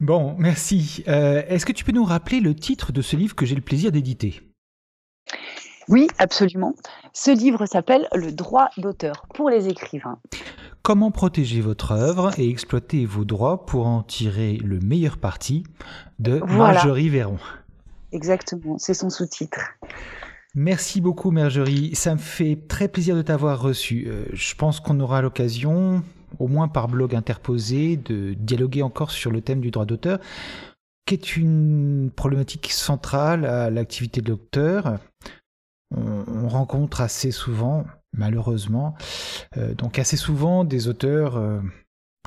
Bon, 0.00 0.34
merci. 0.38 1.04
Euh, 1.06 1.42
est-ce 1.46 1.64
que 1.64 1.72
tu 1.72 1.84
peux 1.84 1.92
nous 1.92 2.04
rappeler 2.04 2.40
le 2.40 2.54
titre 2.54 2.92
de 2.92 3.02
ce 3.02 3.14
livre 3.16 3.36
que 3.36 3.46
j'ai 3.46 3.54
le 3.54 3.60
plaisir 3.60 3.92
d'éditer? 3.92 4.42
Oui, 5.88 6.08
absolument. 6.18 6.74
Ce 7.12 7.30
livre 7.30 7.66
s'appelle 7.66 8.08
Le 8.12 8.32
droit 8.32 8.68
d'auteur 8.78 9.26
pour 9.34 9.50
les 9.50 9.68
écrivains. 9.68 10.18
Comment 10.82 11.12
protéger 11.12 11.60
votre 11.60 11.92
œuvre 11.92 12.36
et 12.38 12.48
exploiter 12.48 13.06
vos 13.06 13.24
droits 13.24 13.64
pour 13.66 13.86
en 13.86 14.02
tirer 14.02 14.54
le 14.64 14.80
meilleur 14.80 15.18
parti 15.18 15.64
de 16.18 16.40
Marjorie 16.40 17.08
Véron? 17.08 17.38
Exactement, 18.12 18.78
c'est 18.78 18.94
son 18.94 19.10
sous-titre. 19.10 19.60
Merci 20.54 21.00
beaucoup 21.00 21.30
Marjorie, 21.30 21.94
ça 21.94 22.14
me 22.14 22.20
fait 22.20 22.58
très 22.68 22.86
plaisir 22.86 23.16
de 23.16 23.22
t'avoir 23.22 23.60
reçu. 23.60 24.06
Euh, 24.06 24.26
je 24.34 24.54
pense 24.54 24.80
qu'on 24.80 25.00
aura 25.00 25.22
l'occasion 25.22 26.02
au 26.38 26.46
moins 26.46 26.68
par 26.68 26.88
blog 26.88 27.14
interposé, 27.14 27.96
de 27.96 28.34
dialoguer 28.34 28.82
encore 28.82 29.10
sur 29.10 29.30
le 29.30 29.40
thème 29.40 29.60
du 29.60 29.70
droit 29.70 29.86
d'auteur, 29.86 30.18
qui 31.06 31.14
est 31.14 31.36
une 31.36 32.10
problématique 32.14 32.70
centrale 32.70 33.46
à 33.46 33.70
l'activité 33.70 34.20
de 34.20 34.30
l'auteur. 34.30 34.98
On, 35.94 36.48
rencontre 36.48 37.02
assez 37.02 37.30
souvent, 37.30 37.84
malheureusement, 38.14 38.94
euh, 39.56 39.74
donc 39.74 39.98
assez 39.98 40.16
souvent 40.16 40.64
des 40.64 40.88
auteurs 40.88 41.36
euh, 41.36 41.60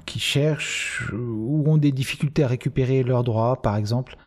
qui 0.06 0.20
cherchent 0.20 1.12
ou 1.14 1.64
ont 1.68 1.78
des 1.78 1.92
difficultés 1.92 2.44
à 2.44 2.48
récupérer 2.48 3.04
leurs 3.04 3.24
droits, 3.24 3.62
par 3.62 3.76
exemple. 3.76 4.18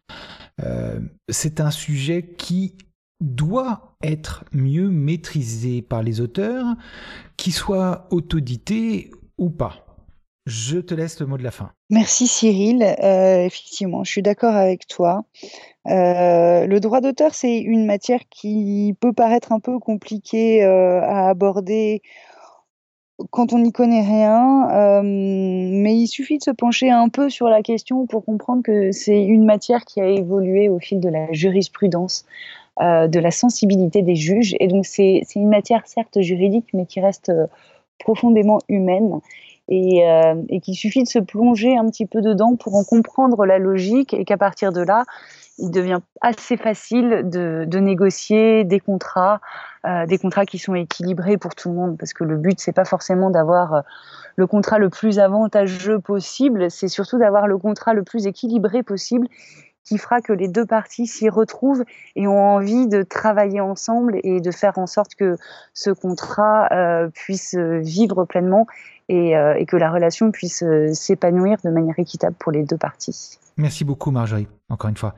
Euh, 0.65 1.01
c'est 1.29 1.61
un 1.61 1.71
sujet 1.71 2.35
qui 2.37 2.77
doit 3.21 3.95
être 4.03 4.45
mieux 4.53 4.89
maîtrisé 4.91 5.83
par 5.83 6.03
les 6.03 6.21
auteurs, 6.21 6.67
qu'ils 7.37 7.53
soient 7.53 8.07
autodités 8.11 9.11
ou 9.39 9.51
pas. 9.51 9.85
Je 10.47 10.79
te 10.79 10.95
laisse 10.95 11.21
le 11.21 11.27
mot 11.27 11.37
de 11.37 11.43
la 11.43 11.51
fin. 11.51 11.73
Merci 11.91 12.27
Cyril. 12.27 12.83
Euh, 12.83 13.45
effectivement, 13.45 14.05
je 14.05 14.11
suis 14.11 14.23
d'accord 14.23 14.55
avec 14.55 14.87
toi. 14.87 15.25
Euh, 15.87 16.67
le 16.67 16.81
droit 16.81 17.01
d'auteur, 17.01 17.35
c'est 17.35 17.59
une 17.59 17.85
matière 17.85 18.21
qui 18.31 18.95
peut 19.01 19.13
paraître 19.13 19.53
un 19.53 19.61
peu 19.61 19.79
compliquée 19.79 20.63
à 20.65 21.29
aborder 21.29 22.03
quand 23.31 23.53
on 23.53 23.59
n'y 23.59 23.73
connaît 23.73 24.03
rien, 24.03 25.03
mais 25.03 25.97
il 25.97 26.07
suffit 26.07 26.39
de 26.39 26.43
se 26.43 26.51
pencher 26.51 26.91
un 26.91 27.09
peu 27.09 27.29
sur 27.29 27.49
la 27.49 27.63
question 27.63 28.07
pour 28.07 28.25
comprendre 28.25 28.63
que 28.63 28.93
c'est 28.93 29.23
une 29.25 29.45
matière 29.45 29.85
qui 29.85 30.01
a 30.01 30.07
évolué 30.07 30.69
au 30.69 30.79
fil 30.79 31.01
de 31.01 31.09
la 31.09 31.33
jurisprudence, 31.33 32.25
de 32.81 33.19
la 33.19 33.31
sensibilité 33.31 34.03
des 34.03 34.15
juges, 34.15 34.55
et 34.61 34.69
donc 34.69 34.87
c'est 34.87 35.25
une 35.35 35.49
matière 35.49 35.87
certes 35.87 36.21
juridique, 36.21 36.67
mais 36.75 36.87
qui 36.87 37.01
reste 37.01 37.33
profondément 37.99 38.59
humaine 38.69 39.21
et, 39.69 40.09
euh, 40.09 40.35
et 40.49 40.61
qu'il 40.61 40.75
suffit 40.75 41.03
de 41.03 41.09
se 41.09 41.19
plonger 41.19 41.77
un 41.77 41.89
petit 41.89 42.07
peu 42.07 42.23
dedans 42.23 42.57
pour 42.57 42.75
en 42.75 42.85
comprendre 42.85 43.45
la 43.45 43.59
logique 43.59 44.15
et 44.15 44.25
qu'à 44.25 44.39
partir 44.39 44.73
de 44.73 44.81
là, 44.81 45.05
il 45.59 45.71
devient 45.71 46.01
assez 46.21 46.57
facile 46.57 47.23
de, 47.25 47.79
négocier 47.79 48.65
des 48.65 48.81
contrats, 48.81 49.41
euh, 49.87 50.07
des 50.07 50.19
contrats 50.19 50.47
qui 50.47 50.59
sont 50.59 50.75
équilibrés 50.75 51.37
pour 51.37 51.55
tout 51.55 51.69
le 51.69 51.75
monde, 51.75 51.99
parce 51.99 52.13
que 52.13 52.25
le 52.25 52.37
but 52.37 52.59
c'est 52.61 52.73
pas 52.73 52.85
forcément 52.85 53.31
d'avoir 53.31 53.75
euh, 53.75 53.81
le 54.37 54.47
contrat 54.47 54.79
le 54.79 54.89
plus 54.89 55.19
avantageux 55.19 55.99
possible, 55.99 56.71
c'est 56.71 56.89
surtout 56.89 57.19
d'avoir 57.19 57.47
le 57.47 57.59
contrat 57.59 57.93
le 57.93 58.05
plus 58.05 58.27
équilibré 58.27 58.83
possible 58.83 59.27
qui 59.85 59.99
fera 59.99 60.21
que 60.21 60.35
les 60.35 60.49
deux 60.49 60.67
parties 60.67 61.07
s'y 61.07 61.31
retrouvent 61.31 61.83
et 62.15 62.27
ont 62.27 62.39
envie 62.39 62.89
de 62.89 63.03
travailler 63.03 63.61
ensemble 63.61 64.21
et 64.23 64.41
de 64.41 64.51
faire 64.51 64.77
en 64.77 64.87
sorte 64.87 65.15
que 65.15 65.37
ce 65.73 65.89
contrat 65.91 66.69
puisse 67.15 67.55
vivre 67.55 68.27
pleinement 68.27 68.67
et, 69.09 69.37
euh, 69.37 69.55
et, 69.57 69.67
que 69.67 69.77
la 69.77 69.91
relation 69.91 70.31
puisse 70.31 70.63
euh, 70.63 70.93
s'épanouir 70.93 71.59
de 71.65 71.71
manière 71.71 71.99
équitable 71.99 72.37
pour 72.39 72.53
les 72.53 72.65
deux 72.65 72.77
parties. 72.77 73.39
Merci 73.57 73.85
beaucoup 73.85 74.11
Marjorie, 74.11 74.49
encore 74.69 74.91
une 74.91 74.97
fois. 74.97 75.15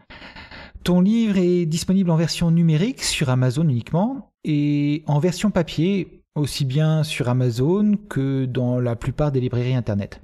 Ton 0.84 1.00
livre 1.00 1.36
est 1.36 1.66
disponible 1.66 2.10
en 2.10 2.16
version 2.16 2.50
numérique 2.50 3.02
sur 3.02 3.28
Amazon 3.28 3.64
uniquement 3.64 4.30
et 4.44 5.02
en 5.06 5.18
version 5.18 5.50
papier 5.50 6.22
aussi 6.34 6.64
bien 6.64 7.02
sur 7.02 7.28
Amazon 7.28 7.96
que 8.08 8.46
dans 8.46 8.80
la 8.80 8.96
plupart 8.96 9.32
des 9.32 9.40
librairies 9.40 9.74
Internet. 9.74 10.20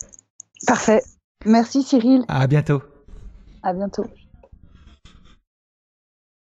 Parfait. 0.67 1.01
Merci 1.45 1.83
Cyril. 1.83 2.25
À 2.27 2.47
bientôt. 2.47 2.81
À 3.63 3.71
bientôt. 3.73 4.03